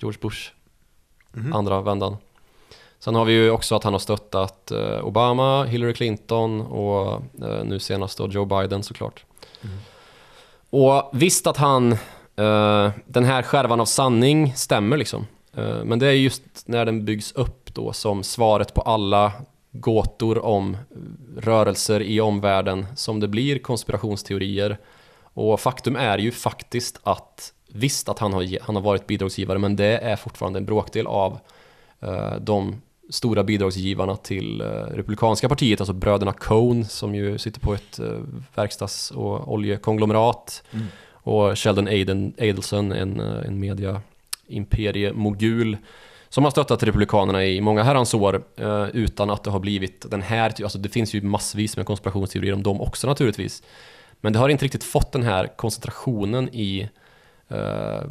George 0.00 0.18
Bush, 0.22 0.50
Mhm. 1.32 1.52
andra 1.52 1.80
vändan. 1.80 2.16
Sen 3.04 3.14
har 3.14 3.24
vi 3.24 3.32
ju 3.32 3.50
också 3.50 3.74
att 3.74 3.84
han 3.84 3.92
har 3.92 4.00
stöttat 4.00 4.70
eh, 4.70 5.06
Obama, 5.06 5.64
Hillary 5.64 5.94
Clinton 5.94 6.60
och 6.60 7.12
eh, 7.42 7.64
nu 7.64 7.78
senast 7.78 8.18
då 8.18 8.28
Joe 8.28 8.44
Biden 8.44 8.82
såklart. 8.82 9.24
Mm. 9.62 9.76
Och 10.70 11.10
visst 11.12 11.46
att 11.46 11.56
han, 11.56 11.92
eh, 12.36 12.90
den 13.06 13.24
här 13.24 13.42
skärvan 13.42 13.80
av 13.80 13.84
sanning 13.84 14.52
stämmer 14.56 14.96
liksom. 14.96 15.26
Men 15.84 15.98
det 15.98 16.06
är 16.06 16.12
just 16.12 16.42
när 16.66 16.84
den 16.84 17.04
byggs 17.04 17.32
upp 17.32 17.74
då 17.74 17.92
som 17.92 18.22
svaret 18.22 18.74
på 18.74 18.80
alla 18.80 19.32
gåtor 19.70 20.44
om 20.44 20.76
rörelser 21.36 22.02
i 22.02 22.20
omvärlden 22.20 22.86
som 22.96 23.20
det 23.20 23.28
blir 23.28 23.58
konspirationsteorier. 23.58 24.78
Och 25.22 25.60
faktum 25.60 25.96
är 25.96 26.18
ju 26.18 26.30
faktiskt 26.30 27.00
att 27.02 27.52
visst 27.72 28.08
att 28.08 28.18
han 28.18 28.32
har, 28.32 28.62
han 28.62 28.74
har 28.74 28.82
varit 28.82 29.06
bidragsgivare 29.06 29.58
men 29.58 29.76
det 29.76 29.98
är 29.98 30.16
fortfarande 30.16 30.58
en 30.58 30.64
bråkdel 30.64 31.06
av 31.06 31.38
de 32.40 32.80
stora 33.10 33.44
bidragsgivarna 33.44 34.16
till 34.16 34.60
eh, 34.60 34.66
Republikanska 34.66 35.48
partiet, 35.48 35.80
alltså 35.80 35.92
bröderna 35.92 36.32
Cohn 36.32 36.84
som 36.84 37.14
ju 37.14 37.38
sitter 37.38 37.60
på 37.60 37.74
ett 37.74 37.98
eh, 37.98 38.18
verkstads 38.54 39.10
och 39.10 39.52
oljekonglomerat 39.52 40.62
Mm. 40.70 40.86
och 41.12 41.58
Sheldon 41.58 41.88
Aden, 41.88 42.34
Adelson, 42.38 42.92
en, 42.92 43.20
eh, 43.20 43.46
en 43.46 43.60
media 43.60 44.00
imperiemogul 44.46 45.76
som 46.28 46.44
har 46.44 46.50
stöttat 46.50 46.82
Republikanerna 46.82 47.44
i 47.44 47.60
många 47.60 47.82
herrans 47.82 48.14
år 48.14 48.42
utan 48.92 49.30
att 49.30 49.44
det 49.44 49.50
har 49.50 49.60
blivit 49.60 50.10
den 50.10 50.22
här, 50.22 50.62
alltså 50.62 50.78
det 50.78 50.88
finns 50.88 51.14
ju 51.14 51.22
massvis 51.22 51.76
med 51.76 51.86
konspirationsteorier 51.86 52.54
om 52.54 52.62
dem 52.62 52.80
också 52.80 53.06
naturligtvis. 53.06 53.62
Men 54.20 54.32
det 54.32 54.38
har 54.38 54.48
inte 54.48 54.64
riktigt 54.64 54.84
fått 54.84 55.12
den 55.12 55.22
här 55.22 55.46
koncentrationen 55.56 56.48
i 56.52 56.88
eh, 57.48 58.02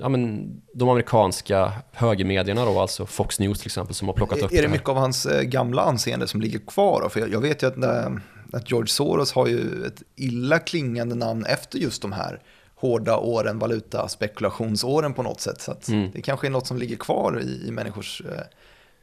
ja, 0.00 0.08
men 0.08 0.50
de 0.74 0.88
amerikanska 0.88 1.72
högermedierna 1.92 2.64
då, 2.64 2.80
alltså 2.80 3.06
Fox 3.06 3.38
News 3.40 3.58
till 3.58 3.68
exempel 3.68 3.94
som 3.94 4.08
har 4.08 4.14
plockat 4.14 4.38
upp 4.42 4.52
Är, 4.52 4.58
är 4.58 4.62
det 4.62 4.68
mycket 4.68 4.88
av 4.88 4.96
hans 4.96 5.26
eh, 5.26 5.42
gamla 5.42 5.82
anseende 5.82 6.28
som 6.28 6.40
ligger 6.40 6.58
kvar? 6.58 7.00
Då? 7.02 7.08
För 7.08 7.20
jag, 7.20 7.32
jag 7.32 7.40
vet 7.40 7.62
ju 7.62 7.66
att, 7.66 7.76
eh, 7.84 8.12
att 8.52 8.70
George 8.70 8.88
Soros 8.88 9.32
har 9.32 9.46
ju 9.46 9.84
ett 9.86 10.02
illa 10.16 10.58
klingande 10.58 11.14
namn 11.14 11.44
efter 11.44 11.78
just 11.78 12.02
de 12.02 12.12
här 12.12 12.40
hårda 12.74 13.16
åren, 13.16 13.58
valutaspekulationsåren 13.58 15.14
på 15.14 15.22
något 15.22 15.40
sätt. 15.40 15.62
Så 15.62 15.92
Mm. 15.92 16.10
det 16.14 16.22
kanske 16.22 16.46
är 16.46 16.50
något 16.50 16.66
som 16.66 16.76
ligger 16.78 16.96
kvar 16.96 17.40
i, 17.42 17.68
i 17.68 17.70
människors, 17.70 18.20
eh, 18.20 18.40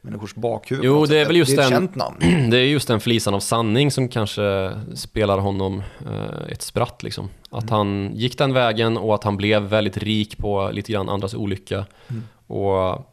människors 0.06 0.34
bakhuvud. 0.34 0.84
Jo, 0.84 1.06
det 1.06 1.18
är 1.18 1.26
väl 1.26 1.36
just 1.36 1.56
det 1.56 1.62
är 1.64 1.70
den- 1.70 1.88
namn. 1.94 2.16
Det 2.50 2.56
är 2.58 2.64
just 2.64 2.88
den 2.88 3.00
flisan 3.00 3.34
av 3.34 3.40
sanning 3.40 3.90
som 3.90 4.08
kanske 4.08 4.72
spelar 4.94 5.38
honom 5.38 5.82
eh, 6.06 6.52
ett 6.52 6.62
spratt 6.62 7.02
liksom. 7.02 7.28
Att 7.50 7.62
Mm. 7.62 7.72
han 7.74 8.10
gick 8.14 8.38
den 8.38 8.52
vägen 8.52 8.96
och 8.96 9.14
att 9.14 9.24
han 9.24 9.36
blev 9.36 9.62
väldigt 9.62 9.96
rik 9.96 10.38
på 10.38 10.70
lite 10.72 10.92
grann 10.92 11.08
andras 11.08 11.34
olycka. 11.34 11.84
Mm. 12.08 12.22
Och 12.46 13.06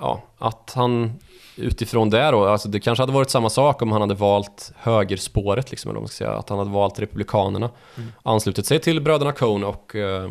ja, 0.00 0.22
att 0.38 0.72
han 0.76 1.12
utifrån 1.56 2.10
det 2.10 2.30
då, 2.30 2.44
alltså 2.46 2.68
det 2.68 2.80
kanske 2.80 3.02
hade 3.02 3.12
varit 3.12 3.30
samma 3.30 3.50
sak 3.50 3.82
om 3.82 3.92
han 3.92 4.00
hade 4.00 4.14
valt 4.14 4.72
högerspåret 4.76 5.70
liksom, 5.70 5.90
eller 5.90 6.00
man 6.00 6.08
ska 6.08 6.24
säga, 6.24 6.32
att 6.38 6.48
han 6.48 6.58
hade 6.58 6.70
valt 6.70 7.00
Republikanerna, 7.00 7.70
Mm. 7.96 8.12
anslutit 8.22 8.66
sig 8.66 8.78
till 8.78 9.00
bröderna 9.00 9.32
Cohn 9.32 9.64
och 9.64 9.96
eh, 9.96 10.30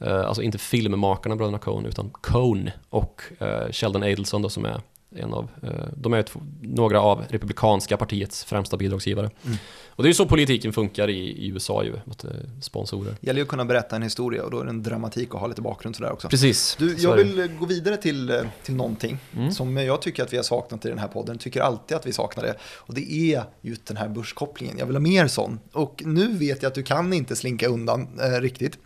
eh, 0.00 0.20
alltså 0.26 0.42
inte 0.42 0.58
filmmakarna 0.58 1.36
bröderna 1.36 1.58
Cohn 1.58 1.86
utan 1.86 2.10
Cohn 2.10 2.70
och 2.90 3.22
eh, 3.38 3.72
Sheldon 3.72 4.02
Adelson 4.02 4.42
då 4.42 4.48
som 4.48 4.64
är 4.64 4.80
en 5.16 5.34
av, 5.34 5.48
eh, 5.62 5.70
de 5.96 6.12
är 6.12 6.24
några 6.60 7.00
av 7.00 7.24
Republikanska 7.28 7.96
partiets 7.96 8.44
främsta 8.44 8.76
bidragsgivare. 8.76 9.30
Mm. 9.44 9.56
Och 9.88 10.02
det 10.02 10.06
är 10.06 10.10
ju 10.10 10.14
så 10.14 10.26
politiken 10.26 10.72
funkar 10.72 11.10
i, 11.10 11.48
USA 11.48 11.84
ju, 11.84 11.94
att 12.10 12.24
eh, 12.24 12.30
sponsorer. 12.60 13.16
Det 13.20 13.26
gäller 13.26 13.38
ju 13.38 13.42
att 13.42 13.48
kunna 13.48 13.64
berätta 13.64 13.96
en 13.96 14.02
historia 14.02 14.44
och 14.44 14.50
då 14.50 14.60
är 14.60 14.64
det 14.64 14.70
en 14.70 14.82
dramatik 14.82 15.34
och 15.34 15.40
ha 15.40 15.46
lite 15.46 15.62
bakgrund 15.62 15.96
sådär 15.96 16.12
också. 16.12 16.28
Precis. 16.28 16.76
Du, 16.78 16.96
jag 16.98 17.16
vill 17.16 17.50
gå 17.58 17.66
vidare 17.66 17.96
till, 17.96 18.30
eh, 18.30 18.40
till 18.62 18.74
någonting 18.74 19.18
Mm. 19.36 19.50
som 19.52 19.76
jag 19.76 20.02
tycker 20.02 20.22
att 20.22 20.32
vi 20.32 20.36
har 20.36 20.44
saknat 20.44 20.84
i 20.84 20.88
den 20.88 20.98
här 20.98 21.08
podden. 21.08 21.38
Tycker 21.38 21.60
alltid 21.60 21.96
att 21.96 22.06
vi 22.06 22.12
saknar 22.12 22.44
det. 22.44 22.54
Och 22.62 22.94
det 22.94 23.12
är 23.12 23.44
just 23.60 23.86
den 23.86 23.96
här 23.96 24.08
börskopplingen. 24.08 24.78
Jag 24.78 24.86
vill 24.86 24.96
ha 24.96 25.00
mer 25.00 25.26
sån. 25.26 25.58
Och 25.72 26.02
nu 26.06 26.32
vet 26.36 26.62
jag 26.62 26.70
att 26.70 26.74
du 26.74 26.82
kan 26.82 27.12
inte 27.12 27.36
slinka 27.36 27.68
undan 27.68 28.08
eh, 28.20 28.40
riktigt 28.40 28.78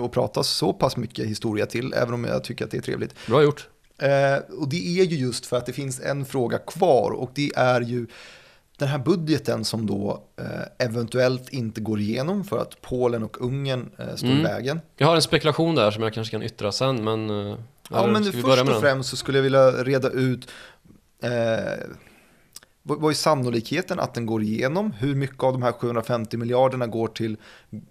och 0.00 0.12
prata 0.12 0.42
så 0.42 0.72
pass 0.72 0.96
mycket 0.96 1.26
historia 1.26 1.66
till, 1.66 1.92
även 1.92 2.14
om 2.14 2.24
jag 2.24 2.44
tycker 2.44 2.64
att 2.64 2.70
det 2.70 2.76
är 2.76 2.82
trevligt. 2.82 3.14
Bra 3.26 3.42
gjort. 3.42 3.68
Eh, 3.98 4.38
och 4.58 4.68
det 4.68 5.00
är 5.00 5.04
ju 5.04 5.16
just 5.16 5.46
för 5.46 5.56
att 5.56 5.66
det 5.66 5.72
finns 5.72 6.00
en 6.00 6.24
fråga 6.24 6.58
kvar 6.58 7.10
och 7.10 7.30
det 7.34 7.50
är 7.56 7.80
ju 7.80 8.06
den 8.78 8.88
här 8.88 8.98
budgeten 8.98 9.64
som 9.64 9.86
då 9.86 10.22
eh, 10.36 10.86
eventuellt 10.86 11.48
inte 11.48 11.80
går 11.80 12.00
igenom 12.00 12.44
för 12.44 12.58
att 12.58 12.80
Polen 12.80 13.22
och 13.22 13.40
Ungern 13.40 13.90
eh, 13.98 14.14
står 14.16 14.26
Mm. 14.28 14.40
i 14.40 14.42
vägen. 14.42 14.80
Jag 14.96 15.06
har 15.06 15.16
en 15.16 15.22
spekulation 15.22 15.74
där 15.74 15.90
som 15.90 16.02
jag 16.02 16.14
kanske 16.14 16.30
kan 16.30 16.42
yttra 16.42 16.72
sen, 16.72 17.04
men... 17.04 17.30
eh, 17.50 17.58
Ja, 17.90 18.06
men 18.06 18.24
först 18.24 18.44
och 18.44 18.56
den? 18.66 18.80
främst 18.80 19.10
så 19.10 19.16
skulle 19.16 19.38
jag 19.38 19.42
vilja 19.42 19.70
reda 19.70 20.08
ut 20.10 20.50
eh, 21.22 21.30
vad 22.82 23.00
vad 23.00 23.10
är 23.10 23.14
sannolikheten 23.14 24.00
att 24.00 24.14
den 24.14 24.26
går 24.26 24.42
igenom? 24.42 24.92
Hur 24.92 25.14
mycket 25.14 25.42
av 25.42 25.52
de 25.52 25.62
här 25.62 25.72
750 25.72 26.36
miljarderna 26.36 26.86
går 26.86 27.08
till 27.08 27.36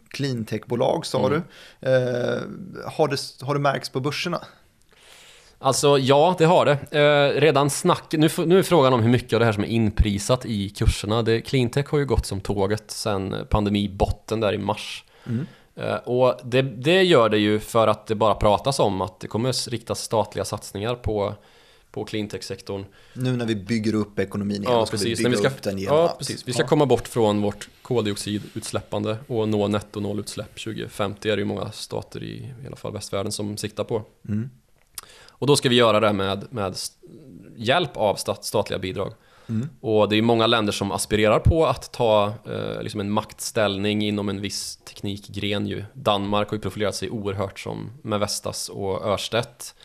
cleantechbolag 0.09 1.05
sa 1.05 1.27
Mm. 1.27 1.41
du? 1.79 1.87
Eh, 1.89 2.39
har, 2.91 3.07
det, 3.07 3.45
har 3.45 3.53
det 3.53 3.59
märkts 3.59 3.89
på 3.89 3.99
börserna? 3.99 4.41
Alltså 5.59 5.97
ja, 5.97 6.35
det 6.37 6.45
har 6.45 6.65
det. 6.65 6.99
Eh, 6.99 7.41
redan 7.41 7.69
snack, 7.69 8.03
nu, 8.11 8.29
nu 8.45 8.59
är 8.59 8.63
frågan 8.63 8.93
om 8.93 9.01
hur 9.01 9.09
mycket 9.09 9.33
av 9.33 9.39
det 9.39 9.45
här 9.45 9.53
som 9.53 9.63
är 9.63 9.67
inprisat 9.67 10.45
i 10.45 10.69
kurserna. 10.69 11.21
Det, 11.21 11.41
cleantech 11.41 11.85
har 11.87 11.99
ju 11.99 12.05
gått 12.05 12.25
som 12.25 12.41
tåget 12.41 12.91
sen 12.91 13.35
pandemibotten 13.49 14.39
där 14.39 14.53
i 14.53 14.57
mars. 14.57 15.03
Mm. 15.27 15.47
Eh, 15.75 15.95
och 15.95 16.39
det, 16.43 16.61
det 16.61 17.03
gör 17.03 17.29
det 17.29 17.37
ju 17.37 17.59
för 17.59 17.87
att 17.87 18.07
det 18.07 18.15
bara 18.15 18.35
pratas 18.35 18.79
om 18.79 19.01
att 19.01 19.19
det 19.19 19.27
kommer 19.27 19.69
riktas 19.69 19.99
statliga 19.99 20.45
satsningar 20.45 20.95
på, 20.95 21.33
på 21.91 22.05
cleantech-sektorn. 22.05 22.85
Nu 23.13 23.37
när 23.37 23.45
vi 23.45 23.55
bygger 23.55 23.95
upp 23.95 24.19
ekonomin 24.19 24.63
igen, 24.63 24.73
Ja, 24.73 24.85
ska 24.85 24.91
precis. 24.91 25.19
vi 25.19 25.23
bygga 25.23 25.29
vi 25.29 25.37
ska, 25.37 25.47
upp 25.47 25.61
den 25.61 25.77
genom 25.77 25.97
ja, 25.97 26.15
precis. 26.17 26.47
Vi 26.47 26.53
ska 26.53 26.63
ja. 26.63 26.67
komma 26.67 26.85
bort 26.85 27.07
från 27.07 27.41
vårt 27.41 27.69
koldioxidutsläppande 27.81 29.17
och 29.27 29.49
nå 29.49 29.67
netto 29.67 29.99
nollutsläpp 29.99 30.55
2050 30.55 31.29
är 31.29 31.35
det 31.35 31.39
ju 31.39 31.45
många 31.45 31.71
stater 31.71 32.23
i, 32.23 32.53
i 32.63 32.67
alla 32.67 32.75
fall 32.75 32.93
västvärlden 32.93 33.31
som 33.31 33.57
siktar 33.57 33.83
på. 33.83 34.03
Mm. 34.27 34.49
Och 35.39 35.47
då 35.47 35.55
ska 35.55 35.69
vi 35.69 35.75
göra 35.75 35.99
det 35.99 36.13
med, 36.13 36.47
med 36.49 36.75
hjälp 37.55 37.97
av 37.97 38.15
stat, 38.15 38.45
statliga 38.45 38.79
bidrag. 38.79 39.13
Mm. 39.49 39.69
Och 39.81 40.09
det 40.09 40.15
är 40.17 40.21
många 40.21 40.47
länder 40.47 40.73
som 40.73 40.91
aspirerar 40.91 41.39
på 41.39 41.65
att 41.65 41.91
ta 41.91 42.33
eh, 42.45 42.81
liksom 42.81 42.99
en 42.99 43.11
maktställning 43.11 44.01
inom 44.01 44.29
en 44.29 44.41
viss 44.41 44.77
teknikgren 44.77 45.67
ju. 45.67 45.85
Danmark 45.93 46.49
har 46.49 46.55
ju 46.55 46.61
profilerat 46.61 46.95
sig 46.95 47.09
oerhört 47.09 47.59
som 47.59 47.91
med 48.01 48.19
Vestas 48.19 48.69
och 48.69 49.05
Örstedt. 49.05 49.75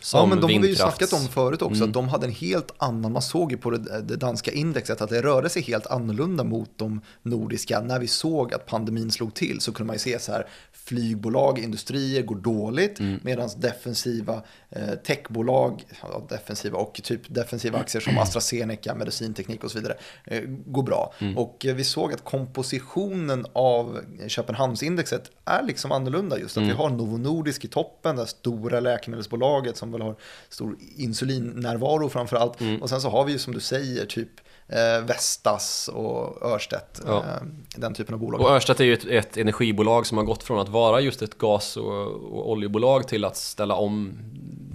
Som 0.00 0.20
Ja, 0.20 0.26
men 0.26 0.40
de 0.40 0.42
har 0.42 0.48
vi 0.48 0.54
ju 0.68 0.74
vindkrafts- 0.74 0.76
snackat 0.76 1.12
om 1.12 1.28
förut 1.28 1.62
också, 1.62 1.76
Mm. 1.82 1.88
att 1.90 1.94
de 1.94 2.08
hade 2.08 2.26
en 2.26 2.32
helt 2.32 2.70
annan, 2.78 3.12
man 3.12 3.22
såg 3.22 3.50
ju 3.52 3.58
på 3.58 3.70
det, 3.70 4.00
det 4.02 4.16
danska 4.16 4.52
indexet 4.52 5.00
att 5.00 5.10
det 5.10 5.22
rörde 5.22 5.48
sig 5.48 5.62
helt 5.62 5.86
annorlunda 5.86 6.44
mot 6.44 6.70
de 6.76 7.00
nordiska. 7.22 7.80
När 7.80 7.98
vi 7.98 8.06
såg 8.06 8.54
att 8.54 8.66
pandemin 8.66 9.10
slog 9.10 9.34
till 9.34 9.60
så 9.60 9.72
kunde 9.72 9.86
man 9.86 9.94
ju 9.94 10.00
se 10.00 10.18
så 10.18 10.32
här, 10.32 10.46
flygbolag, 10.72 11.58
industrier 11.58 12.22
går 12.22 12.36
dåligt, 12.36 13.00
Mm. 13.00 13.20
medan 13.22 13.48
defensiva 13.56 14.42
eh, 14.70 14.94
techbolag, 15.06 15.84
ja, 16.02 16.26
defensiva 16.28 16.78
och 16.78 17.00
typ 17.04 17.20
defensiva 17.34 17.78
aktier 17.78 18.02
som 18.02 18.18
AstraZeneca, 18.18 18.94
medicinteknik 18.94 19.64
och 19.64 19.70
så 19.70 19.78
vidare, 19.78 19.96
eh, 20.24 20.40
går 20.46 20.82
bra. 20.82 21.14
Mm. 21.18 21.38
Och 21.38 21.66
eh, 21.66 21.74
vi 21.74 21.84
såg 21.84 22.12
att 22.12 22.24
kompositionen 22.24 23.46
av 23.52 23.98
Köpenhamnsindexet 24.26 25.30
är 25.44 25.62
liksom 25.62 25.92
annorlunda 25.92 26.38
just. 26.38 26.56
Att 26.56 26.62
Mm. 26.62 26.68
vi 26.68 26.74
har 26.82 26.90
Novo 26.90 27.16
Nordisk 27.18 27.64
i 27.64 27.68
toppen, 27.68 28.16
det 28.16 28.26
stora 28.26 28.80
läkemedelsbolaget 28.80 29.76
som 29.82 29.92
väl 29.92 30.02
har 30.02 30.14
stor 30.48 30.76
insulinnärvaro 30.96 32.08
framför 32.08 32.36
allt. 32.36 32.60
Mm. 32.60 32.82
Och 32.82 32.88
sen 32.88 33.00
så 33.00 33.08
har 33.08 33.24
vi 33.24 33.32
ju 33.32 33.38
som 33.38 33.52
du 33.54 33.60
säger 33.60 34.06
typ 34.06 34.28
eh, 34.68 35.04
Vestas 35.06 35.88
och 35.92 36.42
Örstedt, 36.42 37.00
Ja. 37.06 37.18
eh, 37.18 37.42
den 37.76 37.94
typen 37.94 38.14
av 38.14 38.20
bolag. 38.20 38.40
Och 38.40 38.50
Örstedt 38.50 38.80
är 38.80 38.84
ju 38.84 38.94
ett, 38.94 39.04
ett 39.04 39.36
energibolag 39.36 40.06
som 40.06 40.18
har 40.18 40.24
gått 40.24 40.42
från 40.42 40.58
att 40.58 40.68
vara 40.68 41.00
just 41.00 41.22
ett 41.22 41.38
gas 41.38 41.76
och, 41.76 42.06
och 42.06 42.50
oljebolag 42.50 43.08
till 43.08 43.24
att 43.24 43.36
ställa 43.36 43.74
om 43.74 44.18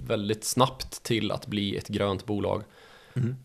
väldigt 0.06 0.44
snabbt 0.44 1.02
till 1.02 1.32
att 1.32 1.46
bli 1.46 1.76
ett 1.76 1.88
grönt 1.88 2.26
bolag. 2.26 2.62
Mm. 3.14 3.36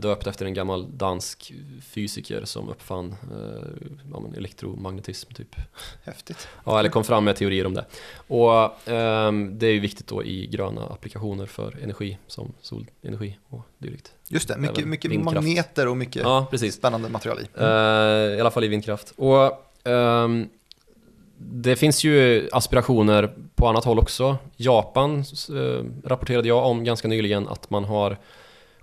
Döpt 0.00 0.26
efter 0.26 0.46
en 0.46 0.54
gammal 0.54 0.98
dansk 0.98 1.52
fysiker 1.82 2.44
som 2.44 2.68
uppfann 2.68 3.14
ja, 4.12 4.20
men 4.20 4.34
elektromagnetism 4.34 5.34
typ. 5.34 5.56
Häftigt. 6.04 6.48
Ja, 6.64 6.78
eller 6.78 6.90
kom 6.90 7.04
fram 7.04 7.24
med 7.24 7.36
teorier 7.36 7.66
om 7.66 7.74
det. 7.74 7.84
Och 8.14 8.88
um, 8.92 9.58
det 9.58 9.66
är 9.66 9.72
ju 9.72 9.80
viktigt 9.80 10.06
då 10.06 10.24
i 10.24 10.46
gröna 10.46 10.86
applikationer 10.86 11.46
för 11.46 11.78
energi 11.82 12.18
som 12.26 12.52
solenergi 12.60 13.38
och 13.48 13.60
dylikt. 13.78 14.12
Just 14.28 14.48
det, 14.48 14.58
mycket, 14.58 14.86
mycket 14.86 15.20
magneter 15.20 15.88
och 15.88 15.96
mycket 15.96 16.22
ja, 16.22 16.46
spännande 16.72 17.08
material 17.08 17.38
i. 17.40 17.58
Mm. 17.58 17.70
Uh, 17.70 18.38
I 18.38 18.40
alla 18.40 18.50
fall 18.50 18.64
i 18.64 18.68
vindkraft. 18.68 19.12
Och 19.16 19.52
um, 19.84 20.48
det 21.36 21.76
finns 21.76 22.04
ju 22.04 22.48
aspirationer 22.52 23.34
på 23.54 23.68
annat 23.68 23.84
håll 23.84 23.98
också. 23.98 24.36
Japan 24.56 25.24
uh, 25.50 25.84
rapporterade 26.04 26.48
jag 26.48 26.66
om 26.66 26.84
ganska 26.84 27.08
nyligen 27.08 27.48
att 27.48 27.70
man 27.70 27.84
har 27.84 28.18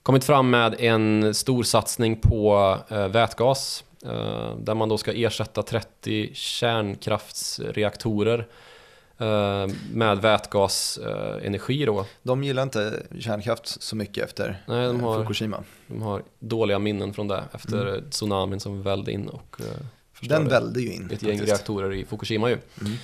kommit 0.03 0.23
fram 0.23 0.49
med 0.49 0.75
en 0.79 1.33
stor 1.33 1.63
satsning 1.63 2.15
på 2.15 2.77
uh, 2.91 3.07
vätgas 3.07 3.83
uh, 4.05 4.55
där 4.57 4.75
man 4.75 4.89
då 4.89 4.97
ska 4.97 5.13
ersätta 5.13 5.63
30 5.63 6.29
kärnkraftsreaktorer 6.33 8.47
med 9.91 10.21
vätgasenergi 10.21 11.85
då. 11.85 12.05
De 12.23 12.43
gillar 12.43 12.63
inte 12.63 13.03
kärnkraft 13.19 13.81
så 13.81 13.95
mycket 13.95 14.23
efter 14.23 14.63
Nej, 14.67 14.87
de 14.87 14.99
har, 14.99 15.23
Fukushima. 15.23 15.63
De 15.87 16.01
har 16.01 16.23
dåliga 16.39 16.79
minnen 16.79 17.13
från 17.13 17.27
det 17.27 17.43
efter 17.51 17.87
mm. 17.87 18.09
tsunamin 18.09 18.59
som 18.59 18.81
välde 18.81 19.11
in 19.11 19.29
och 19.29 19.61
den 20.21 20.47
välde 20.47 20.81
ju 20.81 20.93
in. 20.93 21.09
Ett 21.13 21.23
gäng 21.23 21.41
reaktorer 21.41 21.93
i 21.93 22.05
Fukushima 22.05 22.49
ju. 22.49 22.57
Mm. 22.81 22.97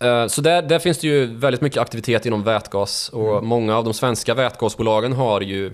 Eh, 0.00 0.26
så 0.26 0.40
där, 0.40 0.62
där, 0.62 0.78
finns 0.78 0.98
det 0.98 1.06
ju 1.06 1.26
väldigt 1.26 1.60
mycket 1.60 1.82
aktivitet 1.82 2.26
inom 2.26 2.42
vätgas 2.42 3.08
och 3.08 3.32
mm. 3.32 3.46
många 3.46 3.76
av 3.76 3.84
de 3.84 3.94
svenska 3.94 4.34
vätgasbolagen 4.34 5.12
har 5.12 5.40
ju 5.40 5.72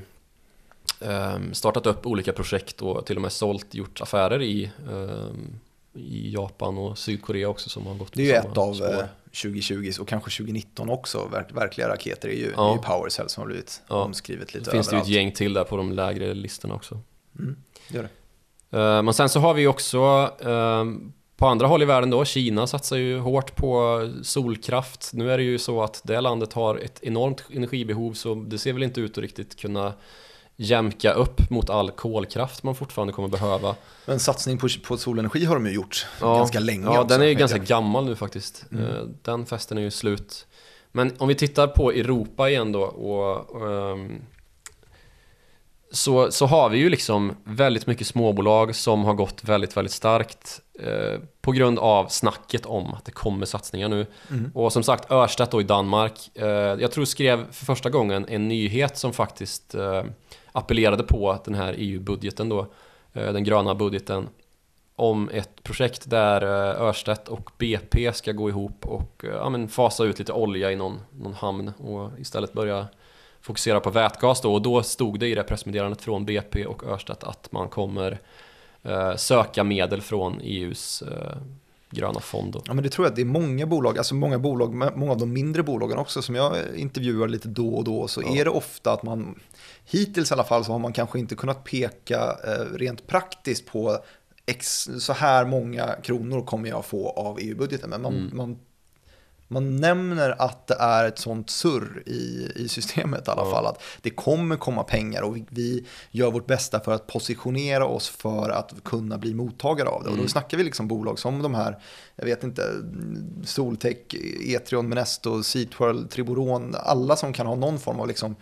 um, 1.00 1.54
startat 1.54 1.86
upp 1.86 2.06
olika 2.06 2.32
projekt 2.32 2.82
och 2.82 3.06
till 3.06 3.16
och 3.16 3.22
med 3.22 3.32
sålt, 3.32 3.74
gjort 3.74 4.00
affärer 4.00 4.42
i, 4.42 4.70
um, 4.90 5.60
i 5.94 6.32
Japan 6.32 6.78
och 6.78 6.98
Sydkorea 6.98 7.48
också 7.48 7.68
som 7.68 7.86
har 7.86 7.94
gått 7.94 8.12
Det 8.12 8.22
är 8.22 8.26
ju 8.26 8.32
ett 8.32 8.58
av 8.58 8.74
spår. 8.74 9.08
2020 9.42 9.92
och 10.00 10.08
kanske 10.08 10.30
2019 10.30 10.90
också, 10.90 11.28
verk, 11.32 11.46
verkliga 11.52 11.88
raketer 11.88 12.28
är 12.28 12.32
ju, 12.32 12.52
ja. 12.56 12.70
är 12.70 12.72
ju 12.72 12.82
PowerCell 12.82 13.28
som 13.28 13.40
har 13.40 13.46
blivit 13.46 13.82
ja. 13.88 13.96
omskrivet 13.96 14.54
lite 14.54 14.64
Det 14.64 14.70
finns 14.70 14.88
överallt. 14.88 15.06
det 15.06 15.12
ju 15.12 15.18
ett 15.18 15.22
gäng 15.22 15.32
till 15.32 15.52
där 15.52 15.64
på 15.64 15.76
de 15.76 15.92
lägre 15.92 16.34
listorna 16.34 16.74
också. 16.74 17.00
Mm, 17.38 17.56
gör 17.88 18.02
det. 18.02 18.78
Eh, 18.78 19.02
men 19.02 19.14
sen 19.14 19.28
så 19.28 19.40
har 19.40 19.54
vi 19.54 19.66
också 19.66 20.30
ehm, 20.44 21.12
på 21.36 21.46
andra 21.46 21.66
håll 21.66 21.82
i 21.82 21.84
världen 21.84 22.10
då, 22.10 22.24
Kina 22.24 22.66
satsar 22.66 22.96
ju 22.96 23.18
hårt 23.18 23.56
på 23.56 24.00
solkraft. 24.22 25.10
Nu 25.12 25.32
är 25.32 25.38
det 25.38 25.44
ju 25.44 25.58
så 25.58 25.82
att 25.82 26.00
det 26.04 26.20
landet 26.20 26.52
har 26.52 26.76
ett 26.76 26.98
enormt 27.02 27.44
energibehov 27.52 28.12
så 28.12 28.34
det 28.34 28.58
ser 28.58 28.72
väl 28.72 28.82
inte 28.82 29.00
ut 29.00 29.18
att 29.18 29.22
riktigt 29.22 29.56
kunna 29.56 29.92
jämka 30.56 31.12
upp 31.12 31.50
mot 31.50 31.70
all 31.70 31.90
kolkraft 31.90 32.62
man 32.62 32.74
fortfarande 32.74 33.12
kommer 33.12 33.28
behöva. 33.28 33.74
Men 34.06 34.20
satsning 34.20 34.58
på, 34.58 34.68
på 34.86 34.96
solenergi 34.96 35.44
har 35.44 35.54
de 35.54 35.66
ju 35.66 35.72
gjort 35.72 36.06
ja, 36.20 36.36
ganska 36.36 36.60
länge 36.60 36.84
Ja, 36.84 37.00
också, 37.00 37.08
den 37.08 37.22
är 37.22 37.26
ju 37.26 37.34
ganska 37.34 37.58
jag. 37.58 37.66
gammal 37.66 38.04
nu 38.04 38.16
faktiskt. 38.16 38.66
Mm. 38.72 38.84
Eh, 38.84 39.02
den 39.22 39.46
festen 39.46 39.78
är 39.78 39.82
ju 39.82 39.90
slut. 39.90 40.46
Men 40.92 41.12
om 41.18 41.28
vi 41.28 41.34
tittar 41.34 41.66
på 41.66 41.90
Europa 41.90 42.50
igen 42.50 42.72
då 42.72 42.82
och, 42.82 43.50
och 43.50 43.68
um, 43.68 44.22
så, 45.94 46.30
så 46.30 46.46
har 46.46 46.68
vi 46.68 46.78
ju 46.78 46.88
liksom 46.88 47.36
väldigt 47.44 47.86
mycket 47.86 48.06
småbolag 48.06 48.74
som 48.74 49.04
har 49.04 49.14
gått 49.14 49.44
väldigt, 49.44 49.76
väldigt 49.76 49.92
starkt 49.92 50.60
eh, 50.80 51.20
på 51.40 51.52
grund 51.52 51.78
av 51.78 52.06
snacket 52.08 52.66
om 52.66 52.94
att 52.94 53.04
det 53.04 53.12
kommer 53.12 53.46
satsningar 53.46 53.88
nu. 53.88 54.06
Mm. 54.30 54.50
Och 54.54 54.72
som 54.72 54.82
sagt, 54.82 55.10
Örstedt 55.10 55.50
då 55.50 55.60
i 55.60 55.64
Danmark, 55.64 56.30
eh, 56.34 56.46
jag 56.48 56.92
tror 56.92 57.04
skrev 57.04 57.52
för 57.52 57.64
första 57.64 57.90
gången 57.90 58.26
en 58.28 58.48
nyhet 58.48 58.96
som 58.98 59.12
faktiskt 59.12 59.74
eh, 59.74 60.02
appellerade 60.52 61.02
på 61.02 61.38
den 61.44 61.54
här 61.54 61.74
EU-budgeten 61.78 62.48
då, 62.48 62.66
eh, 63.12 63.32
den 63.32 63.44
gröna 63.44 63.74
budgeten, 63.74 64.28
om 64.96 65.30
ett 65.32 65.62
projekt 65.62 66.10
där 66.10 66.42
eh, 66.42 66.82
Örstedt 66.82 67.28
och 67.28 67.50
BP 67.58 68.12
ska 68.12 68.32
gå 68.32 68.48
ihop 68.48 68.86
och 68.86 69.24
eh, 69.24 69.30
ja, 69.30 69.48
men 69.48 69.68
fasa 69.68 70.04
ut 70.04 70.18
lite 70.18 70.32
olja 70.32 70.72
i 70.72 70.76
någon, 70.76 71.00
någon 71.12 71.34
hamn 71.34 71.68
och 71.68 72.10
istället 72.18 72.52
börja 72.52 72.86
fokusera 73.44 73.80
på 73.80 73.90
vätgas 73.90 74.40
då 74.40 74.54
och 74.54 74.62
då 74.62 74.82
stod 74.82 75.20
det 75.20 75.28
i 75.28 75.34
det 75.34 75.42
pressmeddelandet 75.42 76.02
från 76.02 76.24
BP 76.24 76.66
och 76.66 76.84
Örstedt 76.84 77.24
att 77.24 77.52
man 77.52 77.68
kommer 77.68 78.20
eh, 78.82 79.16
söka 79.16 79.64
medel 79.64 80.02
från 80.02 80.40
EUs 80.40 81.02
eh, 81.02 81.36
gröna 81.90 82.20
fond. 82.20 82.52
Då. 82.52 82.62
Ja 82.66 82.74
men 82.74 82.84
det 82.84 82.90
tror 82.90 83.06
jag 83.06 83.10
att 83.10 83.16
det 83.16 83.22
är 83.22 83.26
många 83.26 83.66
bolag, 83.66 83.98
alltså 83.98 84.14
många 84.14 84.38
bolag, 84.38 84.74
många 84.74 85.12
av 85.12 85.18
de 85.18 85.32
mindre 85.32 85.62
bolagen 85.62 85.98
också 85.98 86.22
som 86.22 86.34
jag 86.34 86.56
intervjuar 86.76 87.28
lite 87.28 87.48
då 87.48 87.74
och 87.74 87.84
då 87.84 88.08
så 88.08 88.22
ja. 88.22 88.36
är 88.36 88.44
det 88.44 88.50
ofta 88.50 88.92
att 88.92 89.02
man, 89.02 89.40
hittills 89.84 90.30
i 90.30 90.34
alla 90.34 90.44
fall 90.44 90.64
så 90.64 90.72
har 90.72 90.78
man 90.78 90.92
kanske 90.92 91.18
inte 91.18 91.34
kunnat 91.34 91.64
peka 91.64 92.36
eh, 92.44 92.76
rent 92.76 93.06
praktiskt 93.06 93.66
på 93.66 93.98
X, 94.46 94.88
så 94.98 95.12
här 95.12 95.44
många 95.44 95.94
kronor 96.02 96.42
kommer 96.42 96.68
jag 96.68 96.84
få 96.84 97.08
av 97.08 97.38
EU-budgeten. 97.40 97.90
Men 97.90 98.02
man, 98.02 98.14
mm. 98.14 98.36
man 98.36 98.58
man 99.54 99.76
nämner 99.76 100.42
att 100.42 100.66
det 100.66 100.74
är 100.74 101.04
ett 101.04 101.18
sånt 101.18 101.50
surr 101.50 102.02
i, 102.06 102.50
i 102.56 102.68
systemet 102.68 103.28
i 103.28 103.30
alla 103.30 103.50
fall. 103.50 103.66
Att 103.66 103.82
det 104.02 104.10
kommer 104.10 104.56
komma 104.56 104.82
pengar 104.82 105.22
och 105.22 105.36
vi, 105.36 105.44
vi, 105.50 105.86
gör 106.10 106.30
vårt 106.30 106.46
bästa 106.46 106.80
för 106.80 106.92
att 106.92 107.06
positionera 107.06 107.86
oss 107.86 108.08
för 108.08 108.50
att 108.50 108.74
kunna 108.84 109.18
bli 109.18 109.34
mottagare 109.34 109.88
av 109.88 110.02
det. 110.02 110.08
Och 110.08 110.16
då 110.16 110.20
mm. 110.20 110.28
snackar 110.28 110.58
vi 110.58 110.64
liksom 110.64 110.88
bolag 110.88 111.18
som 111.18 111.42
de 111.42 111.54
här, 111.54 111.78
jag 112.16 112.24
vet 112.24 112.44
inte, 112.44 112.62
Soltech, 113.44 113.96
Etrion, 114.46 114.88
Menesto, 114.88 115.42
Seatworld, 115.42 116.10
Triboron, 116.10 116.74
alla 116.78 117.16
som 117.16 117.32
kan 117.32 117.46
ha 117.46 117.54
någon 117.54 117.78
form 117.78 118.00
av 118.00 118.08
liksom 118.08 118.36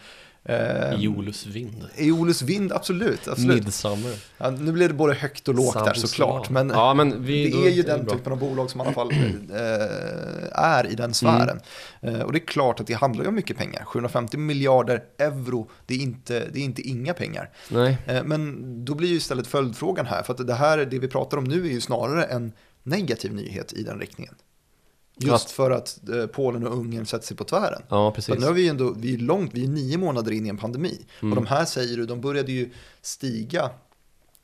Eh, 0.45 1.05
Iolus 1.05 1.47
vind. 1.47 1.87
Iolus 1.97 2.43
vind, 2.43 2.73
absolut. 2.73 3.29
absolut. 3.29 3.65
Midsummer. 3.65 4.15
Ja, 4.39 4.51
nu 4.51 4.73
blir 4.73 4.89
det 4.89 4.95
både 4.95 5.15
högt 5.15 5.49
och 5.49 5.55
lågt 5.55 5.75
där 5.75 5.95
såklart. 5.95 6.51
Men, 6.51 6.69
ja, 6.69 6.95
men 6.95 7.25
vi, 7.25 7.51
det 7.51 7.67
är 7.67 7.71
ju 7.71 7.83
den 7.83 8.01
är 8.01 8.11
typen 8.11 8.33
av 8.33 8.39
bolag 8.39 8.71
som 8.71 8.81
i 8.81 8.85
alla 8.85 8.93
fall 8.93 9.11
eh, 9.11 10.63
är 10.63 10.93
i 10.93 10.95
den 10.95 11.15
sfären. 11.15 11.61
Mm. 12.01 12.15
Eh, 12.15 12.23
och 12.23 12.33
det 12.33 12.39
är 12.39 12.47
klart 12.47 12.81
att 12.81 12.87
det 12.87 12.95
handlar 12.95 13.25
ju 13.25 13.29
om 13.29 13.35
mycket 13.35 13.57
pengar. 13.57 13.85
750 13.85 14.37
miljarder 14.37 15.03
euro, 15.19 15.71
det 15.87 15.95
är 15.95 15.99
inte, 15.99 16.49
det 16.53 16.61
är 16.61 16.65
inte 16.65 16.83
inga 16.83 17.15
pengar. 17.15 17.51
Nej. 17.69 17.99
Eh, 18.07 18.25
men 18.25 18.85
då 18.85 18.95
blir 18.95 19.09
ju 19.09 19.17
istället 19.17 19.47
följdfrågan 19.47 20.07
här, 20.07 20.23
för 20.23 20.35
att 20.35 20.47
det 20.47 20.55
här, 20.55 20.79
det 20.79 20.99
vi 20.99 21.09
pratar 21.09 21.37
om 21.37 21.45
nu 21.45 21.67
är 21.67 21.71
ju 21.71 21.81
snarare 21.81 22.25
en 22.25 22.53
negativ 22.83 23.35
nyhet 23.35 23.73
i 23.73 23.83
den 23.83 24.01
riktningen. 24.01 24.35
Just 25.17 25.51
för 25.51 25.71
att 25.71 26.09
eh, 26.09 26.27
Polen 26.27 26.67
och 26.67 26.79
Ungern 26.79 27.07
sätter 27.07 27.27
sig 27.27 27.37
på 27.37 27.45
tvären. 27.45 27.83
Ja, 27.89 28.11
precis. 28.11 28.39
nu 28.39 28.47
är 28.47 28.53
vi 28.53 28.69
ändå, 28.69 28.95
vi 28.97 29.15
är 29.15 29.19
långt, 29.19 29.51
vi 29.55 29.65
är 29.65 29.69
nio 29.69 29.99
månader 29.99 30.33
in 30.33 30.47
i 30.47 30.49
en 30.49 30.57
pandemi. 30.57 31.05
Mm. 31.23 31.33
Och 31.33 31.45
de 31.45 31.47
här 31.47 31.65
säger 31.65 31.97
du, 31.97 32.07
de 32.07 32.21
började 32.21 32.53
ju 32.53 32.71
stiga 33.03 33.71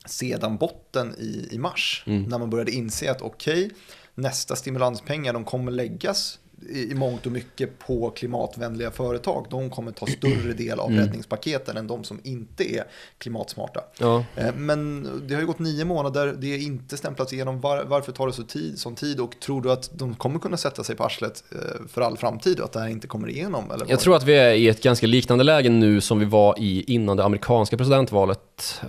sedan 0.07 0.57
botten 0.57 1.15
i, 1.19 1.49
i 1.51 1.59
mars. 1.59 2.05
Mm. 2.07 2.23
När 2.23 2.39
man 2.39 2.51
började 2.51 2.71
inse 2.71 3.11
att 3.11 3.23
okej, 3.23 3.67
okay, 3.67 3.77
nästa 4.15 4.57
stimulanspengar 4.57 5.33
de 5.33 5.45
kommer 5.45 5.73
läggas 5.73 6.39
i, 6.69 6.95
mångt 6.95 7.27
och 7.27 7.33
mycket 7.33 7.79
på 7.79 8.11
klimatvänliga 8.11 8.91
företag. 8.91 9.47
De 9.51 9.71
kommer 9.71 9.93
ta 9.93 10.07
större 10.07 10.53
del 10.57 10.81
av 10.81 10.91
mm. 10.91 11.05
räddningspaketen 11.05 11.77
än 11.77 11.87
de 11.87 12.05
som 12.05 12.21
inte 12.25 12.75
är 12.75 12.85
klimatsmarta. 13.19 13.81
Ja. 13.99 14.25
Eh, 14.37 14.55
men 14.55 15.09
det 15.29 15.35
har 15.35 15.41
ju 15.41 15.47
gått 15.47 15.59
nio 15.59 15.85
månader, 15.85 16.35
det 16.39 16.55
är 16.55 16.59
inte 16.59 16.97
stämplats 16.97 17.33
igenom. 17.33 17.61
Var, 17.61 17.85
varför 17.85 18.13
tar 18.13 18.27
det 18.27 18.33
så 18.33 18.43
tid, 18.43 18.79
sån 18.79 18.95
tid? 18.95 19.21
Och 19.21 19.41
tror 19.41 19.63
du 19.63 19.73
att 19.73 19.91
de 19.93 20.15
kommer 20.15 20.39
kunna 20.39 20.57
sätta 20.57 20.85
sig 20.85 20.97
på 20.97 21.05
arslet 21.05 21.45
eh, 21.53 21.87
för 21.89 22.01
all 22.01 22.17
framtid 22.17 22.59
och 22.59 22.65
att 22.65 22.73
det 22.73 22.81
här 22.81 22.89
inte 22.89 23.07
kommer 23.07 23.29
igenom? 23.29 23.71
Eller 23.71 23.87
Jag 23.89 24.01
tror 24.01 24.17
att 24.17 24.25
vi 24.25 24.35
är 24.35 24.53
i 24.53 24.69
ett 24.69 24.83
ganska 24.83 25.07
liknande 25.07 25.45
läge 25.45 25.69
nu 25.69 26.01
som 26.01 26.19
vi 26.19 26.25
var 26.25 26.55
i 26.59 26.85
innan 26.95 27.17
det 27.17 27.25
amerikanska 27.25 27.77
presidentvalet 27.77 28.83
eh, 28.83 28.89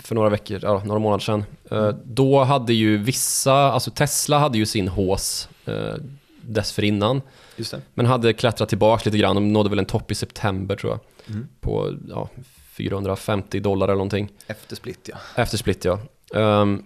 för 0.00 0.14
några 0.14 0.28
veckor, 0.28 0.60
ja, 0.62 0.82
några 0.84 0.98
månader 0.98 1.22
sedan. 1.22 1.44
Mm. 1.70 1.96
Då 2.04 2.44
hade 2.44 2.74
ju 2.74 2.96
vissa, 2.96 3.54
alltså 3.54 3.90
Tesla 3.90 4.38
hade 4.38 4.58
ju 4.58 4.66
sin 4.66 4.88
hås 4.88 5.48
dessförinnan. 6.40 7.20
Just 7.56 7.70
det. 7.70 7.80
Men 7.94 8.06
hade 8.06 8.32
klättrat 8.32 8.68
tillbaka 8.68 9.02
lite 9.04 9.18
grann. 9.18 9.34
De 9.34 9.52
nådde 9.52 9.70
väl 9.70 9.78
en 9.78 9.84
topp 9.84 10.10
i 10.10 10.14
september 10.14 10.76
tror 10.76 10.92
jag. 10.92 11.00
Mm. 11.34 11.48
På 11.60 11.94
ja, 12.08 12.28
450 12.72 13.60
dollar 13.60 13.86
eller 13.86 13.94
någonting. 13.94 14.28
Efter 14.46 14.76
split 14.76 15.10
ja. 15.12 15.42
Efter 15.42 15.58
split 15.58 15.84
ja. 15.84 15.98
Um, 16.34 16.84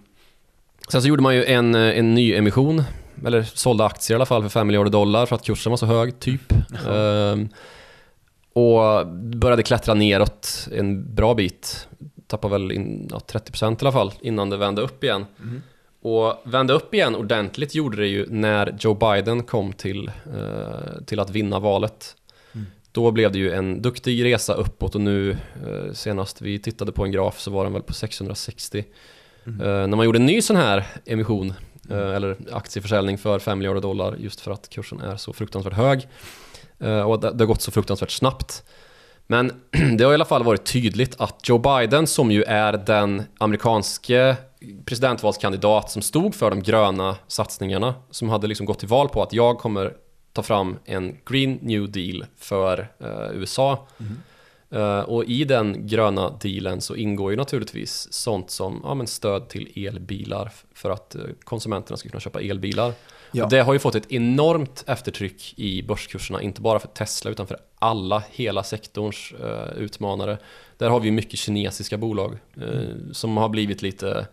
sen 0.87 1.01
så 1.01 1.07
gjorde 1.07 1.21
man 1.21 1.35
ju 1.35 1.45
en, 1.45 1.75
en 1.75 2.13
ny 2.15 2.33
emission. 2.33 2.83
Eller 3.25 3.43
sålde 3.43 3.85
aktier 3.85 4.15
i 4.15 4.17
alla 4.17 4.25
fall 4.25 4.41
för 4.41 4.49
5 4.49 4.67
miljarder 4.67 4.91
dollar 4.91 5.25
för 5.25 5.35
att 5.35 5.43
kursen 5.43 5.69
var 5.69 5.77
så 5.77 5.85
hög, 5.85 6.19
typ. 6.19 6.53
Um, 6.87 7.49
och 8.53 9.07
började 9.35 9.63
klättra 9.63 9.93
neråt 9.93 10.67
en 10.71 11.15
bra 11.15 11.33
bit. 11.35 11.87
Tappade 12.27 12.51
väl 12.51 12.71
in, 12.71 13.07
ja, 13.11 13.21
30% 13.27 13.71
i 13.71 13.77
alla 13.79 13.91
fall 13.91 14.13
innan 14.21 14.49
det 14.49 14.57
vände 14.57 14.81
upp 14.81 15.03
igen. 15.03 15.25
Mm. 15.41 15.61
Och 16.01 16.41
vände 16.43 16.73
upp 16.73 16.93
igen 16.93 17.15
ordentligt 17.15 17.75
gjorde 17.75 17.97
det 17.97 18.07
ju 18.07 18.25
när 18.29 18.75
Joe 18.79 18.93
Biden 18.93 19.43
kom 19.43 19.73
till, 19.73 20.07
eh, 20.07 21.03
till 21.05 21.19
att 21.19 21.29
vinna 21.29 21.59
valet. 21.59 22.15
Mm. 22.53 22.67
Då 22.91 23.11
blev 23.11 23.31
det 23.31 23.39
ju 23.39 23.51
en 23.51 23.81
duktig 23.81 24.25
resa 24.25 24.53
uppåt 24.53 24.95
och 24.95 25.01
nu 25.01 25.31
eh, 25.31 25.93
senast 25.93 26.41
vi 26.41 26.59
tittade 26.59 26.91
på 26.91 27.05
en 27.05 27.11
graf 27.11 27.39
så 27.39 27.51
var 27.51 27.63
den 27.63 27.73
väl 27.73 27.81
på 27.81 27.93
660. 27.93 28.85
Mm. 29.45 29.61
Eh, 29.61 29.87
när 29.87 29.97
man 29.97 30.05
gjorde 30.05 30.19
en 30.19 30.25
ny 30.25 30.41
sån 30.41 30.55
här 30.55 30.85
emission 31.05 31.53
mm. 31.89 32.11
eller 32.11 32.37
aktieförsäljning 32.51 33.17
för 33.17 33.39
5 33.39 33.57
miljarder 33.57 33.81
dollar 33.81 34.15
just 34.19 34.41
för 34.41 34.51
att 34.51 34.69
kursen 34.69 34.99
är 35.01 35.17
så 35.17 35.33
fruktansvärt 35.33 35.73
hög. 35.73 36.07
Eh, 36.79 37.01
och 37.01 37.19
det, 37.19 37.31
det 37.31 37.43
har 37.43 37.47
gått 37.47 37.61
så 37.61 37.71
fruktansvärt 37.71 38.11
snabbt. 38.11 38.63
Men 39.27 39.51
det 39.97 40.03
har 40.03 40.11
i 40.11 40.13
alla 40.13 40.25
fall 40.25 40.43
varit 40.43 40.65
tydligt 40.65 41.15
att 41.21 41.49
Joe 41.49 41.57
Biden, 41.57 42.07
som 42.07 42.31
ju 42.31 42.43
är 42.43 42.73
den 42.73 43.23
amerikanske 43.37 44.35
presidentvalskandidat 44.85 45.91
som 45.91 46.01
stod 46.01 46.35
för 46.35 46.49
de 46.49 46.63
gröna 46.63 47.15
satsningarna, 47.27 47.95
som 48.09 48.29
hade 48.29 48.47
liksom 48.47 48.65
gått 48.65 48.79
till 48.79 48.87
val 48.87 49.09
på 49.09 49.23
att 49.23 49.33
jag 49.33 49.57
kommer 49.57 49.93
ta 50.33 50.43
fram 50.43 50.77
en 50.85 51.17
Green 51.25 51.59
New 51.61 51.91
Deal 51.91 52.25
för 52.37 52.91
eh, 52.99 53.31
USA. 53.33 53.87
Mm. 53.99 54.17
Uh, 54.75 54.99
och 54.99 55.25
i 55.25 55.43
den 55.43 55.87
gröna 55.87 56.29
dealen 56.29 56.81
så 56.81 56.95
ingår 56.95 57.31
ju 57.31 57.37
naturligtvis 57.37 58.13
sånt 58.13 58.51
som 58.51 58.81
ja, 58.83 58.93
men 58.93 59.07
stöd 59.07 59.49
till 59.49 59.87
elbilar 59.87 60.51
för 60.73 60.89
att 60.89 61.15
uh, 61.19 61.23
konsumenterna 61.43 61.97
ska 61.97 62.09
kunna 62.09 62.19
köpa 62.19 62.41
elbilar. 62.41 62.93
Ja. 63.31 63.43
Och 63.43 63.49
det 63.49 63.61
har 63.61 63.73
ju 63.73 63.79
fått 63.79 63.95
ett 63.95 64.11
enormt 64.11 64.83
eftertryck 64.87 65.53
i 65.57 65.83
börskurserna, 65.83 66.41
inte 66.41 66.61
bara 66.61 66.79
för 66.79 66.87
Tesla 66.87 67.31
utan 67.31 67.47
för 67.47 67.57
alla, 67.79 68.23
hela 68.31 68.63
sektorns 68.63 69.33
uh, 69.43 69.77
utmanare. 69.77 70.37
Där 70.77 70.89
har 70.89 70.99
vi 70.99 71.11
mycket 71.11 71.39
kinesiska 71.39 71.97
bolag 71.97 72.37
mm. 72.57 73.13
som 73.13 73.37
har 73.37 73.49
blivit 73.49 73.81
lite 73.81 74.27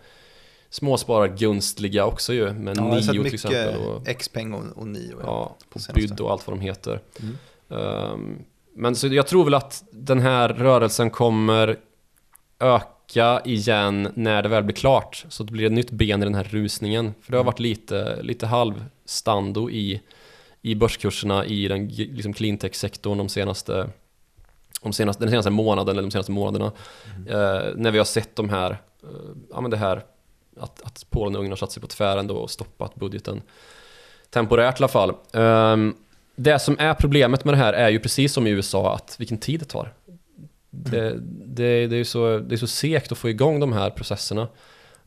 småsparargunstliga 0.71 2.05
också 2.05 2.33
ju, 2.33 2.53
med 2.53 2.77
ja, 2.77 2.95
Nio 2.95 3.25
till 3.25 3.35
exempel. 3.35 3.77
Och, 3.77 4.19
Xpeng 4.19 4.55
och, 4.55 4.65
och 4.77 4.87
Nio. 4.87 5.17
Ja, 5.23 5.57
ja 5.75 5.81
Byd 5.95 6.21
och 6.21 6.31
allt 6.31 6.47
vad 6.47 6.57
de 6.57 6.61
heter. 6.61 7.01
Mm. 7.21 7.37
Um, 7.69 8.45
men 8.75 8.97
så 8.97 9.07
jag 9.07 9.27
tror 9.27 9.45
väl 9.45 9.55
att 9.55 9.85
den 9.91 10.21
här 10.21 10.49
rörelsen 10.49 11.11
kommer 11.11 11.77
öka 12.59 13.41
igen 13.45 14.09
när 14.15 14.43
det 14.43 14.49
väl 14.49 14.65
blir 14.65 14.77
klart. 14.77 15.25
Så 15.29 15.45
det 15.45 15.53
blir 15.53 15.67
ett 15.67 15.73
nytt 15.73 15.91
ben 15.91 16.23
i 16.23 16.25
den 16.25 16.35
här 16.35 16.45
rusningen. 16.45 17.15
För 17.21 17.33
det 17.33 17.39
har 17.39 17.45
varit 17.45 17.61
lite, 17.61 18.23
lite 18.23 18.47
halvstando 18.47 19.71
i, 19.71 20.01
i 20.63 20.75
börskurserna 20.75 21.45
i 21.45 21.69
den 21.69 21.89
liksom 21.89 22.33
cleantech-sektorn 22.33 23.19
de 23.19 23.29
senaste, 23.29 23.89
de 24.83 24.93
senaste, 24.93 25.25
den 25.25 25.31
senaste 25.31 25.51
månaden 25.51 25.93
eller 25.93 26.03
de 26.03 26.11
senaste 26.11 26.33
månaderna. 26.33 26.73
Mm. 27.17 27.29
Eh, 27.29 27.73
när 27.77 27.91
vi 27.91 27.99
har 27.99 28.05
sett 28.05 28.37
de 28.37 28.49
här, 28.49 28.71
eh, 29.03 29.09
ja 29.51 29.61
men 29.61 29.71
det 29.71 29.77
här 29.77 30.03
att, 30.61 30.83
att 30.83 31.07
Polen 31.11 31.35
och 31.35 31.39
Ungern 31.39 31.53
har 31.53 31.57
satt 31.57 31.73
sig 31.73 31.81
på 31.81 31.87
tvären 31.87 32.27
då 32.27 32.37
och 32.37 32.51
stoppat 32.51 32.95
budgeten. 32.95 33.43
Temporärt 34.31 34.81
i 34.81 34.83
alla 34.83 34.89
fall. 34.89 35.13
Um, 35.33 35.97
det 36.37 36.59
som 36.59 36.77
är 36.79 36.95
problemet 36.95 37.45
med 37.45 37.55
det 37.55 37.59
här 37.59 37.73
är 37.73 37.89
ju 37.89 38.01
precis 38.01 38.33
som 38.33 38.47
i 38.47 38.51
USA 38.51 38.95
att 38.95 39.17
vilken 39.19 39.39
tid 39.39 39.61
det 39.61 39.67
tar. 39.67 39.93
Det, 40.71 41.15
det, 41.47 41.87
det 41.87 41.97
är 41.97 42.05
så, 42.05 42.39
det 42.39 42.55
är 42.55 42.57
så 42.57 42.67
segt 42.67 43.13
att 43.13 43.19
få 43.19 43.29
igång 43.29 43.61
de 43.61 43.73
här 43.73 43.91
processerna. 43.91 44.49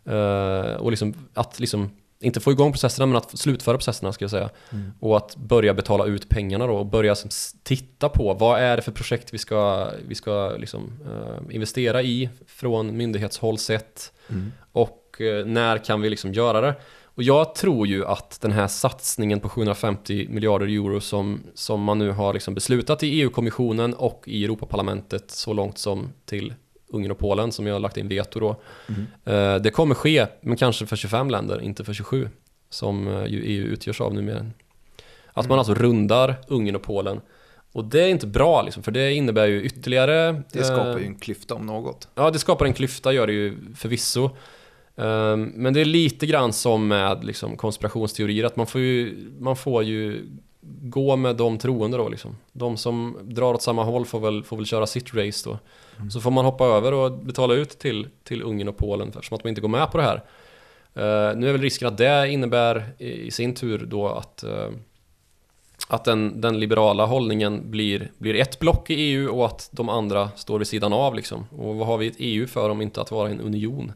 Uh, 0.09 0.75
och 0.75 0.91
liksom, 0.91 1.13
att 1.33 1.59
liksom, 1.59 1.91
inte 2.19 2.39
få 2.39 2.51
igång 2.51 2.71
processerna 2.71 3.05
men 3.05 3.15
att 3.15 3.39
slutföra 3.39 3.77
processerna 3.77 4.13
ska 4.13 4.23
jag 4.23 4.31
säga. 4.31 4.49
Mm. 4.71 4.91
Och 4.99 5.17
att 5.17 5.35
börja 5.35 5.73
betala 5.73 6.05
ut 6.05 6.29
pengarna 6.29 6.67
då 6.67 6.73
och 6.73 6.85
börja 6.85 7.15
titta 7.63 8.09
på 8.09 8.33
vad 8.33 8.59
är 8.59 8.75
det 8.75 8.81
för 8.81 8.91
projekt 8.91 9.33
vi 9.33 9.37
ska, 9.37 9.89
vi 10.07 10.15
ska 10.15 10.55
liksom, 10.57 10.99
uh, 11.05 11.55
investera 11.55 12.01
i 12.01 12.29
från 12.47 12.97
myndighetshåll 12.97 13.57
sett. 13.57 14.13
Mm. 14.29 14.51
Och 14.71 14.98
uh, 15.21 15.45
när 15.45 15.77
kan 15.77 16.01
vi 16.01 16.09
liksom 16.09 16.33
göra 16.33 16.61
det? 16.61 16.75
Och 17.19 17.23
jag 17.23 17.55
tror 17.55 17.87
ju 17.87 18.05
att 18.05 18.41
den 18.41 18.51
här 18.51 18.67
satsningen 18.67 19.39
på 19.39 19.49
750 19.49 20.27
miljarder 20.29 20.65
euro 20.65 21.01
som, 21.01 21.43
som 21.53 21.83
man 21.83 21.99
nu 21.99 22.11
har 22.11 22.33
liksom 22.33 22.53
beslutat 22.53 23.03
i 23.03 23.21
EU-kommissionen 23.21 23.93
och 23.93 24.23
i 24.25 24.45
Europaparlamentet 24.45 25.31
så 25.31 25.53
långt 25.53 25.77
som 25.77 26.09
till 26.25 26.53
Ungern 26.87 27.11
och 27.11 27.17
Polen 27.17 27.51
som 27.51 27.67
jag 27.67 27.75
har 27.75 27.79
lagt 27.79 27.97
in 27.97 28.07
veto 28.07 28.39
då. 28.39 28.61
Mm. 28.87 29.05
Eh, 29.25 29.61
det 29.61 29.71
kommer 29.71 29.95
ske, 29.95 30.27
men 30.41 30.57
kanske 30.57 30.85
för 30.85 30.95
25 30.95 31.29
länder, 31.29 31.61
inte 31.61 31.83
för 31.83 31.93
27 31.93 32.29
som 32.69 33.07
eh, 33.07 33.25
ju 33.25 33.43
EU 33.43 33.65
utgörs 33.65 34.01
av 34.01 34.13
numera. 34.13 34.45
Att 35.33 35.45
mm. 35.45 35.49
man 35.49 35.59
alltså 35.59 35.73
rundar 35.73 36.35
Ungern 36.47 36.75
och 36.75 36.83
Polen. 36.83 37.21
Och 37.71 37.85
det 37.85 38.01
är 38.01 38.07
inte 38.07 38.27
bra 38.27 38.61
liksom, 38.61 38.83
för 38.83 38.91
det 38.91 39.13
innebär 39.13 39.47
ju 39.47 39.63
ytterligare... 39.63 40.43
Det 40.51 40.63
skapar 40.63 40.99
ju 40.99 41.05
en 41.05 41.15
klyfta 41.15 41.55
om 41.55 41.65
något. 41.65 42.07
Ja, 42.15 42.31
det 42.31 42.39
skapar 42.39 42.65
en 42.65 42.73
klyfta 42.73 43.13
gör 43.13 43.27
det 43.27 43.33
ju 43.33 43.57
förvisso. 43.75 44.29
Ehm, 44.99 45.51
men 45.55 45.73
det 45.73 45.81
är 45.81 45.85
lite 45.85 46.25
grann 46.25 46.53
som 46.53 46.87
med 46.87 47.23
liksom, 47.23 47.57
konspirationsteorier, 47.57 48.43
att 48.43 48.55
man 48.55 48.67
får 48.67 48.81
ju, 48.81 49.15
man 49.39 49.55
får 49.55 49.83
ju 49.83 50.25
gå 50.81 51.15
med 51.15 51.35
de 51.35 51.57
troende 51.57 51.97
då 51.97 52.09
liksom. 52.09 52.37
De 52.51 52.77
som 52.77 53.17
drar 53.21 53.53
åt 53.53 53.61
samma 53.61 53.83
håll 53.83 54.05
får 54.05 54.19
väl, 54.19 54.43
får 54.43 54.57
väl 54.57 54.65
köra 54.65 54.87
sitt 54.87 55.13
race 55.13 55.49
då. 55.49 55.59
Mm. 55.97 56.11
Så 56.11 56.21
får 56.21 56.31
man 56.31 56.45
hoppa 56.45 56.65
över 56.65 56.93
och 56.93 57.11
betala 57.11 57.53
ut 57.53 57.69
till, 57.69 58.07
till 58.23 58.43
Ungern 58.43 58.67
och 58.67 58.77
Polen 58.77 59.09
eftersom 59.09 59.35
att 59.35 59.43
man 59.43 59.49
inte 59.49 59.61
går 59.61 59.69
med 59.69 59.91
på 59.91 59.97
det 59.97 60.03
här. 60.03 60.21
Uh, 60.97 61.37
nu 61.37 61.47
är 61.47 61.51
väl 61.51 61.61
risken 61.61 61.87
att 61.87 61.97
det 61.97 62.29
innebär 62.29 62.89
i, 62.97 63.11
i 63.11 63.31
sin 63.31 63.55
tur 63.55 63.85
då 63.85 64.07
att, 64.07 64.43
uh, 64.47 64.69
att 65.87 66.05
den, 66.05 66.41
den, 66.41 66.59
liberala 66.59 67.05
hållningen 67.05 67.71
blir, 67.71 68.11
blir 68.17 68.35
ett 68.35 68.59
block 68.59 68.89
i 68.89 68.93
EU 68.93 69.29
och 69.29 69.45
att 69.45 69.69
de 69.71 69.89
andra 69.89 70.29
står 70.35 70.59
vid 70.59 70.67
sidan 70.67 70.93
av 70.93 71.15
liksom. 71.15 71.45
Och 71.57 71.75
vad 71.75 71.87
har 71.87 71.97
vi 71.97 72.07
ett 72.07 72.15
EU 72.17 72.47
för 72.47 72.69
om 72.69 72.81
inte 72.81 73.01
att 73.01 73.11
vara 73.11 73.29
en 73.29 73.41
union? 73.41 73.93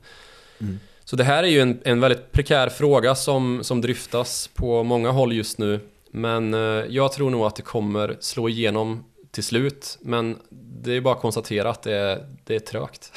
Mm. 0.61 0.79
Så 1.05 1.15
det 1.15 1.23
här 1.23 1.43
är 1.43 1.47
ju 1.47 1.59
en, 1.59 1.79
en 1.83 1.99
väldigt 1.99 2.31
prekär 2.31 2.69
fråga 2.69 3.15
som, 3.15 3.63
som 3.63 3.81
dryftas 3.81 4.49
på 4.53 4.83
många 4.83 5.11
håll 5.11 5.33
just 5.33 5.57
nu. 5.57 5.79
Men 6.11 6.53
eh, 6.53 6.59
jag 6.89 7.11
tror 7.11 7.29
nog 7.29 7.45
att 7.45 7.55
det 7.55 7.61
kommer 7.61 8.17
slå 8.19 8.49
igenom 8.49 9.03
till 9.31 9.43
slut. 9.43 9.97
Men 10.01 10.37
det 10.49 10.93
är 10.93 11.01
bara 11.01 11.15
att 11.15 11.21
konstatera 11.21 11.69
att 11.69 11.83
det 11.83 11.95
är, 11.95 12.25
det 12.43 12.55
är 12.55 12.59
trögt. 12.59 13.11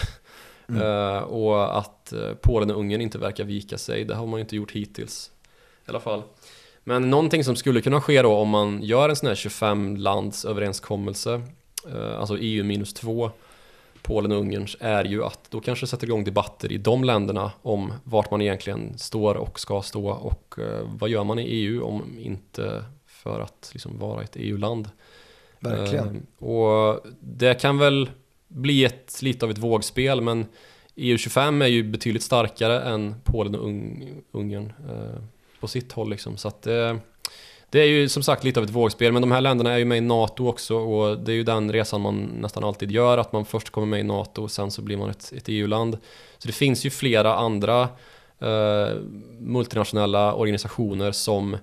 Mm. 0.68 0.82
uh, 0.82 1.18
och 1.22 1.78
att 1.78 2.12
uh, 2.16 2.34
Polen 2.34 2.70
och 2.70 2.80
Ungern 2.80 3.00
inte 3.00 3.18
verkar 3.18 3.44
vika 3.44 3.78
sig. 3.78 4.04
Det 4.04 4.14
har 4.14 4.26
man 4.26 4.38
ju 4.38 4.40
inte 4.40 4.56
gjort 4.56 4.72
hittills. 4.72 5.30
I 5.86 5.90
alla 5.90 6.00
fall. 6.00 6.22
Men 6.84 7.10
någonting 7.10 7.44
som 7.44 7.56
skulle 7.56 7.80
kunna 7.80 8.00
ske 8.00 8.22
då 8.22 8.34
om 8.36 8.48
man 8.48 8.82
gör 8.82 9.08
en 9.08 9.16
sån 9.16 9.28
här 9.28 9.34
25 9.34 9.96
lands 9.96 10.44
överenskommelse. 10.44 11.42
Alltså 12.18 12.38
EU 12.38 12.64
minus 12.64 12.94
2 12.94 13.30
Polen 14.06 14.32
och 14.32 14.38
Ungerns 14.38 14.76
är 14.80 15.04
ju 15.04 15.24
att 15.24 15.50
då 15.50 15.60
kanske 15.60 15.86
sätter 15.86 16.06
igång 16.06 16.24
debatter 16.24 16.72
i 16.72 16.78
de 16.78 17.04
länderna 17.04 17.52
om 17.62 17.92
vart 18.04 18.30
man 18.30 18.42
egentligen 18.42 18.98
står 18.98 19.34
och 19.34 19.60
ska 19.60 19.82
stå 19.82 20.08
och 20.08 20.54
eh, 20.58 20.88
vad 20.98 21.10
gör 21.10 21.24
man 21.24 21.38
i 21.38 21.42
EU 21.42 21.84
om 21.84 22.18
inte 22.18 22.84
för 23.06 23.40
att 23.40 23.70
liksom 23.72 23.98
vara 23.98 24.22
ett 24.22 24.36
EU-land. 24.36 24.88
Verkligen. 25.60 26.26
Eh, 26.38 26.48
och 26.48 27.06
det 27.20 27.60
kan 27.60 27.78
väl 27.78 28.10
bli 28.48 28.84
ett, 28.84 29.22
lite 29.22 29.44
av 29.44 29.50
ett 29.50 29.58
vågspel 29.58 30.20
men 30.20 30.46
EU25 30.94 31.64
är 31.64 31.68
ju 31.68 31.82
betydligt 31.82 32.22
starkare 32.22 32.80
än 32.80 33.14
Polen 33.24 33.54
och 33.54 34.40
Ungern 34.40 34.72
eh, 34.88 35.22
på 35.60 35.68
sitt 35.68 35.92
håll 35.92 36.10
liksom. 36.10 36.36
Så 36.36 36.48
att 36.48 36.62
det 36.62 36.98
det 37.70 37.80
är 37.80 37.86
ju 37.86 38.08
som 38.08 38.22
sagt 38.22 38.44
lite 38.44 38.60
av 38.60 38.64
ett 38.64 38.70
vågspel, 38.70 39.12
men 39.12 39.22
de 39.22 39.32
här 39.32 39.40
länderna 39.40 39.72
är 39.72 39.78
ju 39.78 39.84
med 39.84 39.98
i 39.98 40.00
NATO 40.00 40.48
också 40.48 40.76
och 40.76 41.18
det 41.18 41.32
är 41.32 41.36
ju 41.36 41.42
den 41.42 41.72
resan 41.72 42.00
man 42.00 42.16
nästan 42.16 42.64
alltid 42.64 42.90
gör, 42.90 43.18
att 43.18 43.32
man 43.32 43.44
först 43.44 43.70
kommer 43.70 43.86
med 43.86 44.00
i 44.00 44.02
NATO 44.02 44.42
och 44.42 44.50
sen 44.50 44.70
så 44.70 44.82
blir 44.82 44.96
man 44.96 45.10
ett, 45.10 45.32
ett 45.36 45.44
EU-land. 45.46 45.98
Så 46.38 46.46
det 46.46 46.52
finns 46.52 46.86
ju 46.86 46.90
flera 46.90 47.34
andra 47.34 47.88
eh, 48.38 48.94
multinationella 49.38 50.34
organisationer 50.34 51.12
som 51.12 51.54
eh, 51.54 51.58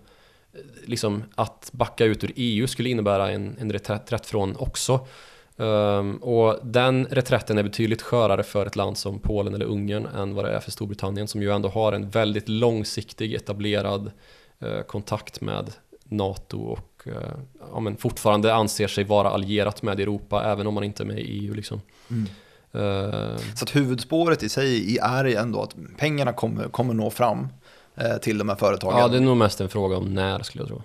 liksom 0.86 1.24
att 1.36 1.70
backa 1.74 2.06
ut 2.06 2.24
ur 2.24 2.32
EU 2.36 2.68
skulle 2.68 2.89
innebära 2.89 3.32
en, 3.32 3.58
en 3.60 3.72
reträtt 3.72 4.26
från 4.26 4.56
också. 4.56 5.08
Um, 5.56 6.16
och 6.16 6.60
den 6.64 7.06
reträtten 7.06 7.58
är 7.58 7.64
betydligt 7.64 8.01
skörare 8.01 8.43
för 8.43 8.66
ett 8.66 8.76
land 8.76 8.97
som 8.97 9.20
Polen 9.20 9.54
eller 9.54 9.66
Ungern 9.66 10.06
än 10.06 10.36
vad 10.36 10.45
det 10.45 10.51
är 10.51 10.60
för 10.60 10.72
Storbritannien 10.72 11.28
som 11.28 11.41
ju 11.41 11.51
ändå 11.51 11.70
har 11.70 11.93
en 11.93 12.10
väldigt 12.10 12.49
långsiktig 12.49 13.34
etablerad 13.34 14.12
uh, 14.64 14.82
kontakt 14.82 15.41
med 15.41 15.74
NATO 16.04 16.62
och 16.62 17.04
eh, 17.06 17.14
ja, 17.74 17.80
men 17.80 17.97
fortfarande 17.97 18.54
anser 18.54 18.88
sig 18.88 19.04
vara 19.04 19.30
allierat 19.30 19.82
med 19.82 19.99
Europa 19.99 20.43
även 20.45 20.68
om 20.68 20.74
man 20.74 20.84
inte 20.84 21.04
är 21.04 21.08
med 21.08 21.20
i 21.20 21.22
EU. 21.22 21.54
Liksom. 21.54 21.82
Mm. 22.10 22.28
Uh, 22.76 23.38
så 23.56 23.64
att 23.64 23.76
huvudspåret 23.76 24.43
i 24.43 24.49
sig 24.49 24.97
är 24.97 25.26
ändå 25.26 25.62
att 25.62 25.76
pengarna 25.97 26.34
kommer, 26.34 26.68
kommer 26.68 26.93
nå 26.93 27.10
fram 27.10 27.47
uh, 28.01 28.18
till 28.22 28.38
de 28.38 28.49
här 28.49 28.56
företagen. 28.56 28.99
Ja, 28.99 29.08
det 29.08 29.18
är 29.18 29.22
nog 29.22 29.38
mest 29.38 29.62
en 29.62 29.70
fråga 29.70 29.97
om 29.97 30.14
när 30.14 30.43
skulle 30.43 30.62
jag 30.62 30.68
tro. 30.68 30.82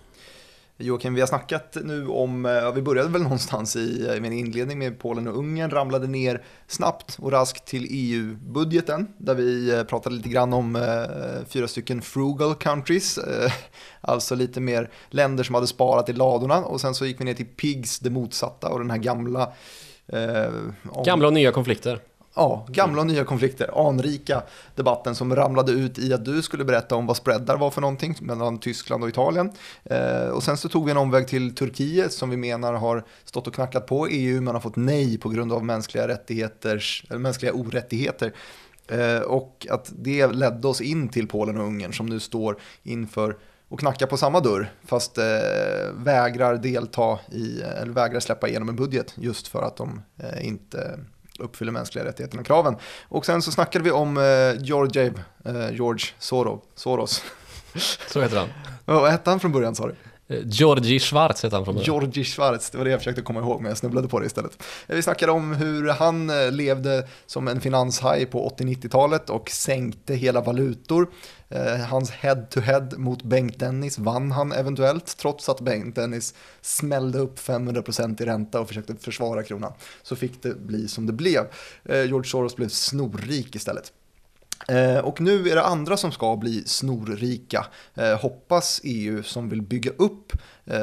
Joakim, 0.80 1.14
vi 1.14 1.20
har 1.20 1.26
snackat 1.26 1.76
nu 1.84 2.08
om, 2.08 2.46
eh, 2.46 2.52
ja, 2.52 2.70
vi 2.70 2.82
började 2.82 3.08
väl 3.08 3.22
någonstans 3.22 3.76
i, 3.76 4.06
eh, 4.06 4.14
i 4.14 4.20
min 4.20 4.32
inledning 4.32 4.78
med 4.78 4.98
Polen 4.98 5.28
och 5.28 5.38
Ungern, 5.38 5.70
ramlade 5.70 6.06
ner 6.06 6.42
snabbt 6.66 7.16
och 7.20 7.32
raskt 7.32 7.66
till 7.66 7.86
EU-budgeten, 7.90 9.08
där 9.18 9.34
vi 9.34 9.74
eh, 9.74 9.82
pratade 9.82 10.16
lite 10.16 10.28
grann 10.28 10.52
om 10.52 10.76
eh, 10.76 11.46
fyra 11.48 11.68
stycken 11.68 12.02
frugal 12.02 12.54
countries, 12.54 13.18
eh, 13.18 13.52
alltså 14.00 14.34
lite 14.34 14.60
mer 14.60 14.90
länder 15.10 15.44
som 15.44 15.54
hade 15.54 15.66
sparat 15.66 16.08
i 16.08 16.12
ladorna, 16.12 16.64
och 16.64 16.80
sen 16.80 16.94
så 16.94 17.06
gick 17.06 17.20
vi 17.20 17.24
ner 17.24 17.34
till 17.34 17.46
PIGS, 17.46 17.98
det 17.98 18.10
motsatta, 18.10 18.68
och 18.68 18.78
den 18.78 18.90
här 18.90 18.98
gamla 18.98 19.52
Eh, 20.12 20.52
om... 20.90 21.04
Gamla 21.04 21.26
och 21.26 21.32
nya 21.32 21.52
konflikter 21.52 22.00
ja, 22.38 22.66
gamla 22.68 23.00
och 23.00 23.06
nya 23.06 23.24
konflikter, 23.24 23.88
anrika 23.88 24.42
debatten 24.74 25.14
som 25.14 25.36
ramlade 25.36 25.72
ut 25.72 25.98
i 25.98 26.14
att 26.14 26.24
du 26.24 26.42
skulle 26.42 26.64
berätta 26.64 26.96
om 26.96 27.06
vad 27.06 27.16
spreadar 27.16 27.56
var 27.56 27.70
för 27.70 27.80
någonting 27.80 28.16
mellan 28.20 28.58
Tyskland 28.58 29.02
och 29.02 29.08
Italien. 29.08 29.52
Eh, 29.84 30.28
och 30.28 30.42
sen 30.42 30.56
så 30.56 30.68
tog 30.68 30.84
vi 30.84 30.90
en 30.90 30.96
omväg 30.96 31.28
till 31.28 31.54
Turkiet 31.54 32.12
som 32.12 32.30
vi 32.30 32.36
menar 32.36 32.72
har 32.74 33.04
stått 33.24 33.46
och 33.46 33.54
knackat 33.54 33.86
på 33.86 34.06
EU 34.06 34.40
men 34.40 34.54
har 34.54 34.60
fått 34.60 34.76
nej 34.76 35.18
på 35.18 35.28
grund 35.28 35.52
av 35.52 35.64
mänskliga, 35.64 36.08
rättigheters, 36.08 37.04
eller 37.08 37.20
mänskliga 37.20 37.52
orättigheter. 37.52 38.32
Eh, 38.88 39.20
och 39.20 39.66
att 39.70 39.92
det 39.96 40.26
ledde 40.26 40.68
oss 40.68 40.80
in 40.80 41.08
till 41.08 41.28
Polen 41.28 41.58
och 41.58 41.66
Ungern 41.66 41.92
som 41.92 42.06
nu 42.06 42.20
står 42.20 42.60
inför 42.82 43.36
och 43.68 43.80
knackar 43.80 44.06
på 44.06 44.16
samma 44.16 44.40
dörr 44.40 44.72
fast 44.84 45.18
eh, 45.18 45.24
vägrar 45.96 46.56
delta 46.56 47.18
i, 47.32 47.62
eller 47.62 47.92
vägrar 47.92 48.20
släppa 48.20 48.48
igenom 48.48 48.68
en 48.68 48.76
budget 48.76 49.14
just 49.16 49.48
för 49.48 49.62
att 49.62 49.76
de 49.76 50.02
eh, 50.16 50.46
inte 50.46 50.98
uppfyller 51.38 51.72
mänskliga 51.72 52.04
rättigheterna 52.04 52.40
och 52.40 52.46
kraven. 52.46 52.76
Och 53.08 53.26
sen 53.26 53.42
så 53.42 53.52
snackade 53.52 53.84
vi 53.84 53.90
om 53.90 54.16
eh, 54.16 54.62
George, 54.64 55.12
eh, 55.44 55.70
George 55.72 56.04
Soros. 56.18 56.60
Soros. 56.74 57.22
Så 58.08 58.20
heter 58.22 58.36
han. 58.38 58.48
Vad 58.84 59.10
hette 59.10 59.30
han 59.30 59.40
från 59.40 59.52
början 59.52 59.74
sa 59.74 59.86
du? 59.86 59.94
Eh, 60.30 60.40
Georgi 60.44 60.98
Schwarz 61.00 61.44
heter 61.44 61.56
han 61.56 61.64
från 61.64 61.74
början. 61.74 61.84
Georgi 62.00 62.24
Schwarz, 62.24 62.70
det 62.70 62.78
var 62.78 62.84
det 62.84 62.90
jag 62.90 63.00
försökte 63.00 63.22
komma 63.22 63.40
ihåg 63.40 63.60
men 63.60 63.68
jag 63.68 63.78
snubblade 63.78 64.08
på 64.08 64.20
det 64.20 64.26
istället. 64.26 64.62
Eh, 64.86 64.96
Vi 64.96 65.02
snackade 65.02 65.32
om 65.32 65.52
hur 65.54 65.88
han 65.88 66.30
eh, 66.30 66.50
levde 66.52 67.06
som 67.26 67.48
en 67.48 67.60
finanshaj 67.60 68.26
på 68.26 68.48
80-90-talet 68.58 69.30
och 69.30 69.50
sänkte 69.50 70.14
hela 70.14 70.40
valutor. 70.40 71.08
Eh, 71.50 71.76
Hans 71.76 72.10
head-to-head 72.10 72.98
mot 72.98 73.22
Bengt 73.22 73.58
Dennis 73.58 73.98
vann 73.98 74.32
han 74.32 74.52
eventuellt 74.52 75.16
trots 75.16 75.48
att 75.48 75.60
Bengt 75.60 75.94
Dennis 75.94 76.34
smällde 76.60 77.18
upp 77.18 77.38
500% 77.38 78.22
i 78.22 78.24
ränta 78.24 78.60
och 78.60 78.68
försökte 78.68 78.96
försvara 78.96 79.42
kronan. 79.42 79.72
Så 80.02 80.16
fick 80.16 80.42
det 80.42 80.54
bli 80.54 80.88
som 80.88 81.06
det 81.06 81.12
blev. 81.12 81.46
Eh, 81.84 82.04
George 82.04 82.30
Soros 82.30 82.56
blev 82.56 82.68
snorrik 82.68 83.56
istället. 83.56 83.92
Eh, 84.68 84.98
och 84.98 85.20
nu 85.20 85.48
är 85.48 85.54
det 85.54 85.62
andra 85.62 85.96
som 85.96 86.12
ska 86.12 86.36
bli 86.36 86.64
snorrika. 86.66 87.66
Eh, 87.94 88.20
hoppas 88.20 88.80
EU 88.84 89.22
som 89.22 89.48
vill 89.48 89.62
bygga 89.62 89.90
upp 89.90 90.32
eh, 90.64 90.76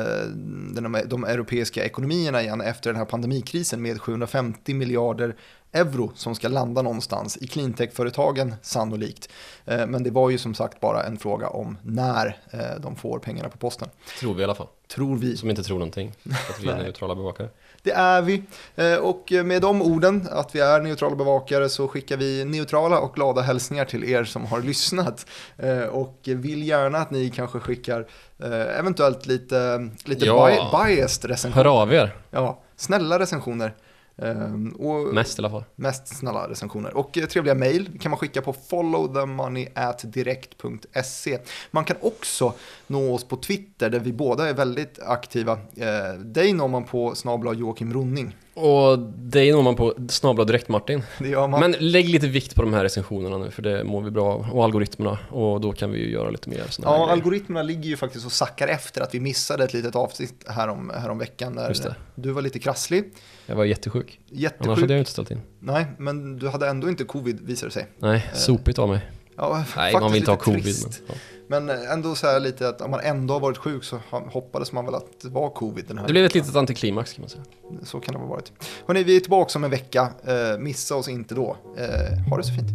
de, 1.06 1.24
europeiska 1.24 1.86
ekonomierna 1.86 2.42
igen 2.42 2.62
efter 2.62 2.90
den 2.90 2.98
här 2.98 3.06
pandemikrisen 3.06 3.82
med 3.82 4.02
750 4.02 4.74
miljarder 4.74 5.36
euro 5.72 6.12
som 6.16 6.36
ska 6.36 6.48
landa 6.48 6.82
någonstans 6.82 7.38
i 7.38 7.48
cleantech-företagen 7.48 8.56
sannolikt. 8.62 9.30
Men 9.66 10.04
det 10.04 10.12
var 10.12 10.30
ju 10.30 10.38
som 10.38 10.54
sagt 10.54 10.80
bara 10.80 11.04
en 11.04 11.18
fråga 11.18 11.48
om 11.48 11.78
när 11.82 12.38
de 12.80 12.96
får 12.96 13.20
pengarna 13.20 13.50
på 13.50 13.58
posten. 13.58 13.90
Tror 14.20 14.34
vi 14.34 14.42
i 14.42 14.44
alla 14.44 14.56
fall. 14.56 14.68
Tror 14.88 15.18
vi. 15.18 15.38
Som 15.38 15.50
inte 15.50 15.64
tror 15.64 15.80
någonting. 15.80 16.14
Att 16.50 16.64
vi 16.64 16.70
är 16.70 16.78
neutrala 16.84 17.16
bevakare. 17.16 17.50
Det 17.86 17.92
är 17.92 18.22
vi. 18.22 18.44
Eh, 18.76 18.96
Och 18.96 19.32
med 19.46 19.62
de 19.62 19.82
orden, 19.82 20.28
att 20.32 20.56
vi 20.56 20.60
är 20.60 20.82
neutrala 20.82 21.16
bevakare, 21.16 21.70
så 21.70 21.88
skickar 21.88 22.18
vi 22.18 22.46
neutrala 22.46 23.00
och 23.00 23.16
glada 23.16 23.42
hälsningar 23.42 23.86
till 23.86 24.04
er 24.04 24.24
som 24.24 24.46
har 24.46 24.62
lyssnat. 24.62 25.26
Eh, 25.58 25.80
Och 25.80 26.20
vill 26.24 26.64
gärna 26.68 26.98
att 26.98 27.12
ni 27.12 27.30
kanske 27.30 27.60
skickar 27.60 28.08
eh, 28.44 28.80
eventuellt 28.80 29.26
lite, 29.26 29.90
lite 30.06 30.26
Ja. 30.26 30.48
bi- 30.48 30.78
biased 30.96 31.26
recensioner. 31.30 31.64
Hör 31.66 31.82
av 31.82 31.94
er. 31.94 32.16
Ja, 32.32 32.62
snälla 32.76 33.20
recensioner. 33.20 33.74
Eh, 34.18 34.54
Och 34.80 35.14
Mest 35.14 35.40
i 35.40 35.42
alla 35.42 35.50
fall. 35.50 35.64
mest 35.76 36.08
snälla 36.18 36.50
recensioner. 36.50 36.98
Och 36.98 37.18
eh, 37.18 37.26
trevliga 37.26 37.56
mejl 37.56 37.90
kan 38.00 38.10
man 38.12 38.18
skicka 38.20 38.42
på 38.42 38.54
followthemoney@direkt.se. 38.54 41.40
Man 41.72 41.86
kan 41.86 41.98
också 42.02 42.54
nå 42.88 43.14
oss 43.14 43.24
på 43.24 43.36
Twitter 43.38 43.90
där 43.90 44.00
vi 44.00 44.14
båda 44.14 44.50
är 44.50 44.54
väldigt 44.54 45.00
aktiva. 45.00 45.54
Eh, 45.54 46.14
dig 46.20 46.54
når 46.54 46.68
man 46.68 46.84
på 46.84 47.16
snabla 47.16 47.54
Joakim 47.54 47.94
Ronning. 47.94 48.36
Och 48.54 49.00
dig 49.18 49.52
når 49.52 49.64
man 49.64 49.76
på 49.76 49.94
snabla 50.10 50.44
direkt 50.44 50.70
Martin. 50.70 51.04
Det 51.20 51.30
gör 51.30 51.48
man. 51.48 51.60
Men 51.60 51.76
lägg 51.80 52.10
lite 52.10 52.28
vikt 52.28 52.56
på 52.56 52.62
de 52.62 52.74
här 52.74 52.84
recensionerna 52.84 53.38
nu 53.38 53.52
för 53.52 53.62
det 53.62 53.84
mår 53.84 54.02
vi 54.02 54.12
bra 54.12 54.34
av. 54.34 54.50
Och 54.52 54.64
algoritmerna. 54.64 55.20
Och 55.30 55.62
då 55.62 55.74
kan 55.74 55.92
vi 55.92 56.00
ju 56.00 56.12
göra 56.12 56.30
lite 56.30 56.50
mer 56.50 56.64
sådana 56.70 56.98
Ja, 56.98 57.12
algoritmerna 57.12 57.64
ligger 57.64 57.90
ju 57.90 57.98
faktiskt 57.98 58.26
och 58.26 58.32
sackar 58.32 58.68
efter 58.68 59.02
att 59.02 59.16
vi 59.16 59.20
missade 59.20 59.64
ett 59.64 59.74
litet 59.74 59.96
avsnitt 59.96 60.44
härom, 60.48 60.92
härom 60.96 61.18
veckan 61.18 61.56
där 61.56 61.96
du 62.16 62.32
var 62.32 62.42
lite 62.42 62.60
krasslig. 62.60 63.14
Jag 63.46 63.56
var 63.56 63.66
jättesjuk. 63.66 64.20
Annars 64.30 64.42
Jättesjuk. 64.42 64.80
hade 64.80 64.94
jag 64.94 65.02
inte 65.02 65.12
ställt 65.12 65.32
in. 65.32 65.42
Nej, 65.60 65.86
men 65.98 66.38
du 66.40 66.50
hade 66.50 66.68
ändå 66.70 66.90
inte 66.90 67.04
covid 67.04 67.40
visar 67.42 67.68
det 67.68 67.74
sig. 67.74 67.88
Nej, 68.00 68.30
sopigt 68.34 68.80
av 68.80 68.90
mig. 68.90 69.00
Ja, 69.38 69.66
Nej, 69.78 69.94
man 69.94 70.12
vill 70.12 70.20
inte 70.22 70.32
ha 70.32 70.38
covid. 70.38 70.64
trist. 70.64 71.02
Men. 71.48 71.66
Men 71.66 71.70
ändå 71.92 72.16
så 72.16 72.28
här 72.28 72.40
lite 72.40 72.70
att 72.70 72.82
om 72.82 72.92
man 72.92 73.00
ändå 73.00 73.34
har 73.34 73.40
varit 73.40 73.58
sjuk 73.58 73.84
så 73.84 74.00
hoppades 74.10 74.72
man 74.72 74.86
väl 74.86 74.96
att 74.96 75.22
det 75.22 75.30
var 75.30 75.50
covid 75.50 75.86
den 75.88 75.98
här 75.98 76.08
Det 76.08 76.14
blev 76.14 76.26
ett 76.26 76.34
litet 76.36 76.56
antiklimax 76.56 77.14
kan 77.14 77.22
man 77.22 77.30
säga. 77.30 77.44
Så 77.84 78.00
kan 78.00 78.14
det 78.14 78.20
ha 78.20 78.28
varit. 78.28 78.52
Hörrni, 78.88 79.04
vi 79.04 79.16
är 79.16 79.20
tillbaka 79.20 79.60
om 79.60 79.64
en 79.64 79.72
vecka. 79.72 80.10
Eh, 80.24 80.60
missa 80.60 80.96
oss 80.96 81.08
inte 81.08 81.36
då. 81.36 81.58
Eh, 81.78 82.20
ha 82.30 82.38
det 82.38 82.44
så 82.44 82.54
fint. 82.54 82.70